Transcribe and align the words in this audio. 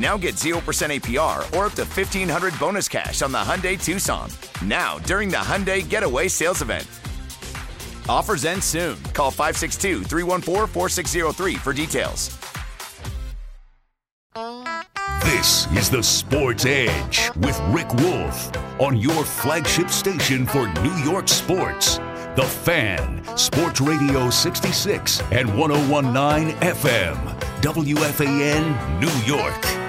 Now 0.00 0.16
get 0.16 0.36
0% 0.36 0.54
APR 0.62 1.38
or 1.54 1.66
up 1.66 1.72
to 1.74 1.84
1500 1.84 2.58
bonus 2.58 2.88
cash 2.88 3.20
on 3.20 3.32
the 3.32 3.38
Hyundai 3.38 3.82
Tucson. 3.82 4.30
Now, 4.64 4.98
during 5.00 5.28
the 5.28 5.36
Hyundai 5.36 5.86
Getaway 5.86 6.26
Sales 6.28 6.62
Event. 6.62 6.88
Offers 8.08 8.46
end 8.46 8.64
soon. 8.64 8.96
Call 9.12 9.30
562 9.30 10.04
314 10.04 10.66
4603 10.72 11.54
for 11.56 11.72
details. 11.74 12.38
This 15.22 15.66
is 15.76 15.90
the 15.90 16.02
Sports 16.02 16.64
Edge 16.64 17.30
with 17.36 17.60
Rick 17.68 17.92
Wolff 17.94 18.50
on 18.80 18.96
your 18.96 19.22
flagship 19.22 19.90
station 19.90 20.46
for 20.46 20.66
New 20.80 20.96
York 21.04 21.28
sports. 21.28 21.98
The 22.36 22.46
Fan, 22.64 23.22
Sports 23.36 23.82
Radio 23.82 24.30
66 24.30 25.20
and 25.30 25.58
1019 25.58 26.56
FM, 26.60 27.16
WFAN, 27.60 29.00
New 29.00 29.34
York. 29.34 29.79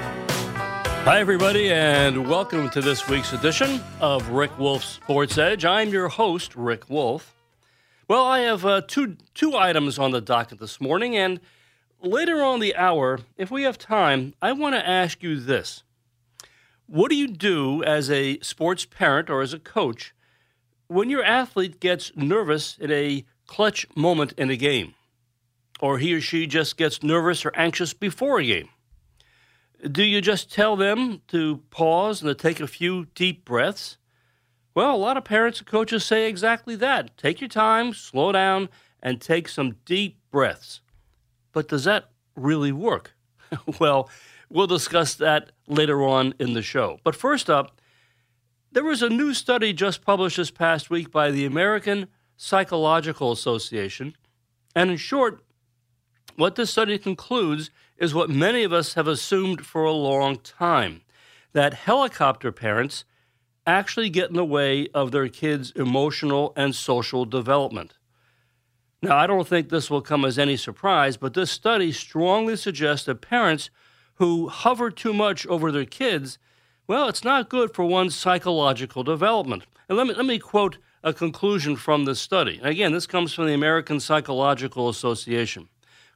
Hi, 1.04 1.20
everybody, 1.20 1.72
and 1.72 2.30
welcome 2.30 2.70
to 2.70 2.80
this 2.80 3.10
week's 3.10 3.34
edition 3.34 3.82
of 4.00 4.30
Rick 4.30 4.60
Wolff's 4.60 4.86
Sports 4.86 5.36
Edge. 5.40 5.66
I'm 5.66 5.90
your 5.90 6.10
host, 6.10 6.56
Rick 6.56 6.92
Wolff. 6.92 7.34
Well, 8.08 8.24
I 8.24 8.42
have 8.42 8.64
uh, 8.64 8.82
two 8.82 9.18
two 9.34 9.58
items 9.58 9.98
on 9.98 10.12
the 10.12 10.22
docket 10.22 10.60
this 10.60 10.80
morning, 10.80 11.18
and 11.18 11.40
later 12.04 12.44
on 12.44 12.60
the 12.60 12.76
hour, 12.76 13.18
if 13.36 13.50
we 13.50 13.64
have 13.64 13.80
time, 13.80 14.36
I 14.44 14.52
want 14.52 14.76
to 14.76 14.88
ask 14.88 15.24
you 15.24 15.40
this: 15.40 15.82
What 16.86 17.10
do 17.10 17.16
you 17.18 17.28
do 17.30 17.84
as 17.84 18.12
a 18.12 18.40
sports 18.42 18.86
parent 18.86 19.28
or 19.28 19.42
as 19.42 19.56
a 19.56 19.60
coach 19.60 20.14
when 20.86 21.10
your 21.10 21.24
athlete 21.24 21.80
gets 21.80 22.16
nervous 22.16 22.78
in 22.78 22.92
a 22.92 23.26
clutch 23.48 23.88
moment 23.96 24.34
in 24.38 24.52
a 24.52 24.56
game, 24.56 24.94
or 25.80 25.98
he 25.98 26.14
or 26.14 26.22
she 26.22 26.46
just 26.46 26.78
gets 26.78 27.02
nervous 27.02 27.44
or 27.44 27.52
anxious 27.56 27.92
before 27.92 28.40
a 28.40 28.46
game? 28.46 28.70
Do 29.90 30.04
you 30.04 30.22
just 30.22 30.52
tell 30.52 30.76
them 30.76 31.22
to 31.30 31.62
pause 31.72 32.22
and 32.22 32.30
to 32.30 32.36
take 32.36 32.60
a 32.60 32.68
few 32.68 33.06
deep 33.16 33.46
breaths? 33.46 33.98
Well, 34.76 34.96
a 34.96 34.98
lot 34.98 35.18
of 35.18 35.24
parents 35.24 35.60
and 35.60 35.68
coaches 35.68 36.06
say 36.06 36.30
exactly 36.30 36.76
that. 36.76 37.18
Take 37.18 37.42
your 37.42 37.48
time, 37.48 37.94
slow 37.94 38.32
down, 38.32 38.70
and 39.02 39.20
take 39.20 39.48
some 39.48 39.78
deep 39.86 40.20
breaths. 40.30 40.82
But 41.52 41.68
does 41.68 41.84
that 41.86 42.12
really 42.36 42.72
work? 42.72 43.16
well, 43.80 44.10
we'll 44.50 44.68
discuss 44.68 45.16
that 45.16 45.52
later 45.68 46.04
on 46.04 46.36
in 46.40 46.54
the 46.54 46.62
show. 46.62 47.00
But 47.04 47.16
first 47.16 47.50
up, 47.50 47.82
there 48.72 48.84
was 48.84 49.02
a 49.02 49.10
new 49.10 49.34
study 49.34 49.74
just 49.74 50.06
published 50.06 50.38
this 50.38 50.52
past 50.52 50.90
week 50.90 51.12
by 51.12 51.32
the 51.32 51.46
American 51.46 52.08
Psychological 52.38 53.32
Association. 53.32 54.16
And 54.76 54.92
in 54.92 54.98
short, 54.98 55.44
what 56.38 56.56
this 56.56 56.72
study 56.72 56.98
concludes 56.98 57.70
is 58.02 58.16
what 58.16 58.32
many 58.32 58.64
of 58.64 58.74
us 58.74 58.96
have 58.96 59.08
assumed 59.08 59.64
for 59.64 59.84
a 59.84 59.92
long 59.92 60.36
time 60.38 61.02
that 61.54 61.76
helicopter 61.76 62.52
parents 62.52 63.06
actually 63.68 64.10
get 64.10 64.32
in 64.32 64.36
the 64.36 64.44
way 64.44 64.88
of 64.88 65.12
their 65.12 65.28
kids' 65.28 65.72
emotional 65.76 66.52
and 66.56 66.74
social 66.74 67.26
development. 67.26 67.94
Now, 69.04 69.18
I 69.18 69.28
don't 69.28 69.48
think 69.48 69.70
this 69.70 69.92
will 69.92 70.02
come 70.02 70.26
as 70.26 70.40
any 70.40 70.58
surprise, 70.58 71.16
but 71.16 71.36
this 71.36 71.52
study 71.52 71.92
strongly 71.92 72.56
suggests 72.56 73.06
that 73.06 73.22
parents 73.22 73.70
who 74.16 74.50
hover 74.50 74.90
too 74.90 75.14
much 75.14 75.46
over 75.46 75.72
their 75.72 75.86
kids, 75.86 76.40
well, 76.88 77.08
it's 77.08 77.24
not 77.24 77.50
good 77.50 77.72
for 77.76 77.86
one's 77.86 78.16
psychological 78.16 79.04
development. 79.04 79.64
And 79.88 79.98
let 79.98 80.08
me, 80.08 80.16
let 80.16 80.26
me 80.26 80.40
quote 80.40 80.80
a 81.04 81.14
conclusion 81.14 81.76
from 81.76 82.06
this 82.06 82.20
study. 82.20 82.60
Again, 82.64 82.94
this 82.94 83.06
comes 83.06 83.32
from 83.32 83.46
the 83.46 83.54
American 83.54 84.00
Psychological 84.00 84.90
Association. 84.90 85.70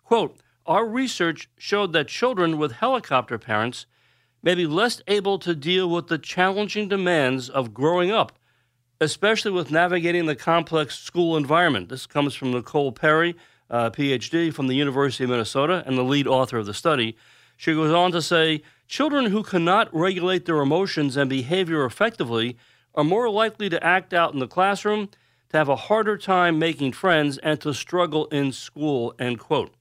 Quote, 0.03 0.40
our 0.65 0.85
research 0.85 1.49
showed 1.57 1.93
that 1.93 2.07
children 2.07 2.57
with 2.57 2.73
helicopter 2.73 3.37
parents 3.37 3.85
may 4.41 4.55
be 4.55 4.67
less 4.67 5.01
able 5.07 5.39
to 5.39 5.55
deal 5.55 5.89
with 5.89 6.07
the 6.07 6.17
challenging 6.17 6.87
demands 6.87 7.49
of 7.49 7.73
growing 7.73 8.11
up, 8.11 8.37
especially 9.01 9.51
with 9.51 9.71
navigating 9.71 10.25
the 10.25 10.35
complex 10.35 10.97
school 10.99 11.37
environment. 11.37 11.89
This 11.89 12.05
comes 12.05 12.35
from 12.35 12.51
Nicole 12.51 12.91
Perry, 12.91 13.35
uh, 13.69 13.89
PhD 13.89 14.53
from 14.53 14.67
the 14.67 14.75
University 14.75 15.23
of 15.23 15.31
Minnesota, 15.31 15.83
and 15.85 15.97
the 15.97 16.03
lead 16.03 16.27
author 16.27 16.57
of 16.57 16.65
the 16.65 16.73
study. 16.73 17.17
She 17.57 17.73
goes 17.73 17.93
on 17.93 18.11
to 18.11 18.21
say 18.21 18.61
children 18.87 19.25
who 19.25 19.43
cannot 19.43 19.93
regulate 19.93 20.45
their 20.45 20.61
emotions 20.61 21.17
and 21.17 21.29
behavior 21.29 21.85
effectively 21.85 22.57
are 22.93 23.03
more 23.03 23.29
likely 23.29 23.69
to 23.69 23.83
act 23.83 24.13
out 24.13 24.33
in 24.33 24.39
the 24.39 24.47
classroom, 24.47 25.09
to 25.49 25.57
have 25.57 25.69
a 25.69 25.75
harder 25.75 26.17
time 26.17 26.57
making 26.57 26.91
friends, 26.91 27.37
and 27.39 27.59
to 27.61 27.73
struggle 27.73 28.25
in 28.27 28.51
school, 28.51 29.13
end 29.19 29.39
quote. 29.39 29.74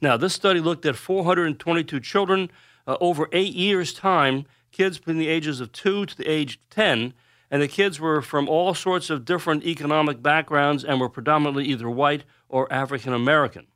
Now, 0.00 0.16
this 0.16 0.34
study 0.34 0.60
looked 0.60 0.86
at 0.86 0.96
422 0.96 2.00
children 2.00 2.50
uh, 2.86 2.96
over 3.00 3.28
eight 3.32 3.54
years' 3.54 3.92
time, 3.92 4.46
kids 4.72 4.98
between 4.98 5.18
the 5.18 5.28
ages 5.28 5.60
of 5.60 5.72
2 5.72 6.06
to 6.06 6.16
the 6.16 6.28
age 6.28 6.60
10, 6.70 7.14
and 7.50 7.62
the 7.62 7.68
kids 7.68 8.00
were 8.00 8.20
from 8.20 8.48
all 8.48 8.74
sorts 8.74 9.10
of 9.10 9.24
different 9.24 9.64
economic 9.64 10.22
backgrounds 10.22 10.84
and 10.84 11.00
were 11.00 11.08
predominantly 11.08 11.64
either 11.66 11.88
white 11.88 12.24
or 12.48 12.70
African 12.72 13.12
American. 13.12 13.66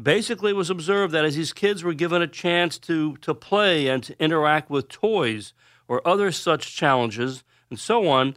Basically, 0.00 0.52
it 0.52 0.56
was 0.56 0.70
observed 0.70 1.12
that 1.12 1.24
as 1.24 1.36
these 1.36 1.52
kids 1.52 1.82
were 1.82 1.92
given 1.92 2.22
a 2.22 2.26
chance 2.26 2.78
to, 2.78 3.16
to 3.18 3.34
play 3.34 3.88
and 3.88 4.02
to 4.04 4.22
interact 4.22 4.70
with 4.70 4.88
toys 4.88 5.52
or 5.86 6.06
other 6.06 6.32
such 6.32 6.74
challenges 6.74 7.44
and 7.68 7.78
so 7.78 8.08
on, 8.08 8.36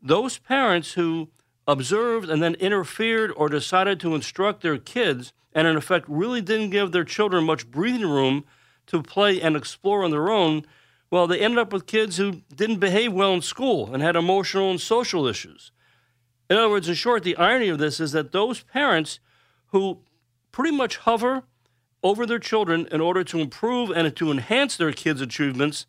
those 0.00 0.38
parents 0.38 0.92
who 0.92 1.30
observed 1.66 2.28
and 2.28 2.42
then 2.42 2.54
interfered 2.56 3.32
or 3.36 3.48
decided 3.48 4.00
to 4.00 4.14
instruct 4.14 4.62
their 4.62 4.78
kids 4.78 5.32
and 5.52 5.66
in 5.66 5.76
effect 5.76 6.06
really 6.08 6.40
didn't 6.40 6.70
give 6.70 6.92
their 6.92 7.04
children 7.04 7.44
much 7.44 7.70
breathing 7.70 8.08
room 8.08 8.44
to 8.86 9.02
play 9.02 9.40
and 9.40 9.56
explore 9.56 10.04
on 10.04 10.10
their 10.10 10.28
own, 10.28 10.66
well, 11.10 11.26
they 11.26 11.38
ended 11.38 11.58
up 11.58 11.72
with 11.72 11.86
kids 11.86 12.16
who 12.16 12.42
didn't 12.54 12.80
behave 12.80 13.12
well 13.12 13.32
in 13.32 13.40
school 13.40 13.94
and 13.94 14.02
had 14.02 14.16
emotional 14.16 14.70
and 14.70 14.80
social 14.80 15.26
issues. 15.26 15.70
In 16.50 16.56
other 16.56 16.68
words, 16.68 16.88
in 16.88 16.94
short, 16.94 17.22
the 17.22 17.36
irony 17.36 17.68
of 17.68 17.78
this 17.78 18.00
is 18.00 18.12
that 18.12 18.32
those 18.32 18.62
parents 18.62 19.20
who 19.68 20.00
pretty 20.52 20.76
much 20.76 20.98
hover 20.98 21.44
over 22.02 22.26
their 22.26 22.38
children 22.38 22.86
in 22.92 23.00
order 23.00 23.24
to 23.24 23.38
improve 23.38 23.90
and 23.90 24.14
to 24.14 24.30
enhance 24.30 24.76
their 24.76 24.92
kids' 24.92 25.20
achievements 25.20 25.86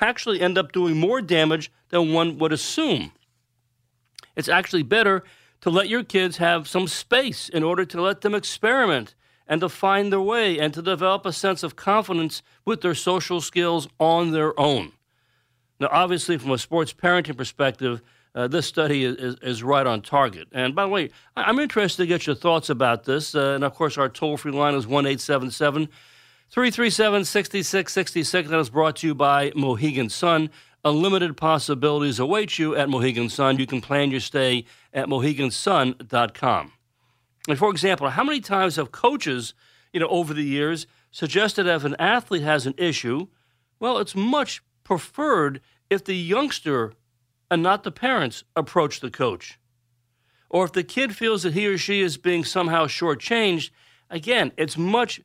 actually 0.00 0.40
end 0.40 0.58
up 0.58 0.72
doing 0.72 0.98
more 0.98 1.22
damage 1.22 1.70
than 1.88 2.12
one 2.12 2.38
would 2.38 2.52
assume. 2.52 3.12
It's 4.36 4.48
actually 4.48 4.82
better 4.82 5.24
to 5.60 5.70
let 5.70 5.88
your 5.88 6.04
kids 6.04 6.36
have 6.36 6.68
some 6.68 6.86
space 6.86 7.48
in 7.48 7.62
order 7.62 7.84
to 7.86 8.02
let 8.02 8.20
them 8.20 8.34
experiment 8.34 9.14
and 9.46 9.60
to 9.60 9.68
find 9.68 10.12
their 10.12 10.20
way 10.20 10.58
and 10.58 10.72
to 10.74 10.82
develop 10.82 11.26
a 11.26 11.32
sense 11.32 11.62
of 11.62 11.76
confidence 11.76 12.42
with 12.64 12.80
their 12.80 12.94
social 12.94 13.40
skills 13.40 13.88
on 13.98 14.30
their 14.30 14.58
own. 14.58 14.92
Now, 15.80 15.88
obviously, 15.90 16.38
from 16.38 16.50
a 16.52 16.58
sports 16.58 16.92
parenting 16.92 17.36
perspective, 17.36 18.00
uh, 18.34 18.48
this 18.48 18.66
study 18.66 19.04
is, 19.04 19.36
is, 19.42 19.62
right 19.62 19.86
on 19.86 20.02
target. 20.02 20.48
And 20.52 20.74
by 20.74 20.82
the 20.82 20.88
way, 20.88 21.10
I'm 21.36 21.58
interested 21.58 22.02
to 22.02 22.06
get 22.06 22.26
your 22.26 22.34
thoughts 22.34 22.68
about 22.68 23.04
this. 23.04 23.34
Uh, 23.34 23.52
and 23.54 23.62
of 23.62 23.74
course, 23.74 23.96
our 23.96 24.08
toll 24.08 24.36
free 24.36 24.50
line 24.50 24.74
is 24.74 24.86
1 24.86 25.06
877 25.06 25.88
337 26.50 27.24
6666. 27.24 28.50
That 28.50 28.58
is 28.58 28.70
brought 28.70 28.96
to 28.96 29.06
you 29.06 29.14
by 29.14 29.52
Mohegan 29.54 30.08
Sun. 30.08 30.50
Unlimited 30.84 31.36
possibilities 31.36 32.18
await 32.18 32.58
you 32.58 32.76
at 32.76 32.90
Mohegan 32.90 33.30
Sun. 33.30 33.58
You 33.58 33.66
can 33.66 33.80
plan 33.80 34.10
your 34.10 34.20
stay 34.20 34.66
at 34.92 35.06
mohegansun.com. 35.06 36.72
And 37.48 37.58
for 37.58 37.70
example, 37.70 38.10
how 38.10 38.24
many 38.24 38.40
times 38.40 38.76
have 38.76 38.92
coaches, 38.92 39.54
you 39.92 40.00
know, 40.00 40.08
over 40.08 40.34
the 40.34 40.42
years 40.42 40.86
suggested 41.10 41.66
if 41.66 41.84
an 41.84 41.96
athlete 41.98 42.42
has 42.42 42.66
an 42.66 42.74
issue, 42.76 43.28
well, 43.80 43.98
it's 43.98 44.14
much 44.14 44.62
preferred 44.82 45.60
if 45.88 46.04
the 46.04 46.16
youngster 46.16 46.92
and 47.50 47.62
not 47.62 47.82
the 47.82 47.92
parents 47.92 48.44
approach 48.54 49.00
the 49.00 49.10
coach. 49.10 49.58
Or 50.50 50.64
if 50.64 50.72
the 50.72 50.84
kid 50.84 51.16
feels 51.16 51.42
that 51.42 51.54
he 51.54 51.66
or 51.66 51.78
she 51.78 52.00
is 52.00 52.16
being 52.16 52.44
somehow 52.44 52.86
shortchanged, 52.86 53.70
again, 54.10 54.52
it's 54.56 54.76
much 54.76 55.20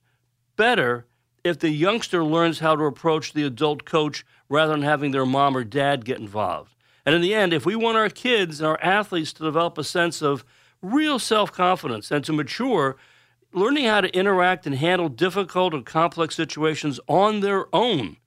better 0.55 1.05
if 1.43 1.59
the 1.59 1.69
youngster 1.69 2.23
learns 2.23 2.59
how 2.59 2.75
to 2.75 2.83
approach 2.83 3.33
the 3.33 3.43
adult 3.43 3.85
coach 3.85 4.25
rather 4.49 4.73
than 4.73 4.81
having 4.81 5.11
their 5.11 5.25
mom 5.25 5.55
or 5.55 5.63
dad 5.63 6.03
get 6.03 6.19
involved. 6.19 6.75
And 7.05 7.15
in 7.15 7.21
the 7.21 7.33
end, 7.33 7.53
if 7.53 7.65
we 7.65 7.75
want 7.75 7.97
our 7.97 8.09
kids 8.09 8.59
and 8.59 8.67
our 8.67 8.79
athletes 8.81 9.31
to 9.33 9.43
develop 9.43 9.77
a 9.77 9.83
sense 9.83 10.21
of 10.21 10.43
real 10.81 11.19
self 11.19 11.51
confidence 11.51 12.11
and 12.11 12.23
to 12.25 12.33
mature, 12.33 12.97
learning 13.53 13.85
how 13.85 14.01
to 14.01 14.15
interact 14.15 14.65
and 14.65 14.75
handle 14.75 15.09
difficult 15.09 15.73
or 15.73 15.81
complex 15.81 16.35
situations 16.35 16.99
on 17.07 17.39
their 17.39 17.73
own 17.73 18.17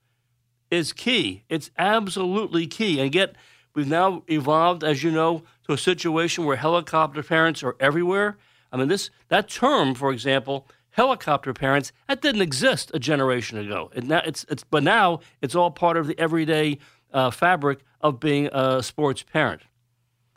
is 0.70 0.92
key. 0.92 1.44
It's 1.48 1.70
absolutely 1.78 2.66
key. 2.66 2.98
And 3.00 3.14
yet, 3.14 3.36
we've 3.74 3.86
now 3.86 4.24
evolved, 4.28 4.82
as 4.82 5.02
you 5.02 5.10
know, 5.10 5.42
to 5.66 5.74
a 5.74 5.78
situation 5.78 6.44
where 6.44 6.56
helicopter 6.56 7.22
parents 7.22 7.62
are 7.62 7.76
everywhere. 7.78 8.38
I 8.72 8.78
mean, 8.78 8.88
this 8.88 9.10
that 9.28 9.48
term, 9.48 9.94
for 9.94 10.10
example, 10.10 10.66
helicopter 10.93 11.53
parents, 11.53 11.93
that 12.06 12.23
didn't 12.23 12.43
exist 12.43 12.91
a 12.94 12.99
generation 12.99 13.59
ago. 13.59 13.91
It 13.94 14.05
now, 14.05 14.23
it's, 14.25 14.44
it's, 14.49 14.65
but 14.65 14.83
now 14.83 15.21
it's 15.41 15.55
all 15.55 15.71
part 15.71 15.97
of 15.97 16.06
the 16.06 16.19
everyday 16.19 16.79
uh, 17.12 17.31
fabric 17.31 17.81
of 18.00 18.21
being 18.21 18.49
a 18.53 18.83
sports 18.83 19.23
parent. 19.23 19.62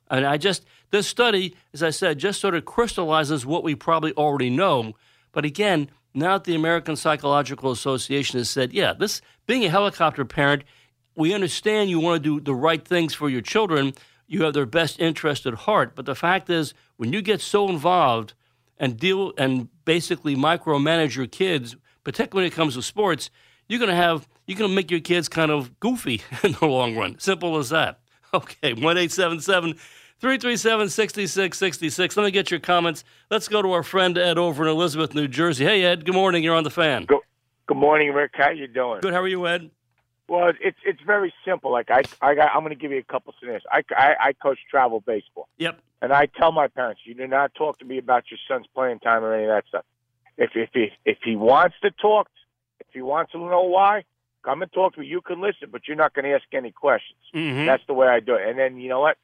And 0.10 0.26
I 0.26 0.38
just, 0.38 0.66
this 0.92 1.08
study, 1.08 1.56
as 1.74 1.84
I 1.84 1.90
said, 1.90 2.20
just 2.20 2.40
sort 2.40 2.56
of 2.56 2.66
crystallizes 2.66 3.46
what 3.46 3.64
we 3.64 3.76
probably 3.76 4.14
already 4.14 4.50
know. 4.50 4.94
But 5.32 5.46
again, 5.46 5.90
now 6.14 6.38
that 6.38 6.46
the 6.46 6.56
American 6.56 6.96
Psychological 6.96 7.72
Association 7.72 8.40
has 8.40 8.50
said, 8.50 8.72
yeah, 8.72 8.94
this 8.94 9.22
being 9.48 9.66
a 9.66 9.70
helicopter 9.70 10.24
parent, 10.24 10.64
we 11.16 11.34
understand 11.34 11.90
you 11.90 12.00
want 12.00 12.24
to 12.24 12.40
do 12.40 12.44
the 12.44 12.54
right 12.54 12.86
things 12.86 13.14
for 13.14 13.30
your 13.30 13.42
children. 13.42 13.94
You 14.28 14.44
have 14.44 14.54
their 14.54 14.66
best 14.66 15.00
interest 15.00 15.46
at 15.46 15.54
heart. 15.54 15.96
But 15.96 16.06
the 16.06 16.16
fact 16.16 16.50
is, 16.50 16.74
when 16.98 17.12
you 17.12 17.22
get 17.22 17.42
so 17.42 17.68
involved 17.68 18.34
and 18.78 18.98
deal 18.98 19.34
and 19.38 19.70
basically 19.86 20.36
micromanage 20.36 21.16
your 21.16 21.28
kids, 21.28 21.76
particularly 22.04 22.46
when 22.46 22.52
it 22.52 22.56
comes 22.56 22.76
to 22.76 22.82
sports, 22.82 23.30
you're 23.68 23.80
going 23.80 23.90
to 23.90 23.96
have 23.96 24.28
you're 24.48 24.58
going 24.58 24.70
to 24.70 24.76
make 24.76 24.92
your 24.92 25.00
kids 25.00 25.28
kind 25.28 25.52
of 25.52 25.80
goofy 25.80 26.22
in 26.44 26.54
the 26.54 26.66
long 26.66 26.96
run. 26.96 27.18
Simple 27.20 27.58
as 27.58 27.70
that. 27.70 28.00
Okay, 28.34 28.74
one 28.74 28.98
eight 28.98 29.12
seven 29.12 29.40
seven. 29.40 29.76
337 30.22 30.90
6666. 30.90 32.18
Let 32.18 32.24
me 32.24 32.32
get 32.32 32.50
your 32.50 32.60
comments. 32.60 33.04
Let's 33.30 33.50
go 33.50 33.62
to 33.62 33.74
our 33.74 33.84
friend 33.84 34.18
Ed 34.18 34.38
over 34.38 34.64
in 34.64 34.70
Elizabeth, 34.70 35.14
New 35.14 35.28
Jersey. 35.28 35.66
Hey, 35.66 35.84
Ed, 35.84 36.06
good 36.06 36.16
morning. 36.16 36.42
You're 36.42 36.56
on 36.56 36.64
the 36.64 36.72
fan. 36.72 37.04
Good, 37.06 37.20
good 37.68 37.78
morning, 37.78 38.12
Rick. 38.14 38.32
How 38.34 38.50
you 38.50 38.68
doing? 38.68 39.02
Good. 39.02 39.14
How 39.14 39.22
are 39.22 39.28
you, 39.28 39.46
Ed? 39.46 39.70
Well, 40.28 40.54
it's 40.60 40.78
it's 40.84 41.02
very 41.06 41.34
simple. 41.46 41.72
Like 41.72 41.92
I, 41.92 42.04
I 42.22 42.34
got, 42.34 42.52
I'm 42.56 42.62
going 42.62 42.74
to 42.74 42.80
give 42.80 42.92
you 42.92 42.98
a 42.98 43.04
couple 43.04 43.34
scenarios. 43.40 43.62
I, 43.72 43.84
I, 43.96 44.16
I 44.20 44.34
coach 44.34 44.58
travel 44.70 45.00
baseball. 45.00 45.48
Yep. 45.58 45.80
And 46.02 46.12
I 46.12 46.26
tell 46.26 46.52
my 46.52 46.68
parents, 46.68 47.02
you 47.06 47.14
do 47.14 47.28
not 47.28 47.54
talk 47.54 47.80
to 47.80 47.86
me 47.86 48.00
about 48.00 48.26
your 48.32 48.40
son's 48.48 48.66
playing 48.74 49.00
time 49.00 49.24
or 49.24 49.34
any 49.34 49.44
of 49.44 49.50
that 49.50 49.68
stuff. 49.68 49.86
If 50.38 50.52
if 50.56 50.70
he 50.74 50.90
if 51.06 51.20
he 51.24 51.36
wants 51.36 51.76
to 51.84 51.92
talk, 51.92 52.30
if 52.80 52.88
he 52.92 53.02
wants 53.02 53.34
to 53.34 53.38
know 53.38 53.64
why, 53.64 54.04
come 54.44 54.62
and 54.64 54.72
talk 54.72 54.96
to 54.96 55.02
me. 55.02 55.06
You 55.06 55.22
can 55.22 55.42
listen, 55.42 55.70
but 55.72 55.88
you're 55.88 55.98
not 55.98 56.14
going 56.14 56.26
to 56.26 56.34
ask 56.34 56.46
any 56.54 56.72
questions. 56.72 57.20
Mm-hmm. 57.34 57.66
That's 57.66 57.84
the 57.88 57.94
way 57.94 58.08
I 58.08 58.20
do 58.20 58.36
it. 58.36 58.48
And 58.48 58.58
then 58.58 58.78
you 58.78 58.90
know 58.90 59.02
what? 59.02 59.18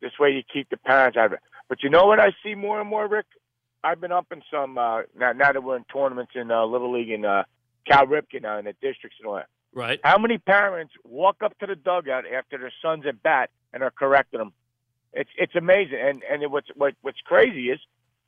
This 0.00 0.12
way 0.18 0.30
you 0.30 0.42
keep 0.50 0.70
the 0.70 0.76
parents 0.76 1.16
out 1.16 1.26
of 1.26 1.32
it. 1.34 1.40
But 1.68 1.82
you 1.82 1.90
know 1.90 2.06
what 2.06 2.20
I 2.20 2.32
see 2.42 2.54
more 2.54 2.80
and 2.80 2.88
more, 2.88 3.06
Rick? 3.06 3.26
I've 3.82 4.00
been 4.00 4.12
up 4.12 4.26
in 4.32 4.42
some 4.50 4.78
uh, 4.78 5.02
now. 5.18 5.32
Now 5.32 5.52
that 5.52 5.62
we're 5.62 5.76
in 5.76 5.84
tournaments 5.84 6.32
in 6.34 6.50
uh, 6.50 6.64
Little 6.64 6.92
League 6.92 7.10
and 7.10 7.26
uh, 7.26 7.44
Cal 7.86 8.06
Ripken 8.06 8.42
now 8.42 8.58
in 8.58 8.64
the 8.64 8.74
districts 8.80 9.18
and 9.20 9.28
all 9.28 9.36
that. 9.36 9.48
Right. 9.72 10.00
How 10.02 10.18
many 10.18 10.38
parents 10.38 10.92
walk 11.04 11.42
up 11.44 11.56
to 11.60 11.66
the 11.66 11.76
dugout 11.76 12.24
after 12.26 12.58
their 12.58 12.72
son's 12.82 13.06
at 13.06 13.22
bat 13.22 13.50
and 13.72 13.82
are 13.82 13.90
correcting 13.90 14.38
them? 14.38 14.52
It's 15.12 15.30
it's 15.36 15.54
amazing. 15.54 15.98
And 16.00 16.22
and 16.30 16.42
it, 16.42 16.50
what's 16.50 16.68
what, 16.74 16.94
what's 17.02 17.20
crazy 17.24 17.70
is 17.70 17.78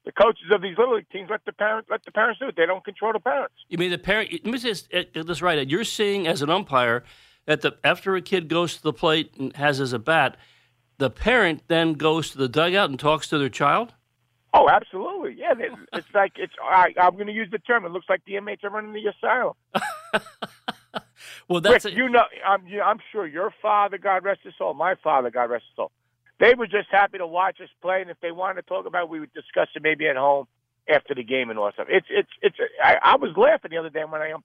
the 0.04 0.12
coaches 0.12 0.44
of 0.52 0.62
these 0.62 0.76
little 0.78 0.96
league 0.96 1.08
teams 1.10 1.30
let 1.30 1.44
the 1.44 1.52
parents 1.52 1.88
let 1.90 2.04
the 2.04 2.12
parents 2.12 2.40
do 2.40 2.48
it. 2.48 2.56
They 2.56 2.66
don't 2.66 2.84
control 2.84 3.12
the 3.12 3.20
parents. 3.20 3.54
You 3.68 3.78
mean 3.78 3.90
the 3.90 3.98
parent? 3.98 4.32
Let 4.32 4.44
me 4.44 4.58
just 4.58 4.88
eh, 4.92 5.00
eh, 5.00 5.04
get 5.14 5.26
this 5.26 5.42
right. 5.42 5.68
You're 5.68 5.84
seeing 5.84 6.26
as 6.26 6.42
an 6.42 6.50
umpire 6.50 7.04
that 7.46 7.60
the 7.60 7.76
after 7.84 8.14
a 8.16 8.22
kid 8.22 8.48
goes 8.48 8.76
to 8.76 8.82
the 8.82 8.92
plate 8.92 9.34
and 9.38 9.54
has 9.56 9.78
his 9.78 9.94
at 9.94 10.04
bat, 10.04 10.36
the 10.98 11.10
parent 11.10 11.62
then 11.68 11.94
goes 11.94 12.30
to 12.30 12.38
the 12.38 12.48
dugout 12.48 12.90
and 12.90 12.98
talks 12.98 13.28
to 13.28 13.38
their 13.38 13.48
child. 13.48 13.94
Oh, 14.54 14.68
absolutely. 14.68 15.36
Yeah, 15.38 15.52
it, 15.52 15.72
it's 15.92 16.06
like 16.14 16.32
it's. 16.36 16.52
I, 16.62 16.94
I'm 17.00 17.14
going 17.14 17.26
to 17.26 17.32
use 17.32 17.48
the 17.50 17.58
term. 17.58 17.84
It 17.84 17.90
looks 17.90 18.06
like 18.08 18.24
the 18.26 18.36
inmates 18.36 18.62
are 18.64 18.70
running 18.70 18.92
the 18.92 19.06
asylum. 19.06 19.54
well, 21.52 21.60
that's 21.60 21.84
Rick, 21.84 21.94
a, 21.94 21.96
you 21.96 22.08
know. 22.08 22.24
I'm 22.46 22.66
you, 22.66 22.80
I'm 22.80 22.98
sure 23.12 23.26
your 23.26 23.52
father, 23.62 23.98
God 23.98 24.24
rest 24.24 24.40
his 24.42 24.54
soul, 24.58 24.74
my 24.74 24.94
father, 25.02 25.30
God 25.30 25.50
rest 25.50 25.64
his 25.70 25.76
soul. 25.76 25.92
They 26.40 26.54
were 26.54 26.66
just 26.66 26.88
happy 26.90 27.18
to 27.18 27.26
watch 27.26 27.60
us 27.60 27.68
play, 27.80 28.00
and 28.00 28.10
if 28.10 28.16
they 28.20 28.32
wanted 28.32 28.62
to 28.62 28.68
talk 28.68 28.86
about, 28.86 29.04
it, 29.04 29.08
we 29.10 29.20
would 29.20 29.32
discuss 29.32 29.68
it 29.74 29.82
maybe 29.82 30.08
at 30.08 30.16
home 30.16 30.46
after 30.88 31.14
the 31.14 31.22
game 31.22 31.50
and 31.50 31.58
all 31.58 31.66
that 31.66 31.74
stuff. 31.74 31.86
It's 31.90 32.06
it's 32.10 32.30
it's. 32.42 32.56
I, 32.82 32.96
I 33.02 33.16
was 33.16 33.36
laughing 33.36 33.70
the 33.70 33.78
other 33.78 33.90
day 33.90 34.04
when 34.04 34.20
I 34.20 34.32
um, 34.32 34.42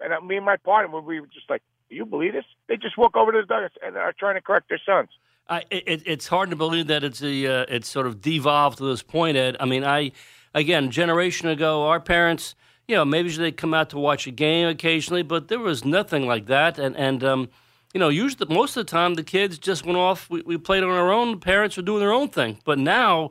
and 0.00 0.12
uh, 0.12 0.20
me 0.20 0.36
and 0.36 0.44
my 0.44 0.56
partner, 0.56 1.00
we 1.00 1.20
were 1.20 1.26
just 1.26 1.48
like, 1.48 1.62
"Do 1.88 1.96
you 1.96 2.04
believe 2.04 2.32
this?" 2.32 2.44
They 2.68 2.76
just 2.76 2.98
walk 2.98 3.16
over 3.16 3.32
to 3.32 3.40
the 3.40 3.46
dugout 3.46 3.72
and 3.82 3.96
are 3.96 4.12
trying 4.12 4.34
to 4.34 4.40
correct 4.40 4.68
their 4.68 4.80
sons. 4.84 5.08
I, 5.48 5.64
it, 5.70 6.02
it's 6.06 6.28
hard 6.28 6.50
to 6.50 6.56
believe 6.56 6.86
that 6.86 7.02
it's 7.02 7.22
a 7.22 7.46
uh, 7.46 7.66
it's 7.68 7.88
sort 7.88 8.06
of 8.06 8.20
devolved 8.20 8.78
to 8.78 8.84
this 8.84 9.02
point, 9.02 9.36
Ed. 9.36 9.56
I 9.58 9.64
mean, 9.64 9.84
I 9.84 10.12
again, 10.54 10.90
generation 10.90 11.48
ago, 11.48 11.84
our 11.84 12.00
parents, 12.00 12.54
you 12.92 12.98
know, 12.98 13.06
maybe 13.06 13.30
they 13.30 13.50
come 13.50 13.72
out 13.72 13.88
to 13.88 13.98
watch 13.98 14.26
a 14.26 14.30
game 14.30 14.68
occasionally, 14.68 15.22
but 15.22 15.48
there 15.48 15.58
was 15.58 15.82
nothing 15.82 16.26
like 16.26 16.44
that. 16.44 16.78
And 16.78 16.94
and 16.94 17.24
um, 17.24 17.48
you 17.94 17.98
know, 17.98 18.10
usually 18.10 18.54
most 18.54 18.76
of 18.76 18.84
the 18.84 18.90
time 18.90 19.14
the 19.14 19.22
kids 19.22 19.56
just 19.56 19.86
went 19.86 19.96
off. 19.96 20.28
We, 20.28 20.42
we 20.42 20.58
played 20.58 20.82
on 20.82 20.90
our 20.90 21.10
own. 21.10 21.30
The 21.30 21.36
parents 21.38 21.78
were 21.78 21.82
doing 21.82 22.00
their 22.00 22.12
own 22.12 22.28
thing. 22.28 22.58
But 22.66 22.78
now, 22.78 23.30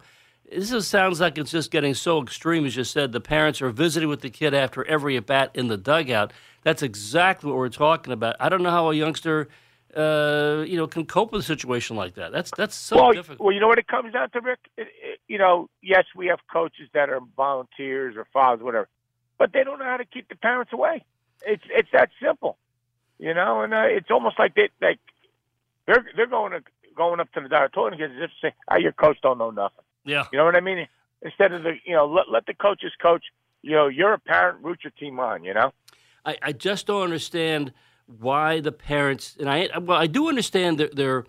this 0.52 0.72
just 0.72 0.90
sounds 0.90 1.20
like 1.20 1.38
it's 1.38 1.52
just 1.52 1.70
getting 1.70 1.94
so 1.94 2.24
extreme. 2.24 2.66
As 2.66 2.76
you 2.76 2.84
said, 2.84 3.12
the 3.12 3.22
parents 3.22 3.62
are 3.62 3.70
visiting 3.70 4.10
with 4.10 4.22
the 4.22 4.32
kid 4.32 4.56
after 4.56 4.84
every 4.86 5.16
at 5.16 5.28
bat 5.28 5.52
in 5.54 5.68
the 5.68 5.78
dugout. 5.78 6.34
That's 6.64 6.82
exactly 6.82 7.52
what 7.52 7.58
we're 7.58 7.70
talking 7.70 8.14
about. 8.14 8.38
I 8.40 8.50
don't 8.50 8.64
know 8.64 8.72
how 8.72 8.90
a 8.90 8.96
youngster 8.96 9.48
uh, 9.96 10.64
you 10.66 10.78
know, 10.78 10.88
can 10.88 11.06
cope 11.06 11.34
with 11.34 11.42
a 11.42 11.46
situation 11.46 11.96
like 11.96 12.16
that. 12.16 12.32
That's 12.32 12.50
that's 12.58 12.76
so 12.76 12.96
well, 12.96 13.12
difficult. 13.12 13.42
Well, 13.42 13.54
you 13.54 13.60
know 13.60 13.68
what 13.68 13.78
it 13.78 13.88
comes 13.88 14.14
down 14.14 14.30
to, 14.32 14.40
Rick. 14.40 14.60
It, 14.78 14.88
it, 15.04 15.20
you 15.28 15.38
know, 15.38 15.70
yes, 15.84 16.06
we 16.16 16.28
have 16.28 16.40
coaches 16.52 16.90
that 16.94 17.10
are 17.10 17.20
volunteers 17.36 18.16
or 18.16 18.26
fathers, 18.34 18.64
whatever, 18.64 18.88
but 19.42 19.54
they 19.54 19.64
don't 19.64 19.80
know 19.80 19.86
how 19.86 19.98
to 19.98 20.06
keep 20.06 20.30
the 20.30 20.36
parents 20.36 20.72
away. 20.72 21.04
It's 21.42 21.64
it's 21.72 21.90
that 21.94 22.12
simple, 22.24 22.60
you 23.18 23.34
know. 23.34 23.62
And 23.62 23.74
uh, 23.74 23.86
it's 23.88 24.12
almost 24.12 24.38
like 24.38 24.54
they 24.54 24.70
like 24.80 25.00
they're 25.88 26.06
they're 26.16 26.28
going 26.28 26.52
to 26.52 26.62
going 26.96 27.20
up 27.20 27.32
to 27.34 27.42
the 27.42 27.50
doctor 27.50 27.88
and 27.88 27.98
to 27.98 28.28
say, 28.40 28.54
"Ah, 28.68 28.76
your 28.76 28.92
coach 28.92 29.18
don't 29.24 29.40
know 29.40 29.50
nothing." 29.50 29.84
Yeah, 30.06 30.26
you 30.32 30.38
know 30.38 30.46
what 30.46 30.56
I 30.56 30.60
mean. 30.60 30.88
Instead 31.24 31.54
of 31.54 31.64
the 31.64 31.74
you 31.84 31.96
know 31.96 32.06
let 32.06 32.30
let 32.30 32.46
the 32.46 32.54
coaches 32.54 32.92
coach. 33.02 33.24
You 33.64 33.72
know, 33.72 33.88
you're 33.88 34.14
a 34.14 34.20
parent. 34.20 34.64
Root 34.64 34.82
your 34.84 34.92
team 34.92 35.20
on. 35.20 35.44
You 35.44 35.56
know. 35.56 35.74
I, 36.24 36.38
I 36.44 36.52
just 36.52 36.86
don't 36.86 37.02
understand 37.02 37.74
why 38.06 38.60
the 38.60 38.72
parents 38.72 39.38
and 39.40 39.50
I 39.50 39.76
well 39.80 39.98
I 39.98 40.06
do 40.06 40.30
understand 40.30 40.78
their 40.78 40.90
their, 40.90 41.26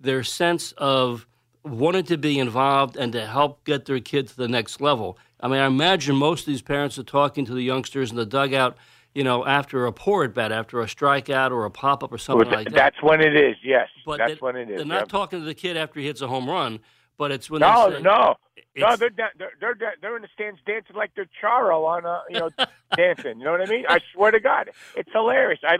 their 0.00 0.22
sense 0.22 0.70
of 0.78 1.26
wanting 1.64 2.04
to 2.04 2.16
be 2.16 2.38
involved 2.38 2.96
and 2.96 3.12
to 3.12 3.26
help 3.26 3.64
get 3.64 3.86
their 3.86 3.98
kid 3.98 4.28
to 4.28 4.36
the 4.36 4.46
next 4.46 4.80
level. 4.80 5.18
I 5.40 5.48
mean, 5.48 5.58
I 5.58 5.66
imagine 5.66 6.16
most 6.16 6.40
of 6.40 6.46
these 6.46 6.62
parents 6.62 6.98
are 6.98 7.02
talking 7.02 7.44
to 7.44 7.54
the 7.54 7.62
youngsters 7.62 8.10
in 8.10 8.16
the 8.16 8.26
dugout, 8.26 8.76
you 9.14 9.24
know, 9.24 9.46
after 9.46 9.86
a 9.86 9.92
poor 9.92 10.24
at 10.24 10.34
bat, 10.34 10.52
after 10.52 10.80
a 10.80 10.86
strikeout 10.86 11.50
or 11.50 11.64
a 11.64 11.70
pop 11.70 12.02
up 12.02 12.12
or 12.12 12.18
something 12.18 12.48
well, 12.48 12.58
like 12.58 12.68
that. 12.68 12.74
That's 12.74 13.02
when 13.02 13.20
it 13.20 13.36
is. 13.36 13.56
Yes, 13.62 13.88
but 14.04 14.18
that's 14.18 14.34
they, 14.34 14.38
when 14.38 14.56
it 14.56 14.70
is. 14.70 14.76
They're 14.78 14.86
not 14.86 15.00
yep. 15.00 15.08
talking 15.08 15.40
to 15.40 15.44
the 15.44 15.54
kid 15.54 15.76
after 15.76 16.00
he 16.00 16.06
hits 16.06 16.20
a 16.20 16.28
home 16.28 16.48
run, 16.48 16.80
but 17.18 17.32
it's 17.32 17.50
when 17.50 17.60
no, 17.60 17.90
they 17.90 17.96
say, 17.96 18.02
no, 18.02 18.36
no. 18.76 18.96
They're, 18.96 19.10
they're 19.16 19.52
they're 19.58 19.94
they're 20.02 20.16
in 20.16 20.22
the 20.22 20.28
stands 20.34 20.60
dancing 20.66 20.96
like 20.96 21.12
they're 21.16 21.28
Charo 21.42 21.86
on 21.86 22.04
uh 22.04 22.20
you 22.28 22.40
know 22.40 22.50
dancing. 22.96 23.38
You 23.38 23.44
know 23.44 23.52
what 23.52 23.62
I 23.62 23.70
mean? 23.70 23.84
I 23.88 24.00
swear 24.12 24.30
to 24.32 24.40
God, 24.40 24.70
it's 24.94 25.10
hilarious. 25.12 25.60
I 25.64 25.78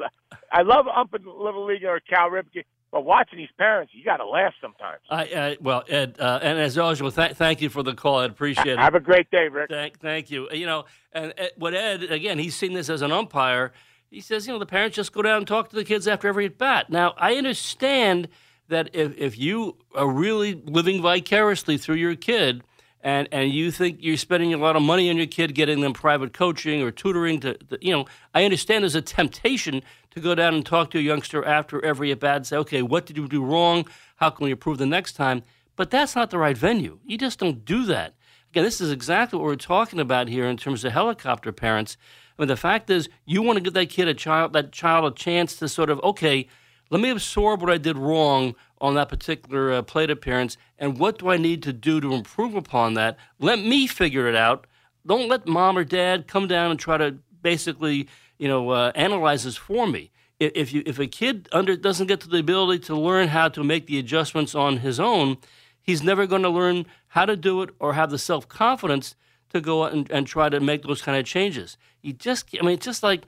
I 0.51 0.63
love 0.63 0.87
umping 0.87 1.27
Little 1.27 1.67
League 1.67 1.85
or 1.85 2.01
Cal 2.01 2.31
Ripken, 2.31 2.65
but 2.97 3.05
watching 3.05 3.37
these 3.39 3.51
parents, 3.59 3.93
you 3.95 4.03
got 4.03 4.17
to 4.17 4.27
laugh 4.27 4.55
sometimes. 4.59 5.03
I, 5.11 5.23
I 5.25 5.57
well, 5.61 5.85
Ed, 5.87 6.17
uh, 6.19 6.39
and 6.41 6.59
as 6.59 6.79
always, 6.79 7.03
well, 7.03 7.11
th- 7.11 7.33
thank 7.33 7.61
you 7.61 7.69
for 7.69 7.83
the 7.83 7.93
call. 7.93 8.21
I 8.21 8.25
appreciate 8.25 8.69
it. 8.69 8.79
Have 8.79 8.95
a 8.95 9.01
great 9.01 9.31
day, 9.31 9.49
Rick. 9.49 9.69
Thank, 9.69 10.01
thank 10.01 10.31
you. 10.31 10.49
You 10.51 10.65
know, 10.65 10.87
and 11.13 11.35
Ed, 11.37 11.51
what 11.59 11.75
Ed 11.75 12.05
again, 12.05 12.39
he's 12.39 12.57
seen 12.57 12.73
this 12.73 12.89
as 12.89 13.03
an 13.03 13.13
umpire. 13.13 13.75
He 14.09 14.23
says, 14.23 14.47
you 14.47 14.55
know, 14.55 14.59
the 14.59 14.65
parents 14.65 14.97
just 14.97 15.13
go 15.13 15.21
down 15.21 15.37
and 15.37 15.47
talk 15.47 15.69
to 15.69 15.77
the 15.77 15.85
kids 15.85 16.09
after 16.09 16.27
every 16.27 16.47
at 16.47 16.57
bat. 16.57 16.89
Now, 16.89 17.13
I 17.19 17.35
understand 17.35 18.29
that 18.69 18.89
if 18.95 19.15
if 19.19 19.39
you 19.39 19.77
are 19.95 20.09
really 20.09 20.55
living 20.55 21.03
vicariously 21.03 21.77
through 21.77 21.97
your 21.97 22.15
kid. 22.15 22.65
And, 23.03 23.29
and 23.31 23.53
you 23.53 23.71
think 23.71 23.99
you're 24.01 24.17
spending 24.17 24.53
a 24.53 24.59
lot 24.59 24.75
of 24.75 24.83
money 24.83 25.09
on 25.11 25.17
your 25.17 25.27
kid, 25.27 25.55
getting 25.55 25.81
them 25.81 25.93
private 25.93 26.33
coaching 26.33 26.83
or 26.83 26.91
tutoring 26.91 27.39
to, 27.41 27.55
to 27.55 27.79
you 27.81 27.93
know, 27.93 28.07
I 28.35 28.45
understand 28.45 28.83
there's 28.83 28.95
a 28.95 29.03
temptation 29.03 29.83
to 30.11 30.21
go 30.21 30.35
down 30.35 30.55
and 30.55 30.67
talk 30.67 30.91
to 30.91 30.99
a 30.99 31.03
youngster 31.03 31.45
after 31.45 31.85
every 31.85 32.11
at 32.11 32.21
bat 32.21 32.37
and 32.37 32.47
say, 32.47 32.57
okay, 32.57 32.83
what 32.83 33.07
did 33.07 33.17
you 33.17 33.29
do 33.29 33.45
wrong? 33.45 33.87
How 34.17 34.31
can 34.31 34.45
we 34.45 34.51
improve 34.51 34.79
the 34.79 34.87
next 34.87 35.13
time? 35.13 35.43
But 35.77 35.91
that's 35.91 36.17
not 36.17 36.31
the 36.31 36.39
right 36.39 36.57
venue. 36.57 36.99
You 37.05 37.19
just 37.19 37.39
don't 37.39 37.65
do 37.65 37.85
that. 37.85 38.15
Again, 38.51 38.65
this 38.65 38.81
is 38.81 38.91
exactly 38.91 39.39
what 39.39 39.45
we're 39.45 39.57
talking 39.57 40.01
about 40.01 40.29
here 40.29 40.47
in 40.47 40.57
terms 40.57 40.85
of 40.85 40.93
helicopter 40.93 41.53
parents. 41.53 41.97
I 42.39 42.43
mean, 42.43 42.49
the 42.49 42.57
fact 42.57 42.89
is, 42.91 43.09
you 43.27 43.43
want 43.43 43.59
to 43.59 43.63
give 43.63 43.75
that 43.75 43.91
kid 43.91 44.09
a 44.09 44.15
child, 44.15 44.55
that 44.55 44.73
child, 44.73 45.05
a 45.05 45.15
chance 45.15 45.57
to 45.57 45.69
sort 45.69 45.91
of, 45.91 46.01
okay, 46.03 46.49
let 46.91 47.01
me 47.01 47.11
absorb 47.11 47.61
what 47.61 47.71
I 47.71 47.79
did 47.79 47.99
wrong 47.99 48.55
on 48.81 48.95
that 48.95 49.09
particular 49.09 49.73
uh, 49.73 49.83
plate 49.83 50.11
appearance, 50.11 50.57
and 50.79 50.99
what 50.99 51.19
do 51.19 51.29
I 51.29 51.37
need 51.37 51.63
to 51.65 51.73
do 51.73 52.01
to 52.01 52.13
improve 52.13 52.55
upon 52.55 52.95
that? 52.95 53.17
Let 53.39 53.59
me 53.59 53.87
figure 53.87 54.29
it 54.29 54.37
out. 54.37 54.67
Don't 55.07 55.29
let 55.29 55.47
mom 55.47 55.79
or 55.79 55.85
dad 55.85 56.27
come 56.27 56.47
down 56.47 56.71
and 56.71 56.81
try 56.81 56.99
to 56.99 57.17
basically 57.41 58.09
you 58.39 58.49
know, 58.49 58.71
uh, 58.71 58.93
this 58.93 59.57
for 59.57 59.87
me. 59.87 60.11
If, 60.39 60.53
if 60.55 60.73
you 60.73 60.83
if 60.85 60.99
a 60.99 61.07
kid 61.07 61.49
under 61.53 61.77
doesn't 61.77 62.07
get 62.07 62.21
to 62.21 62.29
the 62.29 62.39
ability 62.39 62.85
to 62.85 62.97
learn 62.97 63.29
how 63.29 63.49
to 63.49 63.65
make 63.65 63.87
the 63.87 63.99
adjustments 63.99 64.55
on 64.55 64.79
his 64.79 65.01
own, 65.01 65.39
he's 65.81 66.03
never 66.03 66.27
going 66.27 66.43
to 66.43 66.51
learn 66.51 66.87
how 67.09 67.25
to 67.25 67.37
do 67.37 67.63
it 67.63 67.71
or 67.79 67.95
have 67.95 68.11
the 68.11 68.19
self 68.19 68.49
confidence 68.49 69.15
to 69.51 69.61
go 69.61 69.85
out 69.85 69.93
and, 69.93 70.11
and 70.11 70.27
try 70.27 70.49
to 70.49 70.61
make 70.61 70.83
those 70.83 71.01
kind 71.01 71.19
of 71.19 71.25
changes. 71.25 71.79
You 72.03 72.13
just, 72.13 72.49
I 72.59 72.63
mean, 72.63 72.75
it's 72.75 72.85
just 72.85 73.03
like 73.03 73.23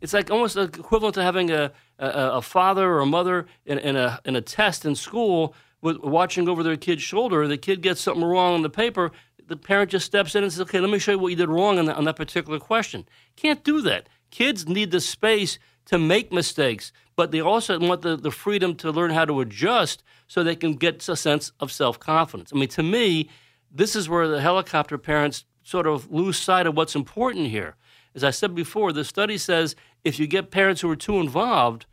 it's 0.00 0.12
like 0.12 0.30
almost 0.30 0.56
equivalent 0.56 1.14
to 1.14 1.22
having 1.22 1.50
a 1.50 1.72
a, 2.00 2.36
a 2.36 2.42
father 2.42 2.90
or 2.90 3.00
a 3.00 3.06
mother 3.06 3.46
in, 3.64 3.78
in, 3.78 3.96
a 3.96 4.20
in 4.24 4.34
a 4.34 4.40
test 4.40 4.84
in 4.84 4.94
school 4.94 5.54
with 5.82 5.98
watching 5.98 6.48
over 6.48 6.62
their 6.62 6.76
kid's 6.76 7.02
shoulder. 7.02 7.46
The 7.46 7.58
kid 7.58 7.82
gets 7.82 8.00
something 8.00 8.24
wrong 8.24 8.54
on 8.54 8.62
the 8.62 8.70
paper. 8.70 9.12
The 9.46 9.56
parent 9.56 9.90
just 9.90 10.06
steps 10.06 10.34
in 10.34 10.42
and 10.42 10.52
says, 10.52 10.60
"Okay, 10.62 10.80
let 10.80 10.90
me 10.90 10.98
show 10.98 11.12
you 11.12 11.18
what 11.18 11.28
you 11.28 11.36
did 11.36 11.48
wrong 11.48 11.78
on, 11.78 11.86
the, 11.86 11.94
on 11.94 12.04
that 12.04 12.16
particular 12.16 12.58
question." 12.58 13.06
Can't 13.36 13.62
do 13.62 13.80
that. 13.82 14.08
Kids 14.30 14.68
need 14.68 14.90
the 14.90 15.00
space 15.00 15.58
to 15.86 15.98
make 15.98 16.32
mistakes, 16.32 16.92
but 17.16 17.32
they 17.32 17.40
also 17.40 17.78
want 17.78 18.02
the, 18.02 18.16
the 18.16 18.30
freedom 18.30 18.74
to 18.76 18.90
learn 18.90 19.10
how 19.10 19.24
to 19.24 19.40
adjust 19.40 20.02
so 20.28 20.42
they 20.42 20.54
can 20.54 20.74
get 20.74 21.06
a 21.08 21.16
sense 21.16 21.52
of 21.60 21.72
self 21.72 21.98
confidence. 21.98 22.52
I 22.54 22.56
mean, 22.56 22.68
to 22.68 22.82
me, 22.82 23.28
this 23.70 23.96
is 23.96 24.08
where 24.08 24.28
the 24.28 24.40
helicopter 24.40 24.98
parents 24.98 25.44
sort 25.62 25.86
of 25.86 26.10
lose 26.10 26.38
sight 26.38 26.66
of 26.66 26.76
what's 26.76 26.94
important 26.94 27.48
here. 27.48 27.76
As 28.14 28.24
I 28.24 28.30
said 28.30 28.54
before, 28.54 28.92
the 28.92 29.04
study 29.04 29.38
says 29.38 29.76
if 30.04 30.18
you 30.18 30.26
get 30.26 30.50
parents 30.50 30.80
who 30.80 30.90
are 30.90 30.96
too 30.96 31.18
involved, 31.18 31.86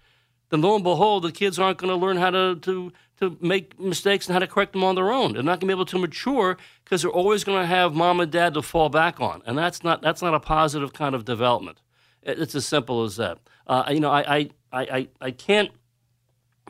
then 0.49 0.61
lo 0.61 0.75
and 0.75 0.83
behold, 0.83 1.23
the 1.23 1.31
kids 1.31 1.59
aren't 1.59 1.77
going 1.77 1.89
to 1.89 1.95
learn 1.95 2.17
how 2.17 2.29
to, 2.29 2.55
to, 2.55 2.91
to 3.19 3.37
make 3.41 3.79
mistakes 3.79 4.27
and 4.27 4.33
how 4.33 4.39
to 4.39 4.47
correct 4.47 4.73
them 4.73 4.83
on 4.83 4.95
their 4.95 5.11
own. 5.11 5.33
They're 5.33 5.43
not 5.43 5.59
going 5.59 5.61
to 5.61 5.65
be 5.67 5.73
able 5.73 5.85
to 5.85 5.99
mature 5.99 6.57
because 6.83 7.01
they're 7.01 7.11
always 7.11 7.43
going 7.43 7.59
to 7.59 7.67
have 7.67 7.93
mom 7.93 8.19
and 8.19 8.31
dad 8.31 8.53
to 8.53 8.61
fall 8.61 8.89
back 8.89 9.19
on. 9.19 9.41
And 9.45 9.57
that's 9.57 9.83
not, 9.83 10.01
that's 10.01 10.21
not 10.21 10.33
a 10.33 10.39
positive 10.39 10.93
kind 10.93 11.15
of 11.15 11.25
development. 11.25 11.81
It's 12.23 12.55
as 12.55 12.65
simple 12.65 13.03
as 13.03 13.17
that. 13.17 13.39
Uh, 13.65 13.83
you 13.89 13.99
know, 13.99 14.11
I, 14.11 14.37
I, 14.37 14.49
I, 14.71 15.07
I 15.19 15.31
can't, 15.31 15.71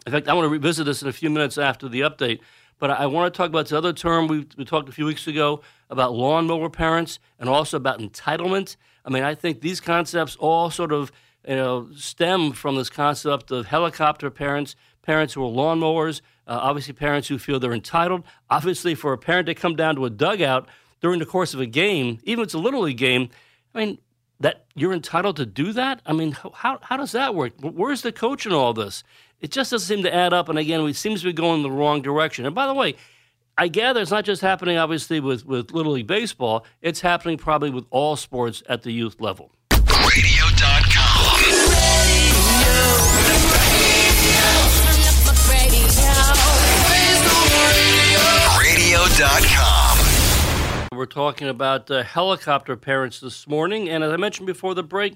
in 0.05 0.11
fact, 0.11 0.27
I 0.27 0.33
want 0.33 0.45
to 0.45 0.49
revisit 0.49 0.85
this 0.85 1.01
in 1.01 1.07
a 1.07 1.13
few 1.13 1.29
minutes 1.29 1.57
after 1.57 1.87
the 1.87 2.01
update, 2.01 2.39
but 2.79 2.91
I 2.91 3.07
want 3.07 3.33
to 3.33 3.37
talk 3.37 3.49
about 3.49 3.65
this 3.65 3.73
other 3.73 3.93
term 3.93 4.27
we, 4.27 4.45
we 4.57 4.65
talked 4.65 4.87
a 4.87 4.91
few 4.91 5.05
weeks 5.05 5.27
ago 5.27 5.61
about 5.89 6.13
lawnmower 6.13 6.69
parents 6.69 7.19
and 7.39 7.49
also 7.49 7.77
about 7.77 7.99
entitlement. 7.99 8.75
I 9.03 9.09
mean, 9.09 9.23
I 9.23 9.35
think 9.35 9.61
these 9.61 9.79
concepts 9.79 10.35
all 10.35 10.69
sort 10.69 10.91
of 10.91 11.11
you 11.47 11.55
know, 11.55 11.89
stem 11.95 12.51
from 12.51 12.75
this 12.75 12.89
concept 12.89 13.51
of 13.51 13.67
helicopter 13.67 14.29
parents, 14.29 14.75
parents 15.01 15.33
who 15.33 15.43
are 15.45 15.49
lawnmowers, 15.49 16.21
uh, 16.47 16.59
obviously 16.61 16.93
parents 16.93 17.27
who 17.27 17.39
feel 17.39 17.59
they're 17.59 17.73
entitled. 17.73 18.23
Obviously, 18.49 18.95
for 18.95 19.13
a 19.13 19.17
parent 19.17 19.47
to 19.47 19.55
come 19.55 19.75
down 19.75 19.95
to 19.95 20.05
a 20.05 20.09
dugout 20.09 20.67
during 21.01 21.19
the 21.19 21.25
course 21.25 21.53
of 21.53 21.59
a 21.59 21.65
game, 21.65 22.19
even 22.23 22.41
if 22.41 22.47
it's 22.47 22.53
a 22.53 22.59
little 22.59 22.81
league 22.81 22.97
game, 22.97 23.29
I 23.73 23.79
mean, 23.85 23.97
that 24.39 24.65
you're 24.75 24.93
entitled 24.93 25.37
to 25.37 25.45
do 25.45 25.73
that? 25.73 26.01
I 26.05 26.13
mean, 26.13 26.33
how, 26.53 26.79
how 26.81 26.97
does 26.97 27.11
that 27.13 27.33
work? 27.33 27.53
Where's 27.59 28.01
the 28.01 28.11
coach 28.11 28.45
in 28.45 28.53
all 28.53 28.73
this? 28.73 29.03
It 29.39 29.51
just 29.51 29.71
doesn't 29.71 29.87
seem 29.87 30.03
to 30.03 30.13
add 30.13 30.33
up. 30.33 30.49
And 30.49 30.59
again, 30.59 30.81
it 30.81 30.95
seems 30.95 31.21
to 31.21 31.27
be 31.27 31.33
going 31.33 31.57
in 31.57 31.63
the 31.63 31.71
wrong 31.71 32.01
direction. 32.01 32.45
And 32.45 32.53
by 32.53 32.67
the 32.67 32.73
way, 32.73 32.95
I 33.57 33.67
gather 33.67 34.01
it's 34.01 34.11
not 34.11 34.25
just 34.25 34.41
happening, 34.41 34.77
obviously, 34.77 35.19
with, 35.19 35.45
with 35.45 35.71
Little 35.71 35.93
League 35.93 36.07
Baseball. 36.07 36.65
It's 36.81 37.01
happening 37.01 37.37
probably 37.37 37.71
with 37.71 37.85
all 37.89 38.15
sports 38.15 38.61
at 38.69 38.83
the 38.83 38.91
youth 38.91 39.19
level. 39.19 39.51
Radio.com. 39.71 40.46
We're 50.91 51.05
talking 51.05 51.47
about 51.47 51.89
uh, 51.91 52.03
helicopter 52.03 52.75
parents 52.75 53.19
this 53.19 53.47
morning. 53.47 53.89
And 53.89 54.03
as 54.03 54.11
I 54.11 54.17
mentioned 54.17 54.47
before 54.47 54.73
the 54.73 54.83
break, 54.83 55.15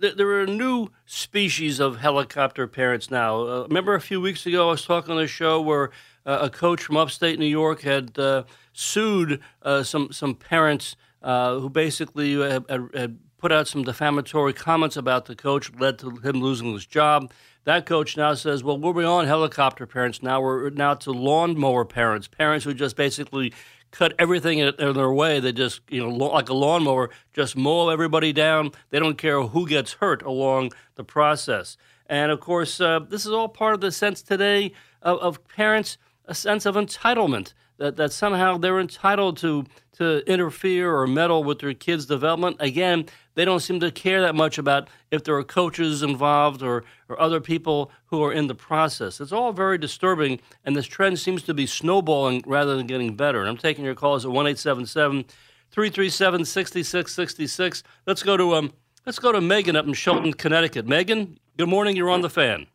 th- 0.00 0.16
there 0.16 0.40
are 0.40 0.46
new 0.46 0.88
species 1.04 1.80
of 1.80 1.98
helicopter 1.98 2.66
parents 2.66 3.10
now. 3.10 3.40
Uh, 3.40 3.62
remember 3.68 3.94
a 3.94 4.00
few 4.00 4.20
weeks 4.20 4.46
ago, 4.46 4.68
I 4.68 4.70
was 4.72 4.84
talking 4.84 5.12
on 5.12 5.22
a 5.22 5.26
show 5.26 5.60
where 5.60 5.90
uh, 6.24 6.38
a 6.42 6.50
coach 6.50 6.82
from 6.82 6.96
upstate 6.96 7.38
New 7.38 7.46
York 7.46 7.82
had 7.82 8.18
uh, 8.18 8.44
sued 8.72 9.40
uh, 9.62 9.82
some, 9.82 10.12
some 10.12 10.34
parents 10.34 10.96
uh, 11.22 11.58
who 11.58 11.68
basically 11.68 12.34
had, 12.34 12.64
had 12.94 13.18
put 13.38 13.52
out 13.52 13.68
some 13.68 13.82
defamatory 13.82 14.52
comments 14.52 14.96
about 14.96 15.26
the 15.26 15.36
coach, 15.36 15.70
led 15.78 15.98
to 16.00 16.10
him 16.16 16.40
losing 16.40 16.72
his 16.72 16.86
job. 16.86 17.30
That 17.64 17.86
coach 17.86 18.16
now 18.16 18.34
says, 18.34 18.62
"Well, 18.62 18.78
we're 18.78 18.92
beyond 18.92 19.26
helicopter 19.28 19.86
parents. 19.86 20.22
Now 20.22 20.40
we're 20.40 20.70
now 20.70 20.94
to 20.94 21.10
lawnmower 21.10 21.84
parents, 21.84 22.28
parents 22.28 22.64
who 22.64 22.74
just 22.74 22.96
basically 22.96 23.52
cut 23.90 24.14
everything 24.18 24.58
in, 24.58 24.74
their 24.76 25.12
way. 25.12 25.40
They 25.40 25.52
just, 25.52 25.80
you 25.88 26.00
know, 26.00 26.10
like 26.10 26.48
a 26.48 26.54
lawnmower, 26.54 27.10
just 27.32 27.56
mow 27.56 27.88
everybody 27.88 28.32
down. 28.32 28.72
They 28.90 28.98
don't 28.98 29.18
care 29.18 29.42
who 29.42 29.66
gets 29.66 29.94
hurt 29.94 30.22
along 30.22 30.72
the 30.94 31.04
process." 31.04 31.76
And 32.08 32.30
of 32.30 32.40
course, 32.40 32.80
uh, 32.80 33.00
this 33.00 33.26
is 33.26 33.32
all 33.32 33.48
part 33.48 33.74
of 33.74 33.80
the 33.80 33.90
sense 33.90 34.22
today 34.22 34.72
of, 35.02 35.18
of 35.18 35.48
parents 35.48 35.98
a 36.26 36.34
sense 36.34 36.66
of 36.66 36.74
entitlement 36.74 37.52
that, 37.78 37.96
that 37.96 38.12
somehow 38.12 38.56
they're 38.56 38.80
entitled 38.80 39.36
to 39.38 39.64
to 39.96 40.18
interfere 40.30 40.94
or 40.94 41.06
meddle 41.06 41.42
with 41.42 41.60
their 41.60 41.72
kids' 41.72 42.04
development. 42.04 42.56
Again, 42.60 43.06
they 43.34 43.46
don't 43.46 43.60
seem 43.60 43.80
to 43.80 43.90
care 43.90 44.20
that 44.20 44.34
much 44.34 44.58
about 44.58 44.88
if 45.10 45.24
there 45.24 45.34
are 45.36 45.42
coaches 45.42 46.02
involved 46.02 46.62
or, 46.62 46.84
or 47.08 47.18
other 47.18 47.40
people 47.40 47.90
who 48.06 48.22
are 48.22 48.32
in 48.32 48.46
the 48.46 48.54
process. 48.54 49.22
It's 49.22 49.32
all 49.32 49.52
very 49.52 49.78
disturbing, 49.78 50.38
and 50.66 50.76
this 50.76 50.86
trend 50.86 51.18
seems 51.18 51.42
to 51.44 51.54
be 51.54 51.66
snowballing 51.66 52.42
rather 52.46 52.76
than 52.76 52.86
getting 52.86 53.16
better. 53.16 53.40
And 53.40 53.48
I'm 53.48 53.56
taking 53.56 53.86
your 53.86 53.94
calls 53.94 54.26
at 54.26 54.30
1 54.30 54.46
877 54.46 55.24
337 55.70 56.44
6666. 56.44 57.82
Let's 58.06 58.22
go 58.22 58.36
to 58.36 58.54
um, 58.54 58.72
let's 59.06 59.18
go 59.18 59.32
to 59.32 59.40
Megan 59.40 59.76
up 59.76 59.86
in 59.86 59.94
Shelton, 59.94 60.34
Connecticut. 60.34 60.86
Megan, 60.86 61.38
good 61.56 61.68
morning. 61.70 61.96
You're 61.96 62.10
on 62.10 62.20
the 62.20 62.30
fan. 62.30 62.66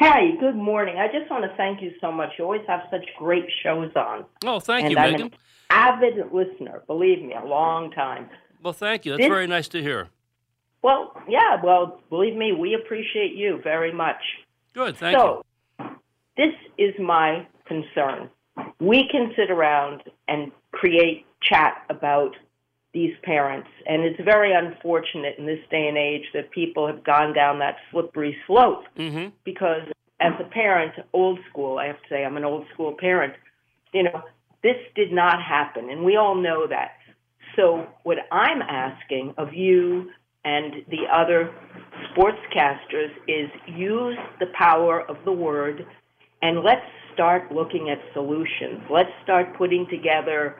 Hey, 0.00 0.34
good 0.40 0.56
morning. 0.56 0.96
I 0.96 1.08
just 1.08 1.30
want 1.30 1.44
to 1.44 1.54
thank 1.58 1.82
you 1.82 1.92
so 2.00 2.10
much. 2.10 2.30
You 2.38 2.44
always 2.44 2.62
have 2.66 2.80
such 2.90 3.04
great 3.18 3.44
shows 3.62 3.90
on. 3.94 4.24
Oh, 4.46 4.58
thank 4.58 4.84
and 4.84 4.92
you, 4.92 4.98
I'm 4.98 5.12
Megan. 5.12 5.26
an 5.26 5.32
avid 5.68 6.32
listener, 6.32 6.82
believe 6.86 7.20
me, 7.22 7.34
a 7.34 7.44
long 7.44 7.90
time. 7.90 8.30
Well, 8.62 8.72
thank 8.72 9.04
you. 9.04 9.12
That's 9.12 9.24
This- 9.24 9.28
very 9.28 9.46
nice 9.46 9.68
to 9.68 9.82
hear. 9.82 10.08
Well, 10.80 11.14
yeah, 11.28 11.60
well, 11.62 12.00
believe 12.08 12.34
me, 12.34 12.52
we 12.52 12.72
appreciate 12.72 13.34
you 13.34 13.60
very 13.62 13.92
much. 13.92 14.22
Good, 14.72 14.96
thank 14.96 15.18
you. 15.18 15.42
so, 15.78 15.96
this 16.38 16.54
is 16.78 16.98
my 16.98 17.46
concern. 17.66 18.30
We 18.80 19.06
can 19.06 19.34
sit 19.36 19.50
around 19.50 20.02
and 20.28 20.50
create 20.72 21.26
chat 21.42 21.84
about 21.90 22.34
these 22.92 23.14
parents, 23.22 23.68
and 23.86 24.02
it's 24.02 24.20
very 24.24 24.52
unfortunate 24.52 25.36
in 25.38 25.46
this 25.46 25.60
day 25.70 25.86
and 25.86 25.96
age 25.96 26.24
that 26.34 26.50
people 26.50 26.86
have 26.86 27.04
gone 27.04 27.32
down 27.32 27.58
that 27.60 27.76
slippery 27.90 28.36
slope 28.46 28.84
hmm 28.96 29.28
because 29.44 29.82
as 30.20 30.32
a 30.38 30.44
parent, 30.44 30.92
old 31.14 31.38
school, 31.48 31.78
I 31.78 31.86
have 31.86 31.96
to 31.96 32.08
say, 32.10 32.24
I'm 32.24 32.36
an 32.36 32.44
old 32.44 32.66
school 32.74 32.94
parent, 32.98 33.32
you 33.94 34.02
know, 34.02 34.22
this 34.62 34.76
did 34.94 35.12
not 35.12 35.42
happen, 35.42 35.88
and 35.88 36.04
we 36.04 36.16
all 36.16 36.34
know 36.34 36.66
that. 36.66 36.90
So, 37.56 37.86
what 38.02 38.18
I'm 38.30 38.60
asking 38.60 39.34
of 39.38 39.54
you 39.54 40.10
and 40.44 40.84
the 40.88 41.04
other 41.12 41.54
sportscasters 42.12 43.10
is 43.26 43.50
use 43.66 44.18
the 44.38 44.46
power 44.58 45.00
of 45.08 45.16
the 45.24 45.32
word 45.32 45.86
and 46.42 46.62
let's 46.62 46.86
start 47.12 47.52
looking 47.52 47.90
at 47.90 47.98
solutions. 48.14 48.82
Let's 48.90 49.10
start 49.22 49.56
putting 49.56 49.86
together 49.90 50.56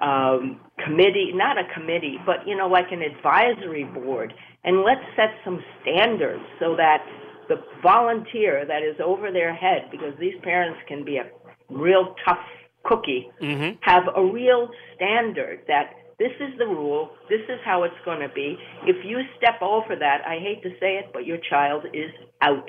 um, 0.00 0.60
committee, 0.84 1.32
not 1.34 1.58
a 1.58 1.64
committee, 1.74 2.18
but 2.24 2.46
you 2.46 2.56
know, 2.56 2.68
like 2.68 2.92
an 2.92 3.02
advisory 3.02 3.84
board, 3.84 4.32
and 4.64 4.82
let's 4.82 5.04
set 5.16 5.30
some 5.44 5.62
standards 5.82 6.42
so 6.60 6.76
that 6.76 7.04
the 7.48 7.56
volunteer 7.82 8.64
that 8.66 8.82
is 8.82 8.96
over 9.02 9.32
their 9.32 9.54
head, 9.54 9.88
because 9.90 10.14
these 10.20 10.34
parents 10.42 10.78
can 10.86 11.04
be 11.04 11.16
a 11.16 11.26
real 11.70 12.14
tough 12.24 12.44
cookie, 12.84 13.30
Mhm. 13.40 13.78
have 13.80 14.08
a 14.14 14.22
real 14.22 14.70
standard 14.94 15.60
that 15.66 15.94
this 16.18 16.32
is 16.40 16.56
the 16.58 16.66
rule, 16.66 17.16
this 17.28 17.42
is 17.48 17.60
how 17.64 17.84
it's 17.84 17.98
going 18.04 18.20
to 18.20 18.28
be. 18.28 18.58
If 18.86 19.04
you 19.04 19.22
step 19.36 19.62
over 19.62 19.96
that, 19.96 20.26
I 20.26 20.38
hate 20.38 20.62
to 20.62 20.70
say 20.78 20.96
it, 20.96 21.10
but 21.12 21.24
your 21.24 21.38
child 21.38 21.86
is 21.92 22.10
out. 22.40 22.68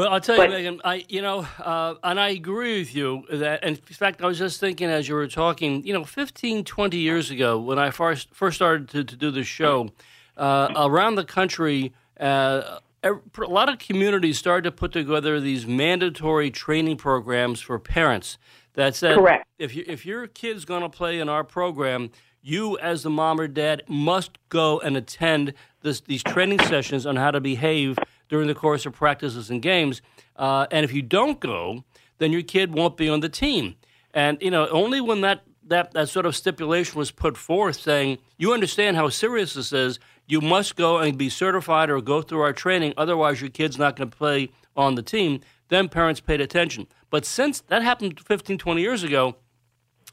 Well, 0.00 0.14
I'll 0.14 0.20
tell 0.20 0.38
But- 0.38 0.48
you, 0.48 0.56
Megan. 0.56 0.80
I, 0.82 1.04
you 1.10 1.20
know, 1.20 1.46
uh, 1.58 1.94
and 2.02 2.18
I 2.18 2.30
agree 2.30 2.78
with 2.78 2.94
you 2.94 3.24
that. 3.30 3.62
In 3.62 3.76
fact, 3.76 4.22
I 4.22 4.26
was 4.26 4.38
just 4.38 4.58
thinking 4.58 4.88
as 4.88 5.08
you 5.08 5.14
were 5.14 5.26
talking. 5.26 5.84
You 5.86 5.92
know, 5.92 6.04
15, 6.04 6.64
20 6.64 6.96
years 6.96 7.30
ago, 7.30 7.58
when 7.60 7.78
I 7.78 7.90
first 7.90 8.28
first 8.34 8.56
started 8.56 8.88
to, 8.90 9.04
to 9.04 9.16
do 9.16 9.30
this 9.30 9.46
show, 9.46 9.90
uh, 10.38 10.72
around 10.74 11.16
the 11.16 11.24
country, 11.24 11.92
uh, 12.18 12.78
a 13.04 13.12
lot 13.46 13.68
of 13.68 13.78
communities 13.78 14.38
started 14.38 14.64
to 14.64 14.72
put 14.72 14.92
together 14.92 15.38
these 15.38 15.66
mandatory 15.66 16.50
training 16.50 16.96
programs 16.96 17.60
for 17.60 17.78
parents. 17.78 18.38
That 18.74 18.94
said, 18.94 19.16
Correct. 19.18 19.46
if 19.58 19.74
you, 19.74 19.84
if 19.86 20.06
your 20.06 20.26
kid's 20.28 20.64
going 20.64 20.82
to 20.82 20.88
play 20.88 21.20
in 21.20 21.28
our 21.28 21.44
program, 21.44 22.10
you 22.40 22.78
as 22.78 23.02
the 23.02 23.10
mom 23.10 23.38
or 23.38 23.48
dad 23.48 23.82
must 23.86 24.38
go 24.48 24.80
and 24.80 24.96
attend 24.96 25.52
this, 25.82 26.00
these 26.00 26.22
training 26.22 26.60
sessions 26.60 27.04
on 27.04 27.16
how 27.16 27.30
to 27.32 27.40
behave 27.40 27.98
during 28.30 28.46
the 28.48 28.54
course 28.54 28.86
of 28.86 28.94
practices 28.94 29.50
and 29.50 29.60
games. 29.60 30.00
Uh, 30.36 30.66
and 30.70 30.84
if 30.84 30.92
you 30.94 31.02
don't 31.02 31.40
go, 31.40 31.84
then 32.18 32.32
your 32.32 32.42
kid 32.42 32.72
won't 32.72 32.96
be 32.96 33.08
on 33.08 33.20
the 33.20 33.28
team. 33.28 33.74
And 34.14 34.38
you 34.40 34.50
know, 34.50 34.66
only 34.68 35.00
when 35.00 35.20
that 35.20 35.42
that 35.66 35.92
that 35.92 36.08
sort 36.08 36.26
of 36.26 36.34
stipulation 36.34 36.98
was 36.98 37.10
put 37.10 37.36
forth, 37.36 37.78
saying 37.78 38.18
you 38.38 38.54
understand 38.54 38.96
how 38.96 39.08
serious 39.08 39.54
this 39.54 39.72
is, 39.72 39.98
you 40.26 40.40
must 40.40 40.76
go 40.76 40.98
and 40.98 41.18
be 41.18 41.28
certified 41.28 41.90
or 41.90 42.00
go 42.00 42.22
through 42.22 42.40
our 42.40 42.52
training. 42.52 42.94
Otherwise, 42.96 43.40
your 43.40 43.50
kid's 43.50 43.78
not 43.78 43.96
going 43.96 44.08
to 44.08 44.16
play 44.16 44.50
on 44.76 44.94
the 44.94 45.02
team. 45.02 45.40
Then 45.68 45.88
parents 45.88 46.20
paid 46.20 46.40
attention. 46.40 46.86
But 47.10 47.24
since 47.24 47.60
that 47.62 47.82
happened 47.82 48.18
15, 48.20 48.58
20 48.58 48.80
years 48.80 49.02
ago, 49.02 49.36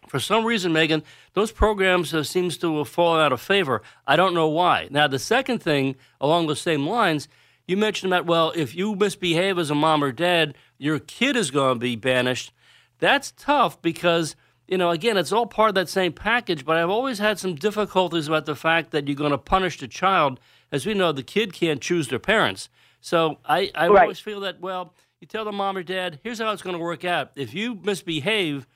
for 0.08 0.20
some 0.20 0.46
reason, 0.46 0.72
Megan, 0.72 1.04
those 1.34 1.52
programs 1.52 2.14
uh, 2.14 2.24
seems 2.24 2.58
to 2.60 2.78
have 2.78 2.88
fallen 2.88 3.22
out 3.22 3.34
of 3.34 3.42
favor. 3.42 3.82
I 4.06 4.16
don't 4.16 4.34
know 4.34 4.48
why. 4.48 4.88
Now, 4.90 5.08
the 5.08 5.20
second 5.20 5.60
thing 5.60 5.96
along 6.22 6.48
the 6.48 6.56
same 6.56 6.88
lines, 6.88 7.28
you 7.68 7.78
mentioned 7.78 8.12
that 8.14 8.26
well, 8.26 8.52
if 8.56 8.76
you 8.76 8.96
misbehave 8.96 9.58
as 9.60 9.70
a 9.70 9.76
mom 9.76 10.04
or 10.04 10.12
dad, 10.12 10.56
your 10.78 11.00
kid 11.00 11.36
is 11.36 11.52
going 11.52 11.76
to 11.76 11.80
be 11.80 11.96
banished. 11.96 12.52
That's 13.00 13.32
tough 13.38 13.82
because 13.82 14.36
you 14.68 14.78
know, 14.78 14.90
again, 14.90 15.16
it's 15.16 15.32
all 15.32 15.46
part 15.46 15.70
of 15.70 15.76
that 15.76 15.88
same 15.88 16.12
package. 16.12 16.66
But 16.66 16.78
I've 16.78 16.90
always 16.90 17.20
had 17.20 17.40
some 17.40 17.56
difficulties 17.56 18.28
about 18.28 18.46
the 18.46 18.56
fact 18.56 18.92
that 18.92 19.08
you're 19.08 19.16
going 19.16 19.32
to 19.32 19.38
punish 19.38 19.80
the 19.80 19.88
child. 19.88 20.40
As 20.72 20.86
we 20.86 20.94
know, 20.94 21.14
the 21.14 21.24
kid 21.24 21.54
can't 21.54 21.82
choose 21.82 22.10
their 22.10 22.20
parents. 22.20 22.68
So 23.00 23.38
I, 23.46 23.72
I 23.76 23.88
Right. 23.88 24.02
always 24.02 24.20
feel 24.20 24.42
that 24.42 24.60
well, 24.60 24.94
you 25.22 25.28
tell 25.28 25.46
the 25.46 25.52
mom 25.54 25.78
or 25.78 25.84
dad, 25.84 26.20
here's 26.24 26.40
how 26.40 26.52
it's 26.52 26.62
going 26.62 26.76
to 26.76 26.82
work 26.84 27.06
out. 27.06 27.32
If 27.36 27.54
you 27.54 27.76
misbehave 27.76 28.68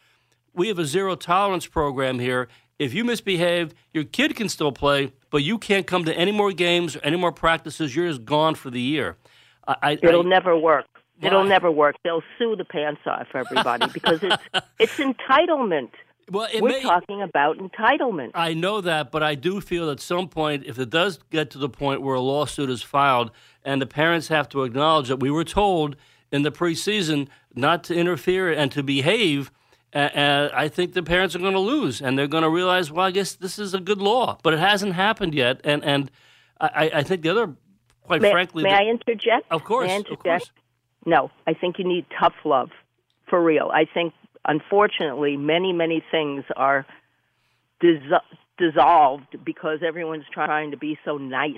we 0.54 0.68
have 0.68 0.80
a 0.80 0.86
zero 0.86 1.16
tolerance 1.16 1.66
program 1.66 2.20
here. 2.20 2.48
If 2.82 2.96
you 2.96 3.06
misbehave, 3.06 3.76
your 3.94 4.06
kid 4.06 4.36
can 4.36 4.50
still 4.50 4.72
play, 4.72 5.14
but 5.30 5.44
you 5.44 5.60
can't 5.60 5.86
come 5.86 6.04
to 6.06 6.18
any 6.18 6.32
more 6.32 6.52
games 6.52 6.96
or 6.96 7.00
any 7.04 7.16
more 7.16 7.32
practices. 7.32 7.96
You're 7.96 8.08
just 8.08 8.26
gone 8.26 8.56
for 8.56 8.72
the 8.72 8.82
year. 8.82 9.18
I, 9.68 10.00
It'll 10.02 10.26
I- 10.26 10.30
never 10.30 10.58
work. 10.58 10.86
It'll 11.22 11.44
never 11.44 11.70
work. 11.70 11.98
They'll 12.04 12.24
sue 12.40 12.56
the 12.56 12.66
pants 12.66 13.02
off 13.06 13.28
everybody 13.36 13.86
because 13.94 14.24
it's 14.24 14.44
it's 14.80 14.98
entitlement. 14.98 15.92
well, 16.32 16.48
We're 16.60 16.70
may, 16.70 16.82
talking 16.82 17.22
about 17.22 17.60
entitlement. 17.60 18.32
I 18.34 18.56
know 18.56 18.82
that, 18.82 19.12
but 19.12 19.22
I 19.22 19.36
do 19.36 19.62
feel 19.62 19.92
at 19.92 20.00
some 20.00 20.28
point, 20.28 20.64
if 20.66 20.80
it 20.80 20.90
does 20.90 21.20
get 21.30 21.52
to 21.52 21.60
the 21.60 21.70
point 21.70 22.02
where 22.02 22.16
a 22.16 22.20
lawsuit 22.22 22.72
is 22.72 22.82
filed 22.82 23.30
and 23.64 23.80
the 23.80 23.86
parents 23.86 24.30
have 24.30 24.50
to 24.50 24.64
acknowledge 24.64 25.10
that 25.10 25.20
we 25.20 25.30
were 25.30 25.44
told 25.44 25.96
in 26.32 26.42
the 26.42 26.52
preseason 26.52 27.28
not 27.54 27.84
to 27.84 27.94
interfere 27.96 28.52
and 28.52 28.72
to 28.72 28.82
behave, 28.82 29.52
uh, 29.94 30.50
I 30.54 30.68
think 30.70 30.94
the 30.94 31.04
parents 31.04 31.36
are 31.36 31.40
going 31.40 31.54
to 31.54 31.60
lose 31.60 32.02
and 32.02 32.18
they're 32.18 32.28
going 32.28 32.44
to 32.44 32.50
realize, 32.50 32.92
well, 32.92 33.06
I 33.06 33.12
guess 33.12 33.34
this 33.36 33.60
is 33.60 33.74
a 33.74 33.80
good 33.80 34.02
law, 34.02 34.38
but 34.44 34.54
it 34.54 34.60
hasn't 34.60 34.94
happened 34.94 35.34
yet. 35.36 35.62
And 35.64 35.84
and 35.84 36.10
I, 36.60 36.92
I 36.96 37.04
think 37.04 37.22
the 37.24 37.30
other, 37.30 37.54
quite 38.04 38.22
May, 38.22 38.32
frankly, 38.32 38.64
may 38.64 38.70
the- 38.70 38.76
I 38.76 38.84
interject? 38.84 39.46
Of 39.52 39.64
course, 39.64 39.88
May 39.88 39.94
I 39.94 39.96
of 39.98 40.00
interject? 40.06 40.24
course. 40.24 40.52
No, 41.06 41.32
I 41.48 41.54
think 41.54 41.80
you 41.80 41.86
need 41.86 42.06
tough 42.20 42.36
love, 42.46 42.70
for 43.28 43.44
real. 43.44 43.70
I 43.74 43.86
think, 43.92 44.14
unfortunately, 44.48 45.36
many 45.38 45.74
many 45.74 46.04
things 46.12 46.44
are 46.56 46.86
dis- 47.80 47.98
dissolved 48.58 49.44
because 49.44 49.80
everyone's 49.86 50.26
trying 50.32 50.72
to 50.72 50.78
be 50.78 50.98
so 51.04 51.18
nice. 51.18 51.58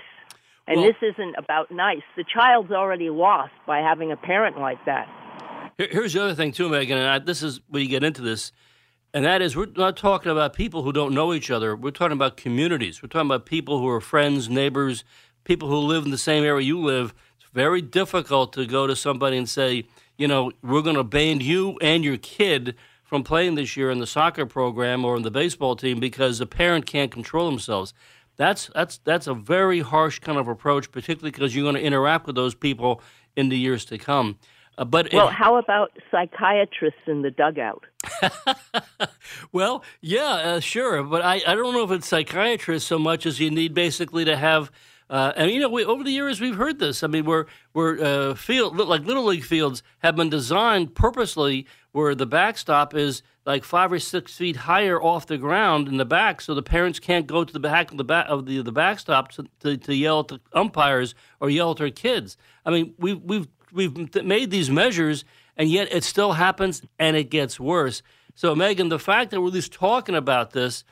And 0.65 0.77
Well- 0.79 0.87
this 0.87 1.13
isn't 1.13 1.35
about 1.37 1.71
nice. 1.71 2.03
The 2.15 2.23
child's 2.23 2.71
already 2.71 3.09
lost 3.09 3.51
by 3.67 3.79
having 3.79 4.11
a 4.13 4.15
parent 4.17 4.57
like 4.59 4.83
that. 4.85 5.09
Here- 5.77 5.89
Here's 5.91 6.13
the 6.13 6.23
other 6.23 6.35
thing 6.35 6.51
too, 6.51 6.69
Megan, 6.69 6.97
and 6.97 7.07
I, 7.07 7.19
this 7.19 7.41
is 7.41 7.59
where 7.67 7.81
you 7.81 7.89
get 7.89 8.03
into 8.03 8.21
this, 8.21 8.51
and 9.13 9.25
that 9.25 9.41
is 9.41 9.55
we're 9.55 9.67
not 9.75 9.97
talking 9.97 10.31
about 10.31 10.53
people 10.53 10.83
who 10.83 10.91
don't 10.91 11.13
know 11.13 11.33
each 11.33 11.49
other. 11.51 11.75
We're 11.75 11.91
talking 11.91 12.13
about 12.13 12.37
communities. 12.37 13.01
We're 13.01 13.09
talking 13.09 13.27
about 13.27 13.45
people 13.45 13.79
who 13.79 13.87
are 13.89 14.01
friends, 14.01 14.49
neighbors, 14.49 15.03
people 15.43 15.67
who 15.69 15.77
live 15.77 16.05
in 16.05 16.11
the 16.11 16.17
same 16.17 16.43
area 16.43 16.65
you 16.65 16.79
live. 16.79 17.13
It's 17.39 17.49
very 17.51 17.81
difficult 17.81 18.53
to 18.53 18.65
go 18.65 18.87
to 18.87 18.95
somebody 18.95 19.37
and 19.37 19.49
say, 19.49 19.85
you 20.17 20.27
know, 20.27 20.51
we're 20.61 20.81
going 20.81 20.95
to 20.95 21.03
ban 21.03 21.41
you 21.41 21.77
and 21.81 22.03
your 22.03 22.17
kid 22.17 22.75
from 23.03 23.23
playing 23.23 23.55
this 23.55 23.75
year 23.77 23.91
in 23.91 23.99
the 23.99 24.07
soccer 24.07 24.45
program 24.45 25.05
or 25.05 25.15
in 25.15 25.23
the 25.23 25.31
baseball 25.31 25.75
team 25.75 25.99
because 25.99 26.39
the 26.39 26.45
parent 26.45 26.85
can't 26.85 27.11
control 27.11 27.49
themselves. 27.49 27.93
That's 28.35 28.71
that's 28.73 28.97
that's 28.99 29.27
a 29.27 29.33
very 29.35 29.81
harsh 29.81 30.19
kind 30.19 30.39
of 30.39 30.47
approach, 30.47 30.91
particularly 30.91 31.31
because 31.31 31.55
you're 31.55 31.63
going 31.65 31.75
to 31.75 31.81
interact 31.83 32.25
with 32.25 32.35
those 32.35 32.55
people 32.55 33.01
in 33.35 33.49
the 33.49 33.57
years 33.57 33.85
to 33.85 33.97
come. 33.99 34.37
Uh, 34.77 34.85
but 34.85 35.07
it- 35.07 35.13
Well, 35.13 35.27
how 35.29 35.57
about 35.57 35.91
psychiatrists 36.11 37.01
in 37.07 37.21
the 37.21 37.31
dugout? 37.31 37.83
Well, 39.51 39.83
yeah, 40.01 40.33
uh, 40.33 40.59
sure, 40.59 41.01
but 41.03 41.21
I, 41.21 41.35
I 41.47 41.55
don't 41.55 41.73
know 41.73 41.83
if 41.83 41.91
it's 41.91 42.07
psychiatrists 42.07 42.87
so 42.87 42.99
much 42.99 43.25
as 43.25 43.39
you 43.39 43.49
need 43.51 43.73
basically 43.73 44.25
to 44.25 44.35
have. 44.35 44.71
Uh, 45.09 45.31
and 45.35 45.51
you 45.51 45.59
know, 45.59 45.69
we, 45.69 45.85
over 45.85 46.03
the 46.03 46.11
years 46.11 46.41
we've 46.41 46.55
heard 46.55 46.79
this. 46.79 47.03
I 47.03 47.07
mean, 47.07 47.25
where 47.25 47.45
where 47.71 48.01
uh, 48.03 48.35
field 48.35 48.77
like 48.77 49.03
little 49.05 49.25
league 49.25 49.43
fields 49.43 49.83
have 49.99 50.15
been 50.15 50.29
designed 50.29 50.95
purposely 50.95 51.65
where 51.91 52.15
the 52.15 52.25
backstop 52.25 52.93
is 52.95 53.21
like 53.45 53.63
five 53.63 53.91
or 53.91 53.99
six 53.99 54.35
feet 54.35 54.55
higher 54.55 55.01
off 55.01 55.27
the 55.27 55.37
ground 55.37 55.87
in 55.87 55.97
the 55.97 56.05
back, 56.05 56.41
so 56.41 56.53
the 56.53 56.63
parents 56.63 56.99
can't 56.99 57.27
go 57.27 57.43
to 57.43 57.53
the 57.53 57.59
back 57.59 57.91
of 57.91 57.97
the 57.97 58.03
back 58.03 58.25
of 58.29 58.45
the 58.45 58.61
the 58.61 58.71
backstop 58.71 59.31
to, 59.33 59.45
to, 59.59 59.77
to 59.77 59.95
yell 59.95 60.21
at 60.21 60.27
the 60.29 60.39
umpires 60.53 61.13
or 61.39 61.49
yell 61.49 61.71
at 61.71 61.77
their 61.77 61.91
kids. 61.91 62.37
I 62.65 62.71
mean, 62.71 62.93
we've 62.97 63.21
we've 63.21 63.47
we've 63.73 64.23
made 64.23 64.51
these 64.51 64.69
measures, 64.69 65.25
and 65.57 65.69
yet 65.69 65.91
it 65.91 66.03
still 66.03 66.33
happens, 66.33 66.81
and 66.99 67.17
it 67.17 67.29
gets 67.29 67.59
worse. 67.59 68.01
So, 68.35 68.55
Megan, 68.55 68.89
the 68.89 68.99
fact 68.99 69.31
that 69.31 69.41
we're 69.41 69.47
at 69.47 69.53
least 69.53 69.73
talking 69.73 70.15
about 70.15 70.51
this, 70.51 70.83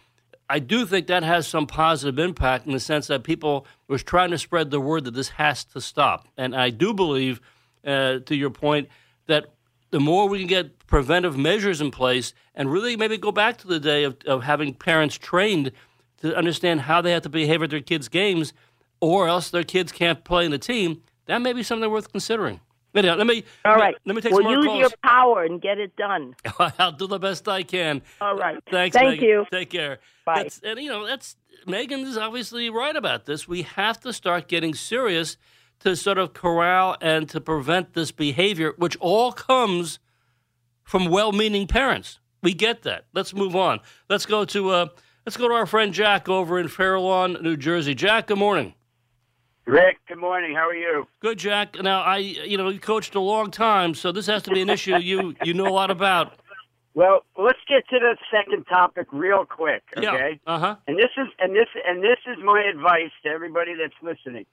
I 0.50 0.60
do 0.60 0.86
think 0.86 1.08
that 1.08 1.24
has 1.24 1.48
some 1.48 1.66
positive 1.66 2.20
impact 2.20 2.68
in 2.68 2.74
the 2.74 2.80
sense 2.80 3.08
that 3.08 3.24
people 3.24 3.66
were 3.88 3.98
trying 3.98 4.32
to 4.32 4.38
spread 4.38 4.70
the 4.70 4.82
word 4.82 5.06
that 5.06 5.14
this 5.14 5.30
has 5.30 5.64
to 5.66 5.82
stop. 5.82 6.28
And 6.38 6.56
I 6.56 6.70
do 6.70 6.94
believe, 6.94 7.40
uh, 7.86 8.20
to 8.20 8.36
your 8.36 8.50
point, 8.50 8.90
that 9.28 9.46
the 9.92 10.00
more 10.00 10.28
we 10.28 10.40
can 10.40 10.48
get 10.48 10.86
preventive 10.88 11.38
measures 11.38 11.80
in 11.82 11.90
place 11.90 12.34
and 12.54 12.72
really 12.72 12.98
maybe 12.98 13.18
go 13.18 13.32
back 13.32 13.58
to 13.60 13.68
the 13.68 13.80
day 13.80 14.04
of, 14.04 14.18
of 14.26 14.44
having 14.44 14.74
parents 14.74 15.18
trained 15.18 15.72
to 16.18 16.36
understand 16.36 16.82
how 16.82 17.02
they 17.02 17.12
have 17.12 17.24
to 17.24 17.30
behave 17.30 17.64
at 17.64 17.70
their 17.70 17.82
kids' 17.82 18.08
games, 18.08 18.54
or 19.00 19.28
else 19.28 19.50
their 19.50 19.64
kids 19.64 19.92
can't 19.92 20.24
play 20.24 20.46
in 20.46 20.52
the 20.52 20.60
team, 20.60 21.02
that 21.26 21.42
may 21.42 21.54
be 21.54 21.64
something 21.64 21.90
worth 21.90 22.12
considering. 22.12 22.60
Anyhow, 22.94 23.16
let 23.16 23.28
me 23.28 23.44
All 23.64 23.76
right. 23.76 23.96
Let 24.06 24.16
me 24.16 24.22
take 24.22 24.34
well, 24.34 24.42
some 24.42 24.46
more 24.46 24.56
use 24.56 24.66
calls. 24.66 24.80
your 24.80 24.90
power 25.04 25.44
and 25.44 25.62
get 25.62 25.78
it 25.78 25.96
done. 25.96 26.36
I'll 26.78 26.92
do 26.92 27.08
the 27.08 27.20
best 27.20 27.48
I 27.48 27.64
can. 27.64 28.02
All 28.20 28.36
right. 28.36 28.62
Thanks. 28.70 28.96
Thank 28.96 29.22
Megan. 29.22 29.26
you. 29.28 29.46
Take 29.52 29.70
care. 29.70 30.00
Bye. 30.26 30.44
That's, 30.44 30.60
and 30.64 30.80
you 30.80 30.90
know, 30.90 31.08
that's 31.08 31.38
Megan 31.66 32.02
is 32.02 32.18
obviously 32.18 32.70
right 32.70 32.96
about 32.96 33.26
this. 33.26 33.48
We 33.48 33.62
have 33.62 34.00
to 34.02 34.12
start 34.12 34.48
getting 34.48 34.74
serious 34.74 35.38
to 35.80 35.96
sort 35.96 36.18
of 36.18 36.34
corral 36.34 36.98
and 37.02 37.30
to 37.30 37.42
prevent 37.42 37.94
this 37.94 38.12
behavior, 38.12 38.74
which 38.78 38.98
all 38.98 39.32
comes 39.32 40.00
from 40.84 41.10
well-meaning 41.10 41.68
parents. 41.68 42.20
We 42.44 42.54
get 42.54 42.84
that. 42.84 43.06
Let's 43.14 43.34
move 43.34 43.56
on. 43.56 43.80
Let's 44.10 44.26
go 44.26 44.46
to 44.46 44.70
uh, 44.70 44.88
let's 45.26 45.38
go 45.38 45.48
to 45.48 45.54
our 45.54 45.66
friend 45.66 45.94
Jack 45.94 46.28
over 46.28 46.60
in 46.60 46.68
Fair 46.68 47.00
Lawn, 47.00 47.38
New 47.42 47.56
Jersey. 47.56 47.96
Jack, 47.96 48.28
good 48.28 48.38
morning. 48.38 48.74
Rick, 49.72 50.00
good 50.06 50.18
morning. 50.18 50.54
How 50.54 50.68
are 50.68 50.76
you? 50.76 51.08
Good, 51.22 51.40
Jack. 51.40 51.82
Now, 51.82 52.02
I, 52.02 52.18
you 52.18 52.58
know, 52.58 52.68
you 52.68 52.78
coached 52.78 53.16
a 53.16 53.22
long 53.22 53.52
time, 53.52 53.94
so 53.94 54.12
this 54.12 54.28
has 54.28 54.44
to 54.44 54.52
be 54.52 54.62
an 54.62 54.70
issue 54.70 54.98
you 54.98 55.34
you 55.46 55.54
know 55.54 55.66
a 55.66 55.72
lot 55.72 55.90
about. 55.90 56.34
Well, 56.94 57.24
let's 57.38 57.60
get 57.70 57.88
to 57.88 57.98
the 57.98 58.18
second 58.30 58.66
topic 58.66 59.08
real 59.14 59.46
quick, 59.46 59.84
okay? 59.96 60.42
Yeah. 60.46 60.54
Uh 60.54 60.60
huh. 60.60 60.76
And 60.88 60.98
this 60.98 61.12
is 61.16 61.28
and 61.40 61.56
this 61.56 61.70
and 61.88 62.04
this 62.04 62.18
is 62.28 62.36
my 62.44 62.62
advice 62.70 63.12
to 63.24 63.30
everybody 63.30 63.72
that's 63.74 63.96
listening. 64.04 64.46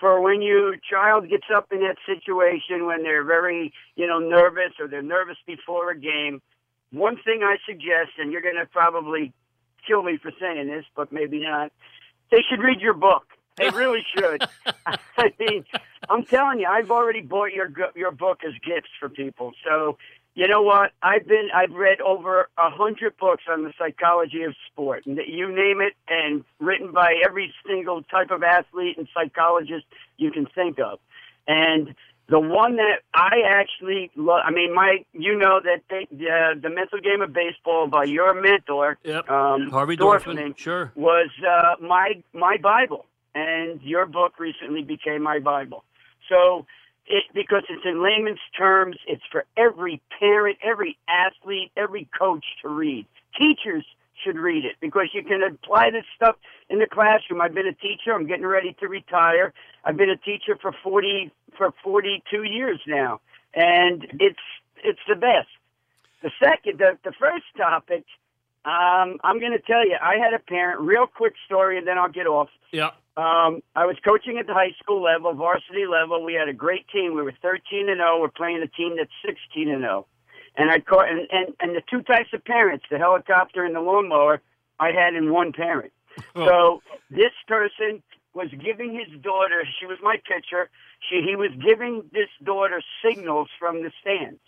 For 0.00 0.20
when 0.20 0.42
your 0.42 0.74
child 0.90 1.30
gets 1.30 1.46
up 1.54 1.68
in 1.70 1.78
that 1.82 1.98
situation 2.04 2.86
when 2.86 3.04
they're 3.04 3.22
very, 3.22 3.72
you 3.94 4.08
know, 4.08 4.18
nervous 4.18 4.72
or 4.80 4.88
they're 4.88 5.02
nervous 5.02 5.36
before 5.46 5.92
a 5.92 5.96
game, 5.96 6.42
one 6.90 7.14
thing 7.24 7.42
I 7.44 7.58
suggest, 7.64 8.18
and 8.18 8.32
you're 8.32 8.42
going 8.42 8.56
to 8.56 8.66
probably 8.66 9.32
kill 9.86 10.02
me 10.02 10.18
for 10.20 10.32
saying 10.40 10.66
this, 10.66 10.84
but 10.96 11.12
maybe 11.12 11.40
not, 11.40 11.70
they 12.32 12.38
should 12.50 12.58
read 12.58 12.80
your 12.80 12.94
book. 12.94 13.22
They 13.56 13.68
really 13.70 14.04
should. 14.16 14.42
I 15.16 15.32
mean, 15.38 15.64
I'm 16.08 16.24
telling 16.24 16.60
you, 16.60 16.66
I've 16.66 16.90
already 16.90 17.20
bought 17.20 17.52
your 17.52 17.70
your 17.94 18.10
book 18.10 18.40
as 18.46 18.52
gifts 18.64 18.90
for 18.98 19.08
people. 19.08 19.52
So, 19.64 19.98
you 20.34 20.48
know 20.48 20.62
what? 20.62 20.92
I've 21.02 21.26
been 21.26 21.48
I've 21.54 21.72
read 21.72 22.00
over 22.00 22.48
a 22.56 22.70
hundred 22.70 23.16
books 23.18 23.44
on 23.50 23.64
the 23.64 23.72
psychology 23.78 24.42
of 24.44 24.54
sport, 24.70 25.04
and 25.06 25.18
you 25.26 25.48
name 25.54 25.80
it, 25.80 25.94
and 26.08 26.44
written 26.60 26.92
by 26.92 27.14
every 27.24 27.52
single 27.66 28.02
type 28.04 28.30
of 28.30 28.42
athlete 28.42 28.96
and 28.98 29.06
psychologist 29.14 29.84
you 30.16 30.30
can 30.30 30.46
think 30.46 30.78
of. 30.78 30.98
And 31.46 31.94
the 32.28 32.38
one 32.40 32.76
that 32.76 33.00
I 33.12 33.42
actually 33.46 34.10
love, 34.16 34.42
I 34.46 34.52
mean, 34.52 34.72
my, 34.74 35.04
you 35.12 35.36
know 35.36 35.60
that 35.62 35.82
they, 35.90 36.04
uh, 36.26 36.54
the 36.58 36.70
mental 36.70 36.98
game 37.00 37.20
of 37.20 37.32
baseball 37.32 37.88
by 37.88 38.04
your 38.04 38.32
mentor, 38.40 38.96
Yep. 39.02 39.28
um, 39.28 39.68
Harvey 39.70 39.96
Dorfman, 39.96 40.36
Dorfman. 40.38 40.56
Sure. 40.56 40.92
was 40.94 41.28
uh, 41.46 41.74
my 41.84 42.22
my 42.32 42.56
Bible, 42.56 43.04
and 43.34 43.80
your 43.82 44.06
book 44.06 44.38
recently 44.38 44.82
became 44.82 45.22
my 45.22 45.38
Bible. 45.38 45.84
So, 46.28 46.66
it, 47.06 47.24
because 47.34 47.64
it's 47.68 47.84
in 47.84 48.02
layman's 48.02 48.38
terms, 48.56 48.96
it's 49.06 49.22
for 49.30 49.44
every 49.56 50.00
parent, 50.18 50.58
every 50.62 50.96
athlete, 51.08 51.72
every 51.76 52.08
coach 52.16 52.44
to 52.62 52.68
read. 52.68 53.06
Teachers 53.36 53.84
should 54.22 54.36
read 54.36 54.64
it 54.64 54.76
because 54.80 55.08
you 55.12 55.22
can 55.22 55.42
apply 55.42 55.90
this 55.90 56.04
stuff 56.14 56.36
in 56.68 56.78
the 56.78 56.86
classroom. 56.86 57.40
I've 57.40 57.54
been 57.54 57.66
a 57.66 57.74
teacher. 57.74 58.12
I'm 58.12 58.26
getting 58.26 58.46
ready 58.46 58.76
to 58.80 58.88
retire. 58.88 59.52
I've 59.84 59.96
been 59.96 60.10
a 60.10 60.16
teacher 60.16 60.56
for 60.60 60.72
forty 60.82 61.32
for 61.56 61.72
forty 61.82 62.22
two 62.30 62.44
years 62.44 62.80
now, 62.86 63.20
and 63.54 64.06
it's 64.20 64.38
it's 64.84 65.00
the 65.08 65.16
best. 65.16 65.48
The 66.22 66.30
second, 66.42 66.78
the 66.78 66.98
the 67.04 67.12
first 67.18 67.44
topic, 67.56 68.04
um, 68.64 69.18
I'm 69.24 69.40
going 69.40 69.52
to 69.52 69.58
tell 69.58 69.84
you. 69.84 69.96
I 70.00 70.18
had 70.18 70.34
a 70.34 70.38
parent. 70.38 70.80
Real 70.80 71.06
quick 71.06 71.34
story, 71.46 71.78
and 71.78 71.86
then 71.86 71.98
I'll 71.98 72.08
get 72.12 72.26
off. 72.26 72.48
Yeah. 72.70 72.90
Um, 73.16 73.62
I 73.76 73.84
was 73.84 73.96
coaching 74.04 74.38
at 74.38 74.46
the 74.46 74.54
high 74.54 74.72
school 74.82 75.02
level, 75.02 75.34
varsity 75.34 75.86
level. 75.86 76.24
We 76.24 76.34
had 76.34 76.48
a 76.48 76.54
great 76.54 76.88
team. 76.88 77.14
We 77.14 77.22
were 77.22 77.34
13 77.42 77.88
and 77.90 77.98
0. 77.98 78.20
We're 78.20 78.28
playing 78.28 78.62
a 78.62 78.68
team 78.68 78.96
that's 78.96 79.10
16 79.26 79.68
and 79.68 79.82
0. 79.82 80.06
And 80.56 80.70
I 80.70 80.80
caught, 80.80 81.10
and, 81.10 81.28
and, 81.30 81.54
and 81.60 81.76
the 81.76 81.82
two 81.90 82.02
types 82.02 82.30
of 82.32 82.44
parents, 82.44 82.84
the 82.90 82.98
helicopter 82.98 83.64
and 83.64 83.74
the 83.74 83.80
lawnmower, 83.80 84.40
I 84.78 84.92
had 84.92 85.14
in 85.14 85.30
one 85.30 85.52
parent. 85.52 85.92
So 86.34 86.82
this 87.10 87.32
person 87.46 88.02
was 88.34 88.48
giving 88.62 88.94
his 88.94 89.20
daughter, 89.20 89.64
she 89.78 89.86
was 89.86 89.98
my 90.02 90.16
pitcher, 90.16 90.70
she, 91.08 91.22
he 91.26 91.36
was 91.36 91.50
giving 91.64 92.02
this 92.12 92.28
daughter 92.42 92.82
signals 93.04 93.48
from 93.58 93.82
the 93.82 93.90
stands. 94.00 94.40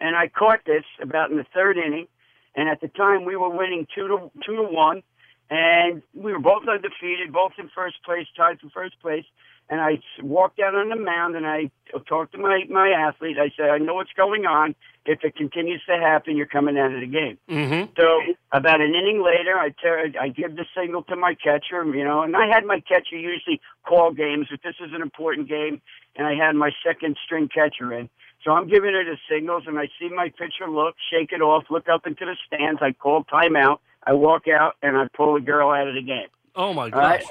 And 0.00 0.16
I 0.16 0.28
caught 0.28 0.64
this 0.64 0.84
about 1.00 1.30
in 1.30 1.36
the 1.36 1.46
third 1.54 1.76
inning. 1.76 2.08
And 2.54 2.68
at 2.68 2.80
the 2.80 2.88
time 2.88 3.24
we 3.24 3.36
were 3.36 3.48
winning 3.48 3.86
two 3.94 4.08
to, 4.08 4.30
two 4.44 4.56
to 4.56 4.62
one 4.64 5.02
and 5.50 6.02
we 6.14 6.32
were 6.32 6.38
both 6.38 6.66
undefeated, 6.68 7.32
both 7.32 7.52
in 7.58 7.68
first 7.74 8.02
place, 8.04 8.26
tied 8.36 8.60
for 8.60 8.70
first 8.70 9.00
place. 9.00 9.24
And 9.68 9.80
I 9.80 10.00
walked 10.22 10.58
out 10.60 10.74
on 10.74 10.88
the 10.88 10.96
mound 10.96 11.36
and 11.36 11.46
I 11.46 11.70
talked 12.06 12.32
to 12.32 12.38
my 12.38 12.64
my 12.68 12.90
athlete. 12.90 13.38
I 13.38 13.50
said, 13.56 13.70
"I 13.70 13.78
know 13.78 13.94
what's 13.94 14.12
going 14.12 14.44
on. 14.44 14.74
If 15.06 15.24
it 15.24 15.36
continues 15.36 15.82
to 15.88 15.96
happen, 15.96 16.36
you're 16.36 16.46
coming 16.46 16.78
out 16.78 16.92
of 16.92 17.00
the 17.00 17.06
game." 17.06 17.38
Mm-hmm. 17.48 17.92
So 17.98 18.20
about 18.50 18.80
an 18.80 18.94
inning 18.94 19.22
later, 19.22 19.58
I 19.58 19.70
ter- 19.70 20.12
I 20.20 20.28
give 20.28 20.56
the 20.56 20.66
signal 20.76 21.04
to 21.04 21.16
my 21.16 21.34
catcher, 21.34 21.84
you 21.84 22.04
know, 22.04 22.22
and 22.22 22.36
I 22.36 22.48
had 22.48 22.64
my 22.64 22.80
catcher 22.80 23.16
usually 23.16 23.60
call 23.86 24.12
games, 24.12 24.48
but 24.50 24.60
this 24.62 24.76
is 24.80 24.92
an 24.92 25.00
important 25.00 25.48
game, 25.48 25.80
and 26.16 26.26
I 26.26 26.34
had 26.34 26.54
my 26.54 26.72
second 26.84 27.16
string 27.24 27.48
catcher 27.48 27.92
in. 27.92 28.10
So 28.44 28.50
I'm 28.50 28.68
giving 28.68 28.92
her 28.92 29.04
the 29.04 29.16
signals, 29.30 29.64
and 29.66 29.78
I 29.78 29.88
see 29.98 30.08
my 30.08 30.28
pitcher 30.28 30.68
look, 30.68 30.96
shake 31.10 31.32
it 31.32 31.40
off, 31.40 31.64
look 31.70 31.88
up 31.88 32.06
into 32.06 32.24
the 32.24 32.36
stands. 32.46 32.80
I 32.82 32.92
call 32.92 33.24
timeout. 33.24 33.78
I 34.04 34.14
walk 34.14 34.48
out 34.48 34.74
and 34.82 34.96
I 34.96 35.06
pull 35.14 35.34
the 35.34 35.40
girl 35.40 35.70
out 35.70 35.88
of 35.88 35.94
the 35.94 36.02
game. 36.02 36.28
Oh 36.54 36.74
my 36.74 36.90
gosh! 36.90 37.22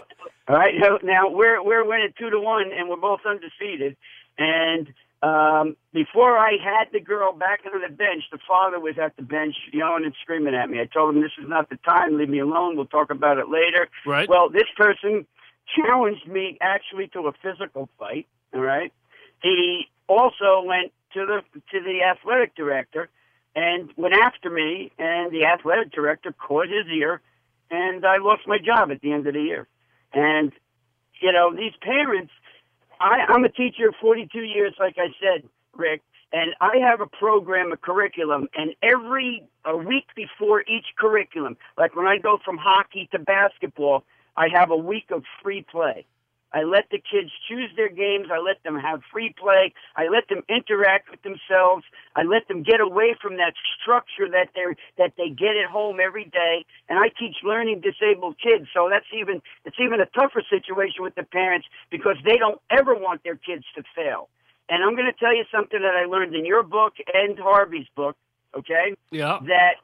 All 0.47 0.55
right. 0.55 0.73
Now, 0.77 0.99
now 1.03 1.29
we're 1.29 1.63
we're 1.63 1.87
winning 1.87 2.13
two 2.17 2.29
to 2.29 2.39
one, 2.39 2.71
and 2.71 2.89
we're 2.89 2.95
both 2.97 3.21
undefeated. 3.25 3.95
And 4.37 4.87
um, 5.21 5.75
before 5.93 6.37
I 6.37 6.57
had 6.63 6.87
the 6.91 6.99
girl 6.99 7.33
back 7.33 7.61
on 7.71 7.79
the 7.81 7.95
bench, 7.95 8.23
the 8.31 8.39
father 8.47 8.79
was 8.79 8.95
at 8.97 9.15
the 9.17 9.21
bench 9.21 9.55
yelling 9.71 10.05
and 10.05 10.15
screaming 10.21 10.55
at 10.55 10.69
me. 10.69 10.79
I 10.79 10.85
told 10.85 11.15
him 11.15 11.21
this 11.21 11.31
is 11.39 11.47
not 11.47 11.69
the 11.69 11.77
time. 11.77 12.17
Leave 12.17 12.29
me 12.29 12.39
alone. 12.39 12.75
We'll 12.75 12.87
talk 12.87 13.11
about 13.11 13.37
it 13.37 13.49
later. 13.49 13.87
Right. 14.05 14.27
Well, 14.27 14.49
this 14.49 14.67
person 14.75 15.27
challenged 15.75 16.27
me 16.27 16.57
actually 16.61 17.07
to 17.09 17.27
a 17.27 17.33
physical 17.43 17.89
fight. 17.99 18.27
All 18.53 18.61
right. 18.61 18.91
He 19.43 19.89
also 20.07 20.63
went 20.65 20.91
to 21.13 21.25
the 21.25 21.41
to 21.71 21.83
the 21.83 22.03
athletic 22.03 22.55
director 22.55 23.09
and 23.55 23.89
went 23.97 24.13
after 24.13 24.49
me, 24.49 24.91
and 24.97 25.31
the 25.31 25.45
athletic 25.45 25.91
director 25.91 26.33
caught 26.33 26.67
his 26.67 26.87
ear, 26.93 27.21
and 27.69 28.05
I 28.05 28.17
lost 28.17 28.47
my 28.47 28.57
job 28.57 28.91
at 28.91 29.01
the 29.01 29.11
end 29.11 29.27
of 29.27 29.33
the 29.33 29.41
year. 29.41 29.67
And 30.13 30.51
you 31.21 31.31
know, 31.31 31.55
these 31.55 31.73
parents, 31.81 32.31
I, 32.99 33.25
I'm 33.29 33.45
a 33.45 33.49
teacher 33.49 33.89
of 33.89 33.95
42 34.01 34.39
years, 34.39 34.73
like 34.79 34.95
I 34.97 35.07
said, 35.21 35.47
Rick, 35.75 36.01
and 36.33 36.55
I 36.59 36.77
have 36.77 37.01
a 37.01 37.07
program, 37.07 37.71
a 37.71 37.77
curriculum, 37.77 38.47
and 38.55 38.73
every 38.81 39.43
a 39.65 39.77
week 39.77 40.07
before 40.15 40.61
each 40.61 40.85
curriculum, 40.97 41.57
like 41.77 41.95
when 41.95 42.07
I 42.07 42.17
go 42.17 42.39
from 42.43 42.57
hockey 42.57 43.07
to 43.11 43.19
basketball, 43.19 44.03
I 44.35 44.47
have 44.49 44.71
a 44.71 44.75
week 44.75 45.11
of 45.11 45.23
free 45.43 45.63
play. 45.69 46.05
I 46.53 46.63
let 46.63 46.89
the 46.91 46.97
kids 46.99 47.31
choose 47.47 47.69
their 47.75 47.89
games. 47.89 48.27
I 48.31 48.39
let 48.39 48.61
them 48.63 48.77
have 48.77 49.01
free 49.11 49.33
play. 49.37 49.73
I 49.95 50.07
let 50.07 50.27
them 50.27 50.43
interact 50.49 51.09
with 51.09 51.21
themselves. 51.23 51.85
I 52.15 52.23
let 52.23 52.47
them 52.47 52.61
get 52.63 52.81
away 52.81 53.15
from 53.21 53.37
that 53.37 53.53
structure 53.81 54.29
that 54.29 54.49
they 54.55 54.75
that 54.97 55.13
they 55.17 55.29
get 55.29 55.55
at 55.55 55.69
home 55.69 55.99
every 56.03 56.25
day. 56.25 56.65
And 56.89 56.99
I 56.99 57.09
teach 57.17 57.37
learning 57.43 57.81
disabled 57.81 58.35
kids, 58.41 58.67
so 58.73 58.89
that's 58.89 59.05
even 59.13 59.41
it's 59.65 59.77
even 59.79 60.01
a 60.01 60.05
tougher 60.07 60.43
situation 60.49 61.03
with 61.03 61.15
the 61.15 61.23
parents 61.23 61.67
because 61.89 62.17
they 62.25 62.37
don't 62.37 62.59
ever 62.69 62.95
want 62.95 63.23
their 63.23 63.35
kids 63.37 63.63
to 63.75 63.83
fail. 63.95 64.29
And 64.69 64.83
I'm 64.83 64.95
going 64.95 65.11
to 65.11 65.17
tell 65.17 65.35
you 65.35 65.43
something 65.53 65.81
that 65.81 65.95
I 65.95 66.05
learned 66.05 66.33
in 66.35 66.45
your 66.45 66.63
book 66.63 66.93
and 67.13 67.37
Harvey's 67.37 67.87
book. 67.95 68.15
Okay, 68.53 68.93
Yeah. 69.11 69.39
that 69.47 69.75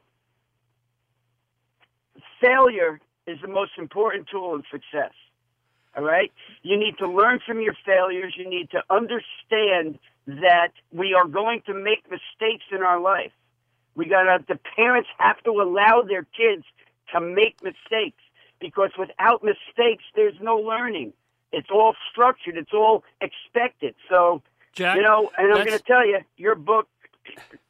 failure 2.41 2.99
is 3.25 3.39
the 3.41 3.47
most 3.47 3.71
important 3.77 4.27
tool 4.29 4.55
in 4.55 4.63
success. 4.71 5.13
All 5.97 6.03
right? 6.03 6.31
You 6.61 6.77
need 6.77 6.97
to 6.99 7.07
learn 7.07 7.39
from 7.45 7.59
your 7.59 7.75
failures. 7.85 8.35
You 8.37 8.49
need 8.49 8.69
to 8.71 8.83
understand 8.89 9.97
that 10.27 10.71
we 10.91 11.13
are 11.13 11.27
going 11.27 11.63
to 11.65 11.73
make 11.73 12.03
mistakes 12.09 12.65
in 12.71 12.83
our 12.83 12.99
life. 12.99 13.31
We 13.95 14.05
got 14.05 14.23
to, 14.23 14.43
the 14.47 14.59
parents 14.75 15.09
have 15.17 15.41
to 15.43 15.51
allow 15.51 16.03
their 16.03 16.23
kids 16.23 16.63
to 17.13 17.19
make 17.19 17.63
mistakes 17.63 18.21
because 18.59 18.91
without 18.97 19.43
mistakes, 19.43 20.03
there's 20.15 20.35
no 20.41 20.57
learning. 20.57 21.13
It's 21.51 21.69
all 21.71 21.95
structured, 22.11 22.57
it's 22.57 22.73
all 22.73 23.03
expected. 23.21 23.95
So, 24.09 24.43
Jack, 24.73 24.97
you 24.97 25.01
know, 25.01 25.31
and 25.37 25.51
I'm 25.51 25.65
going 25.65 25.77
to 25.77 25.83
tell 25.83 26.05
you, 26.05 26.19
your 26.37 26.55
book. 26.55 26.87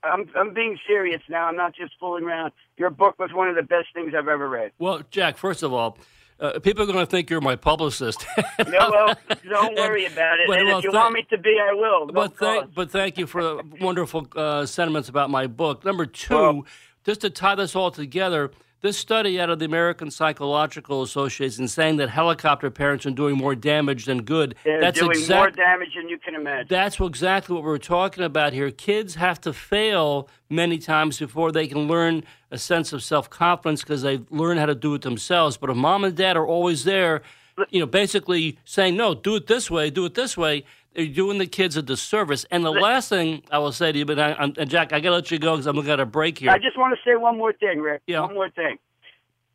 I'm 0.04 0.30
I'm 0.36 0.54
being 0.54 0.78
serious 0.86 1.22
now. 1.30 1.48
I'm 1.48 1.56
not 1.56 1.76
just 1.76 1.94
fooling 2.00 2.26
around. 2.26 2.52
Your 2.78 2.92
book 2.92 3.18
was 3.18 3.34
one 3.34 3.50
of 3.50 3.56
the 3.56 3.63
best 3.63 3.88
things 3.92 4.13
I've 4.16 4.28
ever 4.28 4.48
read. 4.48 4.72
Well, 4.78 5.02
Jack, 5.10 5.36
first 5.36 5.63
of 5.63 5.74
all, 5.74 5.98
uh, 6.39 6.60
people 6.60 6.84
are 6.84 6.86
going 6.86 7.00
to 7.00 7.06
think 7.06 7.30
you're 7.30 7.41
my 7.41 7.56
publicist. 7.56 8.26
No, 8.67 8.89
well, 8.91 9.15
don't 9.50 9.76
worry 9.76 10.06
about 10.06 10.39
it. 10.39 10.47
But, 10.47 10.60
and 10.60 10.67
well, 10.67 10.78
if 10.80 10.84
you 10.84 10.91
tha- 10.91 10.97
want 10.97 11.13
me 11.13 11.26
to 11.30 11.38
be, 11.38 11.58
I 11.62 11.73
will. 11.73 12.08
No 12.08 12.13
but 12.13 12.38
thank, 12.38 12.73
but 12.73 12.91
thank 12.91 13.17
you 13.17 13.26
for 13.28 13.41
the 13.43 13.63
wonderful 13.80 14.28
uh, 14.36 14.65
sentiments 14.65 15.10
about 15.10 15.30
my 15.30 15.47
book. 15.47 15.86
Number 15.86 16.06
two, 16.06 16.36
Well- 16.36 16.65
just 17.06 17.21
to 17.21 17.30
tie 17.30 17.56
this 17.56 17.76
all 17.76 17.89
together, 17.91 18.52
this 18.82 18.98
study 18.98 19.40
out 19.40 19.50
of 19.50 19.60
the 19.60 19.66
American 19.66 20.12
Psychological 20.12 21.02
Association 21.02 21.68
saying 21.68 21.98
that 21.98 22.10
helicopter 22.10 22.70
parents 22.70 23.06
are 23.06 23.12
doing 23.12 23.36
more 23.36 23.56
damage 23.56 24.06
than 24.06 24.24
good. 24.24 24.56
They're 24.63 24.80
that's 24.80 25.00
doing 25.00 25.12
exact- 25.12 25.38
more 25.58 25.66
damage 25.66 25.96
than 25.96 26.10
you 26.10 26.18
can 26.20 26.36
imagine. 26.36 26.68
That's 26.70 27.00
exactly 27.00 27.56
what 27.56 27.63
we're 27.63 27.78
talking 27.80 28.24
about 28.24 28.54
here. 28.54 28.70
Kids 28.70 29.16
have 29.16 29.42
to 29.42 29.54
fail 29.54 30.30
many 30.50 30.78
times 30.78 31.20
before 31.20 31.52
they 31.52 31.68
can 31.68 31.88
learn 31.88 32.24
a 32.52 32.58
sense 32.58 32.94
of 32.94 33.04
self 33.04 33.30
confidence 33.30 33.82
because 33.82 34.04
they 34.04 34.22
learn 34.30 34.58
how 34.58 34.68
to 34.68 34.76
do 34.76 34.94
it 34.94 35.02
themselves. 35.02 35.58
But 35.58 35.70
if 35.70 35.76
mom 35.76 36.04
and 36.04 36.16
dad 36.16 36.38
are 36.38 36.46
always 36.46 36.84
there, 36.84 37.24
you 37.70 37.80
know, 37.80 37.88
basically 37.88 38.60
saying, 38.66 38.96
no, 38.96 39.16
do 39.16 39.36
it 39.36 39.48
this 39.48 39.72
way, 39.72 39.90
do 39.90 40.06
it 40.06 40.13
this 40.13 40.38
way, 40.38 40.63
they're 40.97 41.05
doing 41.05 41.38
the 41.38 41.45
kids 41.45 41.77
a 41.77 41.83
disservice. 41.83 42.43
And 42.49 42.65
the 42.65 42.71
last 42.71 43.07
thing 43.07 43.43
I 43.51 43.60
will 43.60 43.71
say 43.71 43.91
to 43.91 43.99
you, 43.99 44.05
but 44.05 44.17
I, 44.17 44.33
I'm, 44.33 44.53
and 44.57 44.67
Jack, 44.67 44.91
I 44.93 44.99
got 44.99 45.12
to 45.12 45.15
let 45.15 45.31
you 45.31 45.38
go 45.38 45.53
because 45.53 45.67
I'm 45.67 45.75
looking 45.75 45.91
at 45.91 45.99
a 45.99 46.07
break 46.07 46.39
here. 46.39 46.49
I 46.49 46.57
just 46.57 46.75
want 46.75 46.97
to 46.97 47.10
say 47.10 47.15
one 47.15 47.38
more 47.38 47.53
thing, 47.53 47.79
Rick. 47.79 48.01
Yeah. 48.07 48.21
One 48.21 48.33
more 48.33 48.49
thing. 48.49 48.79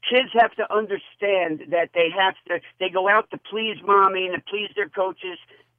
Kids 0.08 0.28
have 0.34 0.54
to 0.54 0.72
understand 0.72 1.64
that 1.70 1.90
they 1.94 2.10
have 2.16 2.34
to. 2.46 2.60
They 2.78 2.90
go 2.90 3.08
out 3.08 3.28
to 3.32 3.38
please 3.38 3.76
mommy 3.84 4.26
and 4.26 4.36
to 4.36 4.42
please 4.48 4.70
their 4.76 4.88
coaches. 4.88 5.36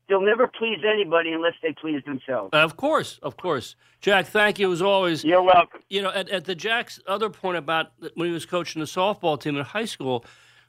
They'll 0.09 0.21
never 0.21 0.47
please 0.47 0.79
anybody 0.85 1.31
unless 1.31 1.53
they 1.61 1.71
please 1.71 2.03
themselves. 2.05 2.49
of 2.51 2.75
course, 2.75 3.19
of 3.23 3.37
course. 3.37 3.77
Jack, 4.01 4.25
thank 4.25 4.59
you 4.59 4.69
as 4.73 4.81
always. 4.81 5.23
You're 5.23 5.41
welcome. 5.41 5.79
you 5.89 6.01
know, 6.01 6.11
at, 6.11 6.29
at 6.29 6.43
the 6.43 6.55
Jack's 6.55 6.99
other 7.07 7.29
point 7.29 7.57
about 7.57 7.93
when 8.15 8.27
he 8.27 8.33
was 8.33 8.45
coaching 8.45 8.81
the 8.81 8.85
softball 8.85 9.39
team 9.39 9.55
in 9.55 9.63
high 9.63 9.85
school, 9.85 10.25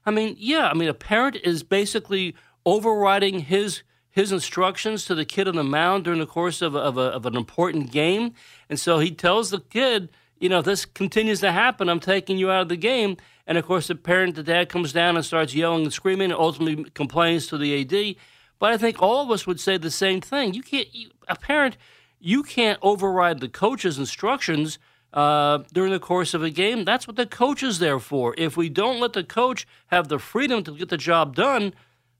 I 0.06 0.12
mean, 0.12 0.36
yeah, 0.38 0.68
I 0.68 0.74
mean, 0.74 0.88
a 0.88 0.94
parent 0.94 1.34
is 1.42 1.64
basically 1.64 2.36
overriding 2.64 3.40
his 3.40 3.82
his 4.14 4.30
instructions 4.30 5.04
to 5.06 5.14
the 5.14 5.24
kid 5.24 5.48
on 5.48 5.56
the 5.56 5.64
mound 5.64 6.04
during 6.04 6.20
the 6.20 6.26
course 6.26 6.62
of, 6.62 6.76
a, 6.76 6.78
of, 6.78 6.96
a, 6.96 7.00
of 7.00 7.26
an 7.26 7.36
important 7.36 7.90
game, 7.90 8.32
and 8.70 8.78
so 8.78 9.00
he 9.00 9.10
tells 9.10 9.50
the 9.50 9.58
kid, 9.58 10.08
you 10.38 10.48
know, 10.48 10.60
if 10.60 10.64
this 10.64 10.84
continues 10.84 11.40
to 11.40 11.50
happen, 11.50 11.88
I'm 11.88 11.98
taking 12.00 12.38
you 12.38 12.50
out 12.50 12.62
of 12.62 12.68
the 12.68 12.76
game. 12.76 13.16
And 13.46 13.58
of 13.58 13.66
course, 13.66 13.88
the 13.88 13.94
parent, 13.94 14.36
the 14.36 14.42
dad, 14.42 14.68
comes 14.68 14.92
down 14.92 15.16
and 15.16 15.24
starts 15.24 15.54
yelling 15.54 15.82
and 15.82 15.92
screaming, 15.92 16.30
and 16.30 16.38
ultimately 16.38 16.90
complains 16.90 17.46
to 17.48 17.58
the 17.58 17.80
AD. 17.80 18.16
But 18.58 18.72
I 18.72 18.78
think 18.78 19.02
all 19.02 19.22
of 19.22 19.30
us 19.30 19.46
would 19.46 19.58
say 19.58 19.78
the 19.78 19.90
same 19.90 20.20
thing. 20.20 20.54
You 20.54 20.62
can't, 20.62 20.94
you, 20.94 21.10
a 21.28 21.36
parent, 21.36 21.76
you 22.20 22.42
can't 22.42 22.78
override 22.82 23.40
the 23.40 23.48
coach's 23.48 23.98
instructions 23.98 24.78
uh, 25.12 25.58
during 25.72 25.92
the 25.92 25.98
course 25.98 26.34
of 26.34 26.42
a 26.42 26.50
game. 26.50 26.84
That's 26.84 27.06
what 27.06 27.16
the 27.16 27.26
coach 27.26 27.62
is 27.62 27.78
there 27.78 27.98
for. 27.98 28.34
If 28.38 28.56
we 28.56 28.68
don't 28.68 29.00
let 29.00 29.12
the 29.12 29.24
coach 29.24 29.66
have 29.88 30.08
the 30.08 30.18
freedom 30.18 30.62
to 30.64 30.76
get 30.76 30.88
the 30.88 30.96
job 30.96 31.34
done, 31.34 31.74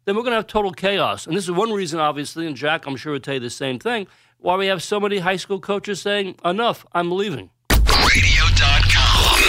then 0.05 0.17
we're 0.17 0.23
going 0.23 0.33
to 0.33 0.37
have 0.37 0.47
total 0.47 0.73
chaos. 0.73 1.27
And 1.27 1.37
this 1.37 1.45
is 1.45 1.51
one 1.51 1.73
reason, 1.73 1.99
obviously, 1.99 2.47
and 2.47 2.57
Jack, 2.57 2.87
I'm 2.87 2.97
sure, 2.97 3.13
would 3.13 3.25
tell 3.25 3.35
you 3.35 3.41
the 3.41 3.51
same 3.51 3.79
thing, 3.79 4.07
why 4.39 4.57
we 4.57 4.67
have 4.67 4.83
so 4.83 5.01
many 5.01 5.19
high 5.19 5.37
school 5.37 5.61
coaches 5.61 6.01
saying, 6.03 6.37
enough, 6.45 6.85
I'm 6.93 7.11
leaving. 7.11 7.51
Radio.com. 7.71 9.41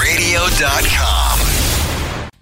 Radio.com. 0.00 1.40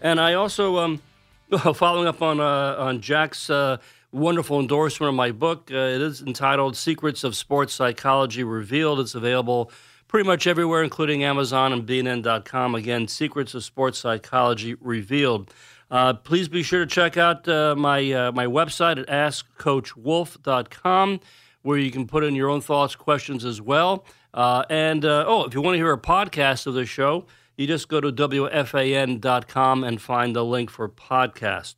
And 0.00 0.20
I 0.20 0.34
also, 0.34 0.78
um, 0.78 1.02
following 1.74 2.06
up 2.06 2.22
on 2.22 2.40
uh, 2.40 2.76
on 2.78 3.00
Jack's 3.00 3.50
uh, 3.50 3.76
wonderful 4.12 4.60
endorsement 4.60 5.08
of 5.08 5.14
my 5.14 5.32
book, 5.32 5.70
uh, 5.72 5.76
it 5.76 6.00
is 6.00 6.22
entitled 6.22 6.76
"Secrets 6.76 7.24
of 7.24 7.34
Sports 7.36 7.74
Psychology 7.74 8.44
Revealed." 8.44 9.00
It's 9.00 9.14
available 9.14 9.70
pretty 10.14 10.28
much 10.28 10.46
everywhere, 10.46 10.84
including 10.84 11.24
Amazon 11.24 11.72
and 11.72 11.84
BNN.com. 11.84 12.76
Again, 12.76 13.08
"Secrets 13.08 13.52
of 13.52 13.64
Sports 13.64 13.98
Psychology 13.98 14.74
Revealed." 14.74 15.52
Uh, 15.90 16.14
please 16.14 16.48
be 16.48 16.62
sure 16.62 16.78
to 16.78 16.86
check 16.86 17.16
out 17.16 17.48
uh, 17.48 17.74
my 17.76 18.12
uh, 18.12 18.30
my 18.30 18.46
website 18.46 18.96
at 18.96 19.08
AskCoachWolff.com, 19.08 21.18
where 21.62 21.78
you 21.78 21.90
can 21.90 22.06
put 22.06 22.22
in 22.22 22.36
your 22.36 22.48
own 22.48 22.60
thoughts, 22.60 22.94
questions 22.94 23.44
as 23.44 23.60
well. 23.60 24.04
Uh, 24.32 24.62
and 24.70 25.04
uh, 25.04 25.24
oh, 25.26 25.46
if 25.46 25.54
you 25.54 25.60
want 25.60 25.74
to 25.74 25.78
hear 25.78 25.90
a 25.90 25.98
podcast 25.98 26.68
of 26.68 26.74
the 26.74 26.86
show, 26.86 27.26
you 27.56 27.66
just 27.66 27.88
go 27.88 28.00
to 28.00 28.12
WFAN.com 28.12 29.82
and 29.82 30.00
find 30.00 30.36
the 30.36 30.44
link 30.44 30.70
for 30.70 30.88
podcast. 30.88 31.74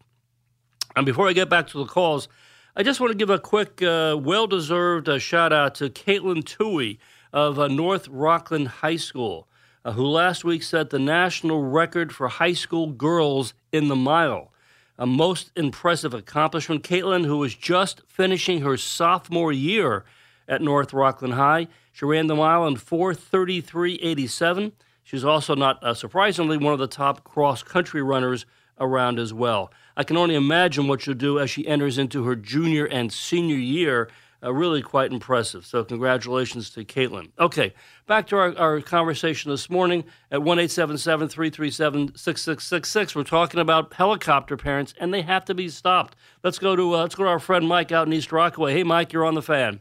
And 0.95 1.07
before 1.07 1.27
I 1.27 1.33
get 1.33 1.49
back 1.49 1.69
to 1.69 1.79
the 1.79 1.87
calls, 1.87 2.29
I 2.77 2.83
just 2.83 3.01
want 3.01 3.13
to 3.13 3.17
give 3.17 3.31
a 3.31 3.39
quick, 3.39 3.81
uh, 3.81 4.15
well 4.21 4.47
deserved 4.47 5.09
shout 5.23 5.55
out 5.55 5.75
to 5.77 5.89
Katelyn 5.89 6.45
Tuohy 6.45 6.99
of 7.33 7.59
uh, 7.59 7.69
North 7.69 8.09
Rockland 8.09 8.69
High 8.69 8.97
School, 8.97 9.49
uh, 9.85 9.93
who 9.93 10.05
last 10.05 10.45
week 10.45 10.63
set 10.63 10.91
the 10.91 10.99
national 10.99 11.63
record 11.63 12.15
for 12.15 12.29
high 12.29 12.53
school 12.53 12.89
girls 12.89 13.55
in 13.73 13.89
the 13.89 13.97
mile. 13.97 14.53
A 14.99 15.07
most 15.07 15.53
impressive 15.57 16.15
accomplishment. 16.15 16.83
Katelyn, 16.83 17.27
who 17.27 17.39
was 17.39 17.55
just 17.55 18.03
finishing 18.09 18.63
her 18.63 18.77
sophomore 18.77 19.53
year 19.53 20.05
at 20.49 20.63
North 20.63 20.93
Rockland 20.93 21.35
High, 21.35 21.69
she 21.93 22.05
ran 22.05 22.27
the 22.27 22.35
mile 22.35 22.67
in 22.67 22.77
433.87. 22.77 24.73
She's 25.03 25.25
also 25.25 25.55
not 25.55 25.83
uh, 25.83 25.95
surprisingly 25.95 26.57
one 26.57 26.73
of 26.73 26.79
the 26.79 26.87
top 26.87 27.25
cross 27.25 27.63
country 27.63 28.03
runners 28.03 28.47
around 28.79 29.19
as 29.19 29.33
well. 29.33 29.71
I 29.97 30.05
can 30.05 30.17
only 30.17 30.35
imagine 30.35 30.89
what 30.89 31.01
she'll 31.01 31.15
do 31.15 31.39
as 31.39 31.51
she 31.51 31.67
enters 31.67 31.97
into 31.99 32.25
her 32.25 32.37
junior 32.37 32.85
and 32.85 33.13
senior 33.13 33.57
year. 33.57 34.09
Uh, 34.43 34.53
really 34.53 34.83
quite 34.83 35.13
impressive. 35.13 35.65
So, 35.65 35.83
congratulations 35.85 36.71
to 36.71 36.85
Katelyn. 36.85 37.31
Okay, 37.39 37.73
back 38.07 38.27
to 38.29 38.37
our, 38.37 38.57
our 38.59 38.81
conversation 38.81 39.51
this 39.51 39.71
morning 39.71 40.05
at 40.31 40.43
1 40.43 40.59
337 40.69 42.15
6666. 42.17 43.15
We're 43.17 43.25
talking 43.25 43.61
about 43.61 43.95
helicopter 43.95 44.57
parents, 44.57 44.95
and 44.99 45.13
they 45.13 45.23
have 45.23 45.45
to 45.47 45.55
be 45.55 45.69
stopped. 45.69 46.17
Let's 46.43 46.59
go 46.59 46.77
to 46.77 46.95
uh, 46.95 46.99
let's 47.03 47.15
go 47.15 47.25
to 47.25 47.31
our 47.31 47.39
friend 47.39 47.67
Mike 47.67 47.93
out 47.93 48.07
in 48.07 48.13
East 48.13 48.31
Rockaway. 48.33 48.73
Hey, 48.75 48.83
Mike, 48.83 49.13
you're 49.13 49.25
on 49.25 49.35
the 49.35 49.43
fan. 49.43 49.81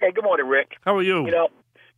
Hey, 0.00 0.12
good 0.12 0.24
morning, 0.24 0.46
Rick. 0.46 0.76
How 0.84 0.96
are 0.96 1.02
you? 1.02 1.24
You 1.24 1.30
know, 1.30 1.48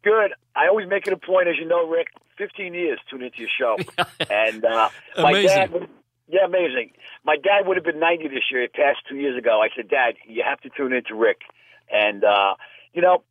good. 0.04 0.32
I 0.54 0.68
always 0.68 0.88
make 0.88 1.06
it 1.06 1.12
a 1.12 1.16
point, 1.16 1.48
as 1.48 1.56
you 1.58 1.66
know, 1.66 1.88
Rick. 1.88 2.08
15 2.38 2.74
years 2.74 3.00
tune 3.10 3.22
into 3.22 3.38
your 3.38 3.48
show, 3.58 3.76
and 4.30 4.64
uh, 4.64 4.90
my 5.16 5.30
Amazing. 5.30 5.48
dad. 5.48 5.88
Yeah, 6.28 6.44
amazing. 6.44 6.90
My 7.24 7.36
dad 7.36 7.66
would 7.66 7.76
have 7.76 7.84
been 7.84 8.00
90 8.00 8.28
this 8.28 8.42
year. 8.50 8.64
It 8.64 8.72
passed 8.74 8.98
two 9.08 9.14
years 9.16 9.38
ago. 9.38 9.62
I 9.62 9.68
said, 9.76 9.88
Dad, 9.88 10.14
you 10.26 10.42
have 10.44 10.60
to 10.62 10.68
tune 10.70 10.92
into 10.92 11.14
Rick. 11.14 11.42
And 11.90 12.24
uh, 12.24 12.54
you 12.92 13.02
know, 13.02 13.22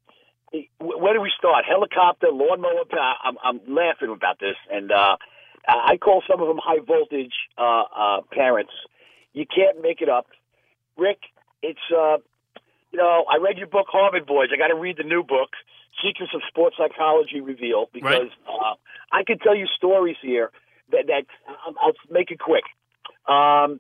where 0.79 1.13
do 1.13 1.21
we 1.21 1.31
start? 1.37 1.65
Helicopter, 1.67 2.27
lawnmower. 2.31 2.83
I'm, 3.23 3.37
I'm 3.43 3.59
laughing 3.67 4.09
about 4.09 4.39
this, 4.39 4.55
and 4.71 4.91
uh, 4.91 5.17
I 5.67 5.97
call 5.97 6.23
some 6.29 6.41
of 6.41 6.47
them 6.47 6.59
high 6.63 6.79
voltage 6.85 7.33
uh, 7.57 7.83
uh, 7.95 8.21
parents. 8.31 8.71
You 9.33 9.45
can't 9.45 9.81
make 9.81 10.01
it 10.01 10.09
up, 10.09 10.27
Rick. 10.97 11.19
It's 11.61 11.79
uh, 11.91 12.17
you 12.91 12.99
know, 12.99 13.25
I 13.29 13.37
read 13.41 13.57
your 13.57 13.67
book, 13.67 13.87
Harvard 13.89 14.25
Boys. 14.25 14.49
I 14.53 14.57
got 14.57 14.67
to 14.67 14.79
read 14.79 14.97
the 14.97 15.03
new 15.03 15.23
book, 15.23 15.49
Secrets 16.03 16.31
of 16.33 16.41
Sports 16.47 16.77
Psychology 16.77 17.41
Revealed, 17.41 17.89
because 17.93 18.29
uh, 18.47 18.75
I 19.11 19.23
could 19.25 19.41
tell 19.41 19.55
you 19.55 19.65
stories 19.75 20.17
here 20.21 20.51
that 20.91 21.07
that 21.07 21.25
I'll, 21.65 21.75
I'll 21.81 21.93
make 22.09 22.31
it 22.31 22.39
quick. 22.39 22.63
Um, 23.27 23.79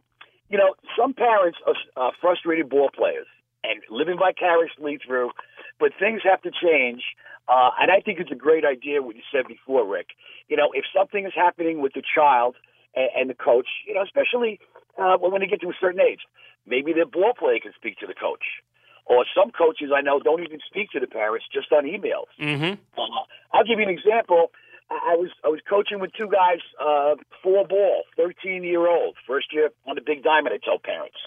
you 0.49 0.57
know, 0.57 0.75
some 0.97 1.13
parents 1.13 1.57
are 1.65 2.07
uh, 2.07 2.11
frustrated 2.19 2.69
ball 2.69 2.89
players 2.93 3.27
and 3.69 3.81
living 3.89 4.17
vicariously 4.17 4.99
through, 5.05 5.31
but 5.79 5.91
things 5.99 6.21
have 6.23 6.41
to 6.43 6.51
change. 6.51 7.03
Uh, 7.47 7.69
and 7.79 7.91
I 7.91 7.99
think 8.01 8.19
it's 8.19 8.31
a 8.31 8.35
great 8.35 8.65
idea 8.65 9.01
what 9.01 9.15
you 9.15 9.21
said 9.31 9.47
before, 9.47 9.85
Rick. 9.87 10.07
You 10.47 10.57
know, 10.57 10.69
if 10.73 10.85
something 10.95 11.25
is 11.25 11.33
happening 11.35 11.81
with 11.81 11.93
the 11.93 12.01
child 12.03 12.55
and, 12.95 13.09
and 13.15 13.29
the 13.29 13.35
coach, 13.35 13.67
you 13.87 13.93
know, 13.93 14.03
especially 14.03 14.59
uh, 14.97 15.17
when 15.17 15.41
they 15.41 15.47
get 15.47 15.61
to 15.61 15.69
a 15.69 15.77
certain 15.79 16.01
age, 16.01 16.21
maybe 16.65 16.93
the 16.93 17.05
ball 17.05 17.33
player 17.37 17.59
can 17.61 17.73
speak 17.75 17.97
to 17.99 18.07
the 18.07 18.15
coach. 18.15 18.43
Or 19.05 19.23
some 19.37 19.51
coaches 19.51 19.91
I 19.95 20.01
know 20.01 20.19
don't 20.19 20.43
even 20.43 20.59
speak 20.65 20.89
to 20.91 20.99
the 20.99 21.05
parents, 21.05 21.45
just 21.53 21.71
on 21.71 21.85
emails. 21.85 22.25
Mm-hmm. 22.41 22.81
Uh, 22.97 23.23
I'll 23.53 23.63
give 23.63 23.77
you 23.77 23.85
an 23.85 23.93
example. 23.93 24.51
I 24.89 25.13
I 25.13 25.15
was 25.15 25.29
I 25.43 25.49
was 25.49 25.59
coaching 25.69 25.99
with 25.99 26.11
two 26.17 26.27
guys, 26.27 26.59
uh, 26.81 27.15
four 27.43 27.67
ball, 27.67 28.03
thirteen 28.17 28.63
year 28.63 28.87
old, 28.87 29.15
first 29.27 29.53
year 29.53 29.69
on 29.85 29.95
the 29.95 30.01
big 30.01 30.23
diamond. 30.23 30.55
I 30.55 30.59
tell 30.63 30.79
parents, 30.79 31.17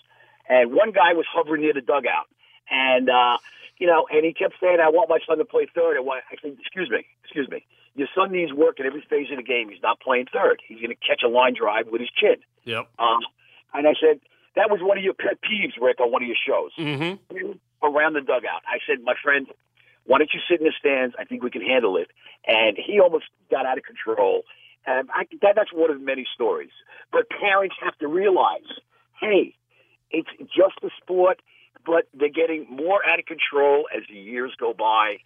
and 0.49 0.73
one 0.73 0.93
guy 0.93 1.13
was 1.13 1.27
hovering 1.31 1.63
near 1.63 1.75
the 1.75 1.81
dugout, 1.81 2.27
and 2.71 3.09
uh, 3.09 3.39
you 3.79 3.87
know, 3.87 4.07
and 4.11 4.25
he 4.25 4.33
kept 4.33 4.55
saying, 4.61 4.79
"I 4.83 4.89
want 4.89 5.09
my 5.09 5.19
son 5.27 5.39
to 5.39 5.45
play 5.45 5.67
third. 5.75 5.97
I 5.97 6.01
want." 6.01 6.25
I 6.31 6.37
said, 6.41 6.57
"Excuse 6.61 6.91
me, 6.91 7.07
excuse 7.25 7.49
me. 7.49 7.65
Your 7.95 8.09
son 8.15 8.33
needs 8.33 8.53
work 8.53 8.79
at 8.81 8.87
every 8.87 9.03
phase 9.09 9.31
of 9.31 9.37
the 9.39 9.43
game. 9.43 9.71
He's 9.71 9.83
not 9.83 10.01
playing 10.01 10.27
third. 10.33 10.63
He's 10.67 10.79
going 10.79 10.91
to 10.91 11.07
catch 11.07 11.23
a 11.25 11.29
line 11.29 11.55
drive 11.55 11.89
with 11.89 12.01
his 12.01 12.11
chin." 12.11 12.37
Yep. 12.65 12.89
Um, 12.99 13.21
and 13.75 13.87
I 13.87 13.95
said, 14.01 14.21
"That 14.57 14.71
was 14.71 14.81
one 14.83 14.99
of 14.99 15.05
your 15.05 15.15
pet 15.15 15.39
peeves, 15.43 15.81
Rick, 15.81 16.01
on 16.01 16.11
one 16.11 16.23
of 16.23 16.29
your 16.29 16.37
shows." 16.47 16.73
Mm-hmm. 16.79 17.53
around 17.83 18.15
the 18.15 18.21
dugout. 18.21 18.63
I 18.67 18.79
said, 18.87 19.03
my 19.05 19.15
friend, 19.23 19.47
why 20.05 20.19
don't 20.19 20.31
you 20.33 20.41
sit 20.51 20.61
in 20.61 20.67
the 20.67 20.73
stands? 20.79 21.15
I 21.19 21.25
think 21.25 21.43
we 21.43 21.51
can 21.51 21.63
handle 21.63 21.97
it. 21.97 22.09
And 22.47 22.77
he 22.77 22.99
almost 22.99 23.27
got 23.51 23.67
out 23.67 23.79
of 23.79 23.85
control. 23.85 24.43
And 24.87 25.09
I, 25.15 25.25
that, 25.43 25.55
that's 25.55 25.73
one 25.73 25.91
of 25.91 26.01
many 26.01 26.27
stories. 26.35 26.71
But 27.13 27.29
parents 27.29 27.77
have 27.83 27.97
to 27.99 28.09
realize, 28.09 28.67
hey, 29.21 29.55
it's 30.11 30.29
just 30.41 30.75
a 30.83 30.91
sport, 31.03 31.41
but 31.85 32.07
they're 32.15 32.29
getting 32.29 32.67
more 32.71 33.01
out 33.07 33.19
of 33.19 33.27
control 33.27 33.89
as 33.95 34.03
the 34.09 34.19
years 34.19 34.53
go 34.59 34.73
by. 34.73 35.19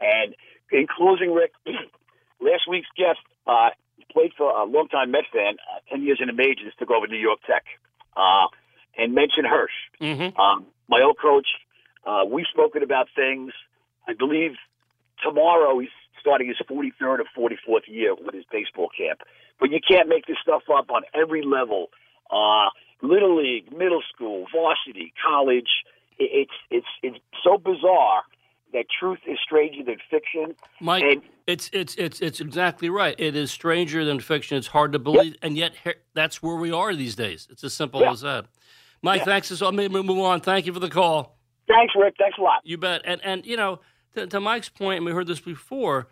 And 0.00 0.34
in 0.72 0.86
closing, 0.86 1.32
Rick, 1.32 1.52
last 2.40 2.68
week's 2.68 2.88
guest 2.96 3.20
uh, 3.46 3.70
played 4.12 4.32
for 4.36 4.50
a 4.50 4.64
longtime 4.64 5.10
Met 5.10 5.24
fan, 5.32 5.56
uh, 5.74 5.80
10 5.90 6.02
years 6.02 6.18
in 6.20 6.26
the 6.26 6.32
majors, 6.32 6.72
took 6.78 6.90
over 6.90 7.06
New 7.06 7.18
York 7.18 7.40
Tech, 7.46 7.64
uh, 8.16 8.46
and 8.96 9.14
mentioned 9.14 9.46
Hirsch. 9.46 9.72
Mm-hmm. 10.00 10.38
Um, 10.38 10.66
my 10.88 11.02
old 11.02 11.18
coach, 11.18 11.46
uh, 12.06 12.24
we've 12.26 12.46
spoken 12.50 12.82
about 12.82 13.08
things. 13.14 13.52
I 14.08 14.14
believe 14.14 14.52
tomorrow 15.22 15.78
he's 15.78 15.90
starting 16.20 16.48
his 16.48 16.58
43rd 16.68 17.20
or 17.34 17.50
44th 17.50 17.88
year 17.88 18.14
with 18.14 18.34
his 18.34 18.44
baseball 18.50 18.90
camp. 18.96 19.20
But 19.58 19.70
you 19.70 19.80
can't 19.86 20.08
make 20.08 20.26
this 20.26 20.36
stuff 20.42 20.62
up 20.74 20.90
on 20.90 21.02
every 21.14 21.42
level. 21.42 21.90
Uh, 22.30 22.68
little 23.02 23.36
league, 23.36 23.72
middle 23.76 24.02
school, 24.14 24.46
varsity, 24.52 25.12
college. 25.24 25.68
It's 26.18 26.52
it's 26.70 26.86
it's 27.02 27.18
so 27.42 27.56
bizarre 27.58 28.22
that 28.72 28.84
truth 28.98 29.18
is 29.26 29.38
stranger 29.42 29.82
than 29.82 29.96
fiction. 30.10 30.54
Mike, 30.80 31.02
And- 31.04 31.22
it's 31.46 31.70
it's 31.72 31.94
it's 31.96 32.20
it's 32.20 32.40
exactly 32.40 32.88
right. 32.90 33.14
It 33.18 33.34
is 33.34 33.50
stranger 33.50 34.04
than 34.04 34.20
fiction. 34.20 34.56
It's 34.58 34.68
hard 34.68 34.92
to 34.92 34.98
believe, 34.98 35.36
and 35.42 35.56
yet 35.56 35.72
that's 36.14 36.42
where 36.42 36.56
we 36.56 36.70
are 36.70 36.94
these 36.94 37.16
days. 37.16 37.48
It's 37.50 37.64
as 37.64 37.74
simple 37.74 38.00
Yeah. 38.02 38.12
as 38.12 38.20
that. 38.20 38.46
Mike, 39.02 39.24
thanks. 39.24 39.50
As, 39.50 39.62
let 39.62 39.74
me 39.74 39.88
move 39.88 40.10
on. 40.18 40.40
Thank 40.42 40.66
you 40.66 40.72
for 40.74 40.78
the 40.78 40.90
call. 40.90 41.38
Thanks, 41.66 41.94
Rick. 41.96 42.14
Thanks 42.18 42.36
a 42.38 42.42
lot. 42.42 42.60
You 42.64 42.76
bet. 42.76 43.00
And 43.04 43.20
and 43.24 43.44
you 43.46 43.56
know, 43.56 43.80
to, 44.14 44.26
to 44.26 44.40
Mike's 44.40 44.68
point, 44.68 44.98
and 44.98 45.06
we 45.06 45.12
heard 45.12 45.26
this 45.26 45.40
before. 45.40 46.08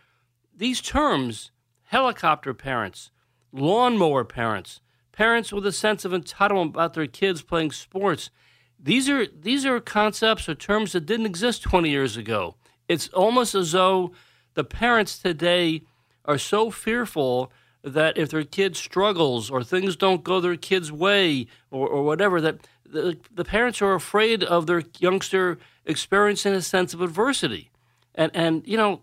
These 0.57 0.81
terms, 0.81 1.53
helicopter 1.85 2.53
parents, 2.55 3.11
lawnmower 3.53 4.25
parents, 4.25 4.81
parents 5.19 5.53
with 5.53 5.67
a 5.67 5.73
sense 5.73 6.05
of 6.05 6.13
entitlement 6.13 6.69
about 6.69 6.95
their 6.95 7.09
kids 7.09 7.43
playing 7.43 7.73
sports. 7.73 8.31
These 8.79 9.09
are 9.11 9.27
these 9.27 9.67
are 9.67 9.81
concepts 9.81 10.49
or 10.49 10.55
terms 10.55 10.93
that 10.93 11.07
didn't 11.07 11.27
exist 11.27 11.63
20 11.63 11.91
years 11.91 12.17
ago. 12.17 12.55
It's 12.87 13.09
almost 13.09 13.53
as 13.57 13.73
though 13.73 14.13
the 14.55 14.63
parents 14.63 15.19
today 15.19 15.83
are 16.25 16.39
so 16.39 16.71
fearful 16.71 17.51
that 17.83 18.17
if 18.17 18.31
their 18.31 18.45
kid 18.45 18.77
struggles 18.77 19.51
or 19.51 19.65
things 19.65 19.97
don't 19.97 20.23
go 20.23 20.41
their 20.41 20.55
kid's 20.55 20.93
way 20.93 21.49
or, 21.73 21.89
or 21.89 22.05
whatever, 22.05 22.41
that 22.41 22.69
the, 22.87 23.19
the 23.35 23.45
parents 23.45 23.83
are 23.83 23.95
afraid 23.95 24.45
of 24.45 24.69
their 24.69 24.85
youngster 25.01 25.59
experiencing 25.85 26.55
a 26.55 26.63
sense 26.63 26.95
of 26.95 27.01
adversity. 27.01 27.73
And, 28.15 28.31
and, 28.35 28.63
you 28.67 28.77
know, 28.77 29.01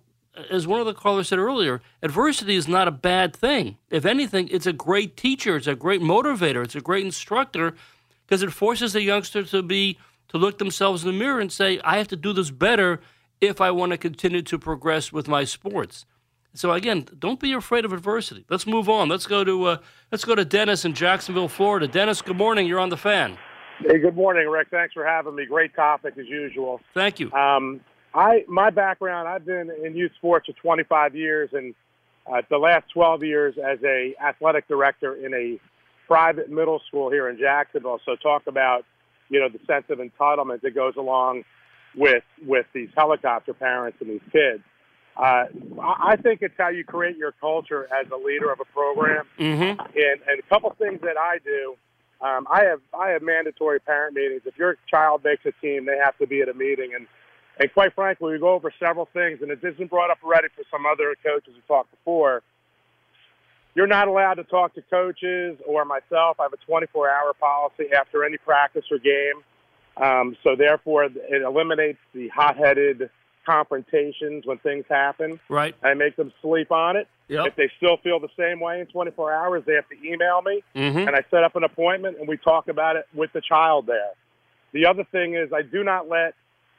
as 0.50 0.68
one 0.68 0.80
of 0.80 0.86
the 0.86 0.94
callers 0.94 1.30
said 1.30 1.40
earlier, 1.40 1.82
adversity 2.02 2.56
is 2.56 2.68
not 2.68 2.88
a 2.88 2.92
bad 2.92 3.36
thing. 3.36 3.78
If 3.90 4.06
anything, 4.06 4.48
it's 4.50 4.66
a 4.66 4.74
great 4.74 5.18
teacher, 5.18 5.56
it's 5.56 5.68
a 5.68 5.76
great 5.76 6.02
motivator, 6.02 6.64
it's 6.64 6.76
a 6.76 6.82
great 6.82 7.06
instructor 7.06 7.76
because 8.26 8.44
it 8.44 8.52
forces 8.52 8.94
the 8.94 9.02
youngster 9.02 9.44
to 9.44 9.62
be 9.62 9.98
to 10.30 10.38
look 10.38 10.58
themselves 10.58 11.04
in 11.04 11.12
the 11.12 11.18
mirror 11.18 11.40
and 11.40 11.52
say, 11.52 11.80
I 11.84 11.98
have 11.98 12.08
to 12.10 12.16
do 12.16 12.34
this 12.34 12.52
better 12.52 13.00
if 13.42 13.62
I 13.62 13.72
want 13.72 13.92
to 13.92 13.98
continue 13.98 14.42
to 14.42 14.58
progress 14.58 15.12
with 15.12 15.28
my 15.28 15.44
sports. 15.44 16.06
So 16.54 16.72
again, 16.72 17.06
don't 17.20 17.40
be 17.40 17.52
afraid 17.54 17.86
of 17.86 17.92
adversity. 17.92 18.46
Let's 18.50 18.66
move 18.66 18.88
on. 18.90 19.10
Let's 19.10 19.28
go 19.28 19.44
to 19.44 19.66
uh, 19.66 19.78
let's 20.12 20.24
go 20.24 20.36
to 20.36 20.46
Dennis 20.46 20.86
in 20.86 20.94
Jacksonville, 20.94 21.50
Florida. 21.50 21.88
Dennis, 21.88 22.22
good 22.22 22.38
morning. 22.38 22.66
You're 22.66 22.80
on 22.80 22.90
the 22.90 22.98
fan. 22.98 23.38
Hey, 23.80 24.00
good 24.00 24.16
morning, 24.16 24.48
Rick. 24.48 24.70
Thanks 24.72 24.94
for 24.94 25.06
having 25.06 25.36
me. 25.36 25.46
Great 25.46 25.76
topic 25.76 26.18
as 26.18 26.28
usual. 26.28 26.80
Thank 26.94 27.20
you. 27.20 27.30
Um, 27.34 27.82
I 28.16 28.46
my 28.48 28.70
background, 28.70 29.28
I've 29.28 29.46
been 29.46 29.70
in 29.84 29.96
youth 29.96 30.14
sports 30.18 30.48
for 30.48 30.54
25 30.54 31.16
years, 31.16 31.50
and 31.52 31.76
uh, 32.26 32.42
the 32.50 32.58
last 32.58 32.86
12 32.94 33.24
years 33.24 33.56
as 33.58 33.78
a 33.84 34.16
athletic 34.24 34.68
director 34.68 35.14
in 35.14 35.34
a 35.34 35.60
private 36.08 36.50
middle 36.50 36.82
school 36.88 37.12
here 37.12 37.30
in 37.30 37.38
Jacksonville. 37.38 38.00
So 38.06 38.16
talk 38.16 38.44
about 38.48 38.86
you 39.30 39.40
know 39.40 39.50
the 39.50 39.60
sense 39.68 39.86
of 39.90 40.00
entitlement 40.00 40.62
that 40.62 40.74
goes 40.74 40.94
along 40.98 41.44
with 41.96 42.24
with 42.46 42.66
these 42.74 42.90
helicopter 42.96 43.54
parents 43.54 43.98
and 44.00 44.10
these 44.10 44.32
kids. 44.32 44.64
Uh, 45.18 45.46
I 45.82 46.18
think 46.18 46.42
it's 46.42 46.56
how 46.58 46.70
you 46.70 46.84
create 46.84 47.18
your 47.18 47.32
culture 47.34 47.88
as 48.02 48.10
a 48.12 48.18
leader 48.18 48.52
of 48.52 48.60
a 48.60 48.66
program. 48.66 49.26
Mm-hmm. 49.40 49.80
And, 49.80 50.22
and 50.28 50.40
a 50.40 50.50
couple 50.50 50.76
things 50.78 51.00
that 51.04 51.18
I 51.18 51.38
do, 51.42 51.76
um, 52.20 52.46
I 52.52 52.66
have 52.66 52.82
I 52.98 53.10
have 53.12 53.22
mandatory 53.22 53.80
parent 53.80 54.16
meetings. 54.16 54.42
If 54.46 54.58
your 54.58 54.78
child 54.90 55.22
makes 55.24 55.46
a 55.46 55.52
team, 55.62 55.86
they 55.86 55.98
have 56.04 56.18
to 56.18 56.28
be 56.28 56.42
at 56.42 56.50
a 56.50 56.54
meeting. 56.54 56.92
And 56.96 57.08
And 57.60 57.72
quite 57.74 57.94
frankly, 57.94 58.34
we 58.34 58.40
go 58.40 58.50
over 58.50 58.72
several 58.80 59.06
things, 59.14 59.42
and 59.42 59.50
it 59.50 59.60
isn't 59.64 59.90
brought 59.90 60.12
up 60.12 60.18
already 60.24 60.48
for 60.56 60.64
some 60.70 60.86
other 60.86 61.16
coaches 61.24 61.54
who 61.56 61.62
talked 61.74 61.92
before. 61.92 62.44
You're 63.76 63.88
not 63.88 64.08
allowed 64.08 64.36
to 64.36 64.44
talk 64.44 64.74
to 64.76 64.82
coaches 64.84 65.58
or 65.66 65.84
myself. 65.86 66.40
I 66.40 66.44
have 66.44 66.54
a 66.54 66.66
24 66.66 67.10
hour 67.10 67.34
policy 67.34 67.92
after 67.94 68.24
any 68.24 68.38
practice 68.38 68.86
or 68.92 68.98
game. 69.00 69.44
Um, 69.98 70.36
so 70.44 70.56
therefore, 70.56 71.06
it 71.06 71.42
eliminates 71.42 72.00
the 72.14 72.28
hot 72.30 72.58
headed 72.58 73.10
confrontations 73.46 74.46
when 74.46 74.58
things 74.60 74.86
happen. 74.90 75.40
Right. 75.50 75.76
I 75.84 75.94
make 75.94 76.16
them 76.16 76.34
sleep 76.42 76.72
on 76.72 76.98
it. 76.98 77.08
Yep. 77.28 77.48
If 77.48 77.56
they 77.56 77.72
still 77.78 77.98
feel 77.98 78.20
the 78.20 78.30
same 78.38 78.60
way 78.60 78.80
in 78.80 78.88
24 78.88 79.32
hours, 79.34 79.64
they 79.66 79.74
have 79.74 79.88
to 79.90 79.96
email 80.08 80.42
me, 80.42 80.64
Mhm. 80.76 81.08
and 81.08 81.16
I 81.16 81.24
set 81.32 81.44
up 81.44 81.56
an 81.56 81.64
appointment, 81.64 82.18
and 82.20 82.28
we 82.28 82.38
talk 82.38 82.68
about 82.68 82.96
it 82.98 83.08
with 83.14 83.32
the 83.34 83.42
child 83.42 83.88
there. 83.88 84.12
The 84.74 84.86
other 84.86 85.04
thing 85.06 85.36
is, 85.36 85.52
I 85.54 85.62
do 85.62 85.84
not 85.84 86.08
let 86.10 86.36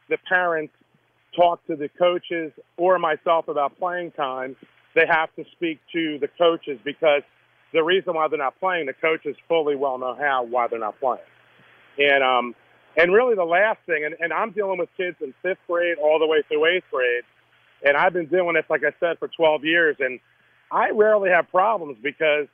the 0.09 0.19
parents 0.29 0.73
talk 1.35 1.65
to 1.67 1.77
the 1.77 1.89
coaches 1.99 2.53
or 2.77 2.99
myself 2.99 3.49
about 3.49 3.79
playing 3.79 4.13
time. 4.13 4.57
They 4.95 5.07
have 5.09 5.35
to 5.37 5.45
speak 5.53 5.79
to 5.93 6.19
the 6.19 6.29
coaches 6.39 6.79
because 6.85 7.23
the 7.73 7.83
reason 7.83 8.15
why 8.15 8.29
they're 8.29 8.39
not 8.39 8.59
playing, 8.59 8.87
the 8.87 8.95
coaches 8.95 9.37
fully 9.49 9.77
well 9.77 9.99
know 9.99 10.17
how 10.19 10.45
why 10.45 10.69
they're 10.69 10.79
not 10.79 10.99
playing. 10.99 11.21
And 11.99 12.23
um, 12.25 12.55
and 12.97 13.13
really 13.13 13.35
the 13.35 13.45
last 13.45 13.79
thing, 13.87 14.05
and, 14.05 14.15
and 14.19 14.33
I'm 14.33 14.53
dealing 14.53 14.79
with 14.79 14.89
kids 14.97 15.17
in 15.21 15.35
fifth 15.43 15.59
grade 15.67 15.99
all 15.99 16.19
the 16.19 16.27
way 16.27 16.43
through 16.49 16.65
eighth 16.67 16.85
grade, 16.91 17.25
and 17.85 17.97
I've 17.97 18.13
been 18.13 18.27
doing 18.27 18.55
this, 18.55 18.65
like 18.71 18.83
I 18.85 18.93
said, 19.01 19.19
for 19.19 19.29
12 19.29 19.65
years, 19.65 19.97
and 19.99 20.19
I 20.71 20.91
rarely 20.91 21.31
have 21.31 21.51
problems 21.51 21.99
because 22.03 22.47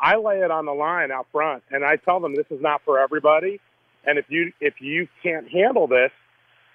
I 0.00 0.16
lay 0.16 0.40
it 0.40 0.50
on 0.50 0.64
the 0.64 0.72
line 0.72 1.10
out 1.10 1.26
front, 1.30 1.62
and 1.70 1.84
I 1.84 1.96
tell 1.96 2.20
them 2.20 2.34
this 2.34 2.46
is 2.50 2.62
not 2.62 2.80
for 2.84 2.98
everybody, 2.98 3.60
and 4.06 4.18
if 4.18 4.24
you 4.28 4.52
if 4.60 4.74
you 4.80 5.08
can't 5.22 5.48
handle 5.48 5.86
this, 5.86 6.10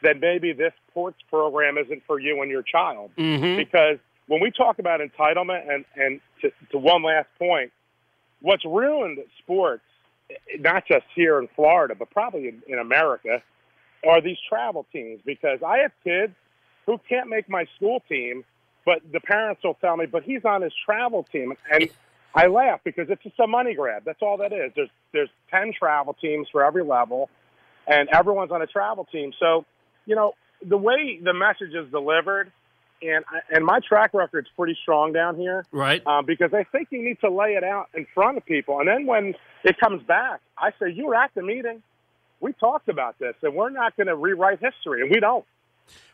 then 0.06 0.20
maybe 0.20 0.54
this 0.54 0.74
sports 0.90 1.18
program 1.30 1.78
isn't 1.78 2.04
for 2.06 2.20
you 2.20 2.42
and 2.42 2.52
your 2.52 2.62
child. 2.64 3.12
Mhm. 3.18 3.58
Because 3.58 3.98
when 4.28 4.42
we 4.42 4.52
talk 4.52 4.80
about 4.80 5.00
entitlement, 5.00 5.70
and 5.74 5.86
and 5.96 6.22
to, 6.42 6.52
to 6.72 6.78
one 6.78 7.04
last 7.04 7.28
point, 7.40 7.72
what's 8.42 8.66
ruined 8.66 9.20
sports, 9.40 9.84
not 10.60 10.86
just 10.88 11.06
here 11.16 11.40
in 11.40 11.48
Florida, 11.56 11.96
but 11.96 12.10
probably 12.12 12.48
in, 12.48 12.62
in 12.68 12.80
America, 12.80 13.42
are 14.08 14.22
these 14.22 14.38
travel 14.48 14.86
teams. 14.92 15.22
Because 15.26 15.60
I 15.66 15.80
have 15.80 15.92
kids 16.04 16.34
who 16.86 17.00
can't 17.10 17.30
make 17.30 17.50
my 17.50 17.66
school 17.76 18.02
team, 18.08 18.44
but 18.86 19.02
the 19.12 19.20
parents 19.20 19.64
will 19.64 19.74
tell 19.76 19.98
me, 19.98 20.06
but 20.06 20.24
he's 20.24 20.46
on 20.46 20.62
his 20.62 20.74
travel 20.86 21.24
team, 21.24 21.54
and 21.72 21.90
I 22.36 22.48
laugh 22.48 22.82
because 22.84 23.10
it's 23.10 23.24
just 23.24 23.40
a 23.40 23.48
money 23.48 23.74
grab. 23.74 24.04
That's 24.06 24.22
all 24.22 24.38
that 24.38 24.52
is. 24.54 24.72
There's 24.76 24.90
there's 25.14 25.30
ten 25.50 25.72
travel 25.74 26.14
teams 26.14 26.48
for 26.52 26.64
every 26.64 26.84
level, 26.84 27.30
and 27.88 28.10
everyone's 28.10 28.52
on 28.52 28.62
a 28.62 28.68
travel 28.68 29.06
team. 29.06 29.32
So, 29.40 29.66
you 30.06 30.16
know, 30.16 30.34
the 30.66 30.78
way 30.78 31.20
the 31.24 31.34
message 31.34 31.74
is 31.74 31.90
delivered, 31.92 32.52
and 33.02 33.26
and 33.52 33.66
my 33.66 33.80
track 33.88 34.14
record's 34.14 34.48
pretty 34.56 34.78
strong 34.82 35.14
down 35.14 35.36
here 35.38 35.66
Right. 35.72 36.06
um, 36.08 36.26
because 36.26 36.54
I 36.54 36.64
think 36.64 36.88
you 36.92 37.04
need 37.04 37.20
to 37.22 37.30
lay 37.30 37.54
it 37.56 37.64
out 37.64 37.90
in 37.94 38.08
front 38.14 38.38
of 38.38 38.46
people. 38.46 38.80
And 38.80 38.88
then 38.88 39.06
when 39.06 39.36
it 39.64 39.78
comes 39.80 40.02
back, 40.04 40.40
I 40.58 40.72
say, 40.80 40.92
You 40.92 41.08
were 41.08 41.16
at 41.16 41.32
the 41.36 41.42
meeting. 41.42 41.84
We 42.40 42.54
talked 42.54 42.90
about 42.90 43.18
this, 43.20 43.36
and 43.44 43.54
we're 43.56 43.70
not 43.70 43.96
going 43.98 44.08
to 44.08 44.16
rewrite 44.16 44.60
history, 44.60 45.02
and 45.02 45.10
we 45.10 45.20
don't. 45.20 45.46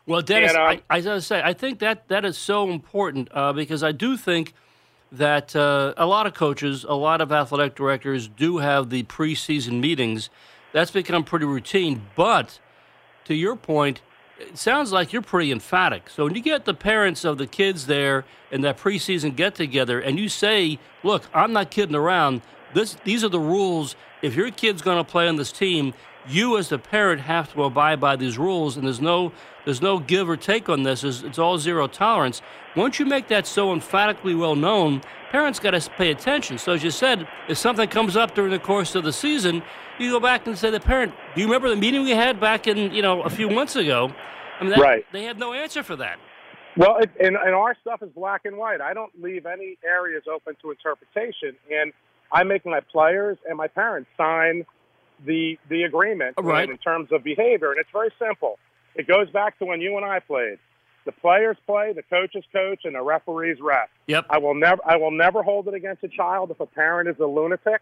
Well, 0.06 0.22
Dennis, 0.22 0.52
And, 0.52 0.60
um, 0.60 0.82
I, 0.90 0.94
I 0.94 0.96
was 0.96 1.04
going 1.04 1.18
to 1.18 1.22
say, 1.22 1.42
I 1.42 1.52
think 1.52 1.78
that 1.80 2.08
that 2.08 2.24
is 2.24 2.36
so 2.36 2.70
important 2.70 3.28
uh, 3.32 3.52
because 3.52 3.82
I 3.82 3.92
do 3.92 4.16
think 4.16 4.54
that 5.10 5.54
uh, 5.54 5.94
a 5.96 6.06
lot 6.06 6.26
of 6.26 6.34
coaches, 6.34 6.84
a 6.88 6.94
lot 6.94 7.20
of 7.20 7.32
athletic 7.32 7.74
directors 7.74 8.28
do 8.28 8.58
have 8.58 8.90
the 8.90 9.02
preseason 9.04 9.80
meetings. 9.80 10.30
That's 10.72 10.90
become 10.90 11.24
pretty 11.24 11.44
routine. 11.44 12.02
But 12.16 12.58
to 13.24 13.34
your 13.34 13.56
point, 13.56 14.00
it 14.38 14.58
sounds 14.58 14.92
like 14.92 15.12
you're 15.12 15.22
pretty 15.22 15.52
emphatic. 15.52 16.10
So 16.10 16.24
when 16.24 16.34
you 16.34 16.42
get 16.42 16.64
the 16.64 16.74
parents 16.74 17.24
of 17.24 17.38
the 17.38 17.46
kids 17.46 17.86
there 17.86 18.24
in 18.50 18.62
that 18.62 18.78
preseason 18.78 19.36
get 19.36 19.54
together 19.54 20.00
and 20.00 20.18
you 20.18 20.28
say, 20.28 20.78
look, 21.02 21.24
I'm 21.32 21.52
not 21.52 21.70
kidding 21.70 21.94
around. 21.94 22.42
This, 22.74 22.96
these 23.04 23.22
are 23.22 23.28
the 23.28 23.40
rules. 23.40 23.94
If 24.22 24.36
your 24.36 24.50
kid's 24.50 24.82
going 24.82 24.98
to 24.98 25.10
play 25.10 25.28
on 25.28 25.36
this 25.36 25.50
team, 25.52 25.94
you 26.28 26.56
as 26.56 26.68
the 26.68 26.78
parent 26.78 27.22
have 27.22 27.52
to 27.54 27.64
abide 27.64 28.00
by 28.00 28.14
these 28.16 28.38
rules, 28.38 28.76
and 28.76 28.86
there's 28.86 29.00
no 29.00 29.32
there's 29.64 29.82
no 29.82 29.98
give 29.98 30.28
or 30.28 30.36
take 30.36 30.68
on 30.68 30.82
this. 30.82 31.04
It's, 31.04 31.22
it's 31.22 31.38
all 31.38 31.58
zero 31.58 31.86
tolerance. 31.86 32.42
Once 32.76 32.98
you 32.98 33.06
make 33.06 33.28
that 33.28 33.46
so 33.46 33.72
emphatically 33.72 34.34
well 34.34 34.56
known, 34.56 35.02
parents 35.30 35.58
got 35.58 35.72
to 35.72 35.90
pay 35.90 36.10
attention. 36.10 36.58
So 36.58 36.72
as 36.72 36.82
you 36.82 36.90
said, 36.90 37.28
if 37.48 37.58
something 37.58 37.88
comes 37.88 38.16
up 38.16 38.34
during 38.34 38.50
the 38.50 38.58
course 38.58 38.94
of 38.94 39.04
the 39.04 39.12
season, 39.12 39.62
you 39.98 40.10
go 40.10 40.20
back 40.20 40.46
and 40.46 40.56
say 40.56 40.68
to 40.68 40.72
the 40.72 40.80
parent, 40.80 41.12
"Do 41.34 41.40
you 41.40 41.46
remember 41.46 41.68
the 41.68 41.76
meeting 41.76 42.04
we 42.04 42.10
had 42.10 42.40
back 42.40 42.66
in 42.66 42.94
you 42.94 43.02
know 43.02 43.22
a 43.22 43.30
few 43.30 43.50
months 43.50 43.76
ago?" 43.76 44.12
I 44.60 44.64
mean, 44.64 44.70
that, 44.70 44.78
Right. 44.78 45.04
They 45.12 45.24
had 45.24 45.38
no 45.38 45.52
answer 45.52 45.82
for 45.82 45.96
that. 45.96 46.18
Well, 46.76 46.98
it, 46.98 47.10
and, 47.20 47.36
and 47.36 47.54
our 47.54 47.76
stuff 47.80 48.02
is 48.02 48.10
black 48.10 48.42
and 48.44 48.56
white. 48.56 48.80
I 48.80 48.94
don't 48.94 49.12
leave 49.20 49.44
any 49.44 49.76
areas 49.84 50.22
open 50.32 50.56
to 50.62 50.70
interpretation, 50.70 51.56
and 51.70 51.92
I 52.32 52.44
make 52.44 52.64
my 52.64 52.80
players 52.80 53.38
and 53.48 53.56
my 53.58 53.68
parents 53.68 54.08
sign 54.16 54.64
the 55.24 55.58
the 55.68 55.82
agreement 55.84 56.34
Right. 56.38 56.68
in 56.68 56.78
terms 56.78 57.12
of 57.12 57.22
behavior, 57.22 57.70
and 57.70 57.78
it's 57.78 57.90
very 57.92 58.10
simple. 58.18 58.58
It 58.94 59.06
goes 59.06 59.30
back 59.30 59.58
to 59.58 59.64
when 59.64 59.80
you 59.80 59.96
and 59.96 60.04
I 60.04 60.18
played. 60.20 60.58
The 61.04 61.12
players 61.12 61.56
play, 61.66 61.92
the 61.92 62.02
coaches 62.02 62.44
coach, 62.52 62.80
and 62.84 62.94
the 62.94 63.02
referees 63.02 63.58
ref. 63.60 63.88
Yep. 64.06 64.26
I 64.30 64.38
will 64.38 64.54
never 64.54 64.80
I 64.86 64.96
will 64.96 65.10
never 65.10 65.42
hold 65.42 65.68
it 65.68 65.74
against 65.74 66.02
a 66.04 66.08
child 66.08 66.50
if 66.50 66.60
a 66.60 66.66
parent 66.66 67.08
is 67.08 67.16
a 67.20 67.26
lunatic, 67.26 67.80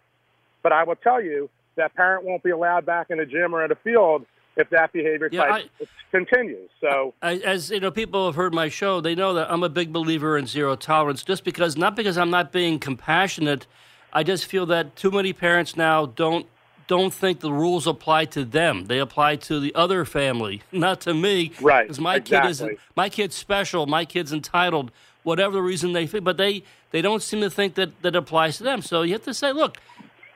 but 0.62 0.72
I 0.72 0.84
will 0.84 0.96
tell 0.96 1.22
you 1.22 1.48
that 1.76 1.94
parent 1.94 2.24
won't 2.24 2.42
be 2.42 2.50
allowed 2.50 2.84
back 2.84 3.06
in 3.10 3.18
the 3.18 3.26
gym 3.26 3.54
or 3.54 3.62
at 3.62 3.70
a 3.70 3.76
field 3.76 4.26
if 4.56 4.68
that 4.70 4.92
behavior 4.92 5.28
Yeah, 5.30 5.46
type 5.46 5.70
continues. 6.10 6.68
So 6.80 7.14
I, 7.22 7.36
as 7.36 7.70
you 7.70 7.80
know, 7.80 7.90
people 7.90 8.26
have 8.26 8.34
heard 8.34 8.52
my 8.52 8.68
show. 8.68 9.00
They 9.00 9.14
know 9.14 9.32
that 9.34 9.50
I'm 9.50 9.62
a 9.62 9.68
big 9.68 9.92
believer 9.92 10.36
in 10.36 10.46
zero 10.46 10.74
tolerance. 10.76 11.22
Just 11.22 11.44
because, 11.44 11.76
not 11.76 11.94
because 11.96 12.18
I'm 12.18 12.30
not 12.30 12.52
being 12.52 12.78
compassionate, 12.78 13.66
I 14.12 14.22
just 14.22 14.46
feel 14.46 14.66
that 14.66 14.96
too 14.96 15.10
many 15.10 15.32
parents 15.32 15.76
now 15.76 16.06
don't 16.06 16.46
don't 16.86 17.14
think 17.14 17.38
the 17.38 17.52
rules 17.52 17.86
apply 17.86 18.24
to 18.24 18.44
them. 18.44 18.86
They 18.86 18.98
apply 18.98 19.36
to 19.36 19.60
the 19.60 19.72
other 19.76 20.04
family, 20.04 20.62
not 20.72 21.00
to 21.02 21.14
me. 21.14 21.52
Right, 21.60 21.84
Because 21.84 22.00
my 22.00 22.18
kid 22.18 22.44
is 22.46 22.60
exactly. 22.60 22.78
my 22.96 23.08
kid's 23.08 23.36
special. 23.36 23.86
My 23.86 24.04
kid's 24.04 24.32
entitled. 24.32 24.90
Whatever 25.22 25.52
the 25.54 25.62
reason 25.62 25.92
they 25.92 26.06
think, 26.06 26.24
but 26.24 26.36
they 26.36 26.64
they 26.90 27.02
don't 27.02 27.22
seem 27.22 27.40
to 27.42 27.50
think 27.50 27.74
that 27.74 28.02
that 28.02 28.16
applies 28.16 28.56
to 28.58 28.64
them. 28.64 28.82
So 28.82 29.02
you 29.02 29.12
have 29.12 29.24
to 29.24 29.34
say, 29.34 29.52
look, 29.52 29.76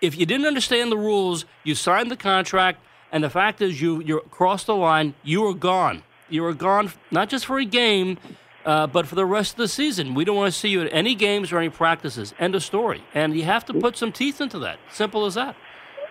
if 0.00 0.16
you 0.16 0.26
didn't 0.26 0.46
understand 0.46 0.92
the 0.92 0.98
rules, 0.98 1.44
you 1.64 1.74
signed 1.74 2.10
the 2.10 2.16
contract, 2.16 2.80
and 3.10 3.24
the 3.24 3.30
fact 3.30 3.60
is 3.62 3.80
you 3.80 4.00
you 4.02 4.20
crossed 4.30 4.66
the 4.66 4.76
line, 4.76 5.14
you 5.24 5.40
were 5.42 5.54
gone. 5.54 6.02
You 6.28 6.42
were 6.42 6.54
gone 6.54 6.92
not 7.10 7.28
just 7.28 7.46
for 7.46 7.58
a 7.58 7.64
game, 7.64 8.18
uh, 8.64 8.86
but 8.86 9.06
for 9.06 9.14
the 9.14 9.26
rest 9.26 9.52
of 9.52 9.58
the 9.58 9.68
season. 9.68 10.14
We 10.14 10.24
don't 10.24 10.36
want 10.36 10.52
to 10.52 10.58
see 10.58 10.68
you 10.68 10.82
at 10.82 10.88
any 10.92 11.14
games 11.14 11.52
or 11.52 11.58
any 11.58 11.68
practices. 11.70 12.34
End 12.38 12.54
of 12.54 12.62
story. 12.62 13.02
And 13.14 13.36
you 13.36 13.44
have 13.44 13.64
to 13.66 13.74
put 13.74 13.96
some 13.96 14.12
teeth 14.12 14.40
into 14.40 14.58
that. 14.60 14.78
Simple 14.92 15.26
as 15.26 15.34
that. 15.34 15.56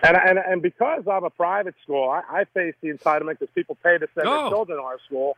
And, 0.02 0.16
and 0.16 0.38
and 0.38 0.60
because 0.62 1.04
I'm 1.10 1.24
a 1.24 1.30
private 1.30 1.74
school, 1.82 2.08
I, 2.10 2.40
I 2.40 2.44
face 2.52 2.74
the 2.82 2.88
entitlement 2.90 3.38
because 3.38 3.48
people 3.54 3.76
pay 3.82 3.96
to 3.98 4.06
send 4.14 4.28
Oh. 4.28 4.42
their 4.42 4.50
children 4.50 4.78
to 4.78 4.84
our 4.84 4.98
school. 5.06 5.36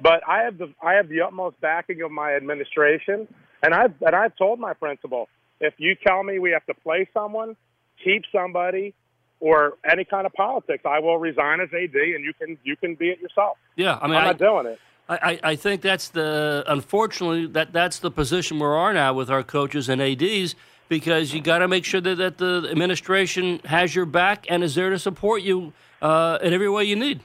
But 0.00 0.22
I 0.28 0.42
have 0.42 0.58
the 0.58 0.72
I 0.82 0.94
have 0.94 1.08
the 1.08 1.20
utmost 1.22 1.60
backing 1.60 2.00
of 2.02 2.10
my 2.12 2.34
administration, 2.34 3.26
and 3.62 3.74
I've 3.74 3.94
and 4.02 4.14
I've 4.14 4.36
told 4.36 4.60
my 4.60 4.72
principal 4.72 5.28
if 5.60 5.74
you 5.78 5.94
tell 6.06 6.22
me 6.22 6.38
we 6.38 6.50
have 6.52 6.64
to 6.66 6.74
play 6.74 7.08
someone, 7.14 7.56
keep 8.04 8.22
somebody, 8.32 8.94
or 9.40 9.74
any 9.88 10.04
kind 10.04 10.26
of 10.26 10.32
politics, 10.32 10.84
I 10.84 10.98
will 11.00 11.18
resign 11.18 11.60
as 11.60 11.68
AD, 11.72 11.94
and 11.94 12.24
you 12.24 12.32
can 12.38 12.56
you 12.64 12.76
can 12.76 12.94
be 12.94 13.10
it 13.10 13.20
yourself. 13.20 13.56
Yeah, 13.76 13.98
I 14.00 14.06
mean, 14.06 14.16
I'm 14.16 14.22
I, 14.22 14.26
not 14.26 14.38
doing 14.38 14.66
it. 14.66 14.78
I, 15.08 15.38
I 15.42 15.56
think 15.56 15.82
that's 15.82 16.08
the 16.08 16.64
unfortunately 16.66 17.46
that 17.48 17.72
that's 17.72 17.98
the 17.98 18.10
position 18.10 18.58
we 18.58 18.64
are 18.64 18.94
now 18.94 19.12
with 19.12 19.30
our 19.30 19.42
coaches 19.42 19.88
and 19.90 20.00
ads 20.00 20.54
because 20.88 21.34
you 21.34 21.40
got 21.42 21.58
to 21.58 21.68
make 21.68 21.84
sure 21.84 22.00
that, 22.00 22.14
that 22.16 22.38
the 22.38 22.68
administration 22.70 23.60
has 23.66 23.94
your 23.94 24.06
back 24.06 24.46
and 24.48 24.64
is 24.64 24.74
there 24.74 24.90
to 24.90 24.98
support 24.98 25.42
you 25.42 25.72
uh, 26.00 26.38
in 26.42 26.52
every 26.54 26.70
way 26.70 26.84
you 26.84 26.96
need. 26.96 27.20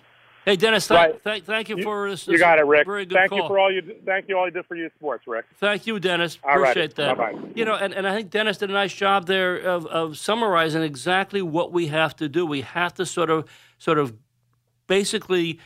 Hey 0.45 0.55
Dennis, 0.55 0.87
thank, 0.87 1.13
Right. 1.13 1.23
thank, 1.23 1.45
thank 1.45 1.69
you, 1.69 1.83
for 1.83 2.09
this. 2.09 2.27
You 2.27 2.37
got 2.39 2.59
it, 2.59 2.65
Rick. 2.65 2.87
Very 2.87 3.05
good 3.05 3.15
Thank 3.15 3.29
call. 3.29 3.39
you 3.39 3.47
for 3.47 3.59
all 3.59 3.71
you 3.71 3.81
thank 4.05 4.27
you 4.27 4.37
all 4.37 4.45
you 4.45 4.51
did 4.51 4.65
for 4.65 4.75
youth 4.75 4.91
sports, 4.97 5.27
Rick. 5.27 5.45
Thank 5.57 5.85
you, 5.85 5.99
Dennis. 5.99 6.37
All. 6.43 6.59
Appreciate 6.61 6.95
that. 6.95 7.17
Bye-bye. 7.17 7.39
You 7.55 7.65
know, 7.65 7.75
and, 7.75 7.93
and 7.93 8.07
I 8.07 8.15
think 8.15 8.29
Dennis 8.29 8.57
did 8.57 8.69
a 8.69 8.73
nice 8.73 8.93
job 8.93 9.27
there 9.27 9.57
of, 9.57 9.85
of 9.87 10.17
summarizing 10.17 10.81
exactly 10.81 11.41
what 11.41 11.71
we 11.71 11.87
have 11.87 12.15
to 12.17 12.27
do. 12.27 12.45
We 12.45 12.61
have 12.61 12.93
to 12.95 13.05
sort 13.05 13.29
of 13.29 13.47
sort 13.77 13.99
of 13.99 14.13
basically 14.87 15.59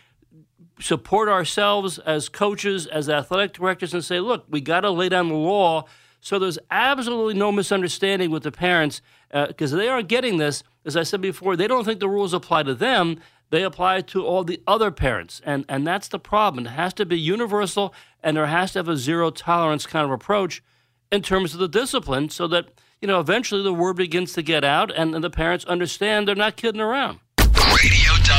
support 0.79 1.29
ourselves 1.29 1.99
as 1.99 2.29
coaches, 2.29 2.87
as 2.87 3.09
athletic 3.09 3.53
directors, 3.53 3.93
and 3.93 4.03
say, 4.03 4.19
look, 4.19 4.45
we 4.49 4.61
got 4.61 4.81
to 4.81 4.91
lay 4.91 5.09
down 5.09 5.29
the 5.29 5.35
law 5.35 5.85
so 6.23 6.39
there's 6.39 6.57
absolutely 6.71 7.33
no 7.33 7.51
misunderstanding 7.51 8.31
with 8.31 8.43
the 8.43 8.51
parents 8.51 9.01
uh, 9.31 9.47
because 9.47 9.73
they 9.73 9.89
aren't 9.89 10.07
getting 10.07 10.37
this. 10.37 10.63
As 10.85 10.95
I 10.95 11.03
said 11.03 11.19
before, 11.19 11.57
they 11.57 11.67
don't 11.67 11.83
think 11.83 11.99
the 11.99 12.07
rules 12.07 12.33
apply 12.33 12.63
to 12.63 12.73
them. 12.73 13.19
They 13.49 13.61
apply 13.61 14.01
to 14.01 14.25
all 14.25 14.45
the 14.45 14.61
other 14.65 14.89
parents, 14.89 15.41
and 15.45 15.65
and 15.67 15.85
that's 15.85 16.07
the 16.07 16.19
problem. 16.19 16.65
It 16.65 16.69
has 16.69 16.93
to 16.95 17.05
be 17.05 17.19
universal, 17.19 17.93
and 18.23 18.37
there 18.37 18.45
has 18.45 18.71
to 18.71 18.79
have 18.79 18.87
a 18.87 18.95
zero 18.95 19.31
tolerance 19.31 19.85
kind 19.85 20.05
of 20.05 20.11
approach 20.11 20.63
in 21.11 21.21
terms 21.23 21.53
of 21.53 21.59
the 21.59 21.67
discipline, 21.67 22.29
so 22.29 22.47
that 22.47 22.69
you 23.01 23.07
know 23.07 23.19
eventually 23.19 23.61
the 23.61 23.73
word 23.73 23.97
begins 23.97 24.31
to 24.33 24.41
get 24.41 24.63
out, 24.63 24.91
and, 24.95 25.13
and 25.13 25.23
the 25.23 25.29
parents 25.29 25.65
understand 25.65 26.25
they're 26.27 26.35
not 26.35 26.55
kidding 26.55 26.81
around. 26.81 27.19
Radio.com. 27.37 28.32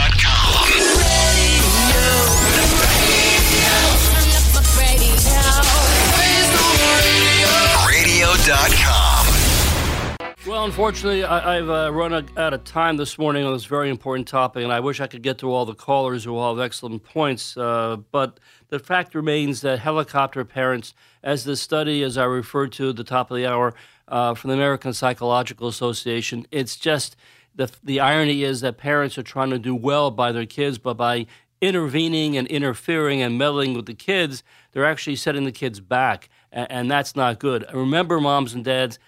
Well, 10.47 10.67
unfortunately, 10.67 11.25
I, 11.25 11.55
have 11.55 11.71
uh, 11.71 11.91
run 11.91 12.13
out 12.13 12.53
of 12.53 12.65
time 12.65 12.99
this 12.99 13.19
morning 13.19 13.47
on 13.47 13.55
this 13.55 13.65
very 13.65 13.89
important 13.89 14.29
topic, 14.29 14.63
and 14.63 14.73
I 14.73 14.81
wish 14.81 15.01
I 15.01 15.07
could 15.07 15.23
get 15.23 15.39
to 15.39 15.51
all 15.51 15.65
the 15.65 15.75
callers 15.75 16.25
who 16.25 16.37
all 16.37 16.55
have 16.55 16.63
excellent 16.63 17.03
points. 17.03 17.57
Uh, 17.57 17.97
but 18.13 18.39
the 18.69 18.79
fact 18.79 19.15
remains 19.15 19.63
that 19.63 19.79
helicopter 19.79 20.45
parents, 20.45 20.93
as 21.23 21.45
the 21.45 21.57
study, 21.57 22.03
as 22.03 22.19
I 22.19 22.25
referred 22.25 22.73
to 22.73 22.91
at 22.91 22.97
the 22.97 23.05
top 23.05 23.31
of 23.31 23.39
the 23.39 23.47
hour, 23.47 23.75
uh, 24.07 24.35
from 24.35 24.49
the 24.51 24.55
American 24.55 24.93
Psychological 24.93 25.67
Association, 25.67 26.47
it's 26.51 26.77
just 26.77 27.17
the, 27.55 27.71
the 27.83 28.01
irony 28.01 28.43
is 28.43 28.61
that 28.61 28.77
parents 28.77 29.17
are 29.17 29.23
trying 29.23 29.51
to 29.51 29.59
do 29.59 29.75
well 29.75 30.11
by 30.11 30.31
their 30.33 30.47
kids, 30.47 30.77
but 30.77 30.95
by 30.95 31.27
intervening 31.67 32.37
and 32.37 32.47
interfering 32.49 33.23
and 33.23 33.39
meddling 33.39 33.75
with 33.75 33.87
the 33.87 33.95
kids, 33.95 34.43
they're 34.73 34.85
actually 34.85 35.17
setting 35.17 35.45
the 35.45 35.53
kids 35.53 35.81
back, 35.81 36.29
and, 36.53 36.71
and 36.71 36.91
that's 36.91 37.17
not 37.17 37.39
good. 37.39 37.65
Remember, 37.73 38.21
moms 38.21 38.55
and 38.55 38.65
dads 38.65 38.99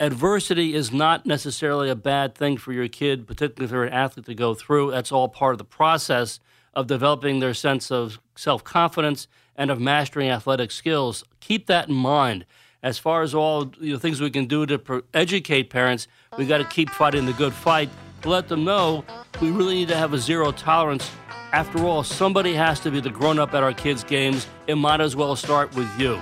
adversity 0.00 0.74
is 0.74 0.92
not 0.92 1.24
necessarily 1.24 1.88
a 1.88 1.94
bad 1.94 2.34
thing 2.34 2.56
for 2.56 2.72
your 2.72 2.88
kid, 2.88 3.26
particularly 3.26 3.64
if 3.64 3.70
they're 3.70 3.84
an 3.84 3.92
athlete 3.92 4.26
to 4.26 4.34
go 4.34 4.54
through. 4.54 4.90
That's 4.90 5.12
all 5.12 5.28
part 5.28 5.54
of 5.54 5.58
the 5.58 5.64
process 5.64 6.40
of 6.74 6.86
developing 6.86 7.40
their 7.40 7.54
sense 7.54 7.90
of 7.90 8.20
self 8.34 8.64
confidence 8.64 9.28
and 9.56 9.70
of 9.70 9.80
mastering 9.80 10.30
athletic 10.30 10.70
skills. 10.70 11.24
Keep 11.40 11.66
that 11.66 11.88
in 11.88 11.94
mind. 11.94 12.44
As 12.82 12.98
far 12.98 13.22
as 13.22 13.34
all 13.34 13.64
the 13.64 13.78
you 13.80 13.92
know, 13.94 13.98
things 13.98 14.20
we 14.20 14.30
can 14.30 14.44
do 14.44 14.66
to 14.66 15.04
educate 15.14 15.70
parents, 15.70 16.06
we 16.36 16.44
got 16.44 16.58
to 16.58 16.64
keep 16.64 16.90
fighting 16.90 17.24
the 17.24 17.32
good 17.32 17.54
fight 17.54 17.88
let 18.28 18.48
them 18.48 18.64
know 18.64 19.04
we 19.40 19.50
really 19.50 19.74
need 19.74 19.88
to 19.88 19.96
have 19.96 20.12
a 20.12 20.18
zero 20.18 20.52
tolerance. 20.52 21.10
After 21.52 21.84
all, 21.84 22.02
somebody 22.02 22.54
has 22.54 22.80
to 22.80 22.90
be 22.90 23.00
the 23.00 23.10
grown 23.10 23.38
up 23.38 23.54
at 23.54 23.62
our 23.62 23.72
kids' 23.72 24.02
games. 24.02 24.46
It 24.66 24.74
might 24.74 25.00
as 25.00 25.14
well 25.14 25.36
start 25.36 25.74
with 25.74 25.88
you. 26.00 26.20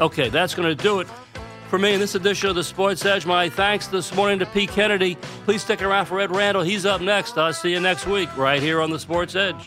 Okay, 0.00 0.28
that's 0.28 0.54
going 0.54 0.68
to 0.68 0.80
do 0.80 1.00
it 1.00 1.08
for 1.68 1.78
me 1.78 1.92
in 1.94 2.00
this 2.00 2.14
edition 2.14 2.48
of 2.48 2.54
the 2.54 2.64
Sports 2.64 3.04
Edge. 3.04 3.26
My 3.26 3.48
thanks 3.48 3.88
this 3.88 4.14
morning 4.14 4.38
to 4.38 4.46
Pete 4.46 4.70
Kennedy. 4.70 5.16
Please 5.44 5.62
stick 5.62 5.82
around 5.82 6.06
for 6.06 6.20
Ed 6.20 6.34
Randall. 6.34 6.62
He's 6.62 6.86
up 6.86 7.00
next. 7.00 7.36
I'll 7.36 7.52
see 7.52 7.70
you 7.70 7.80
next 7.80 8.06
week 8.06 8.34
right 8.36 8.62
here 8.62 8.80
on 8.80 8.90
the 8.90 8.98
Sports 8.98 9.34
Edge. 9.34 9.66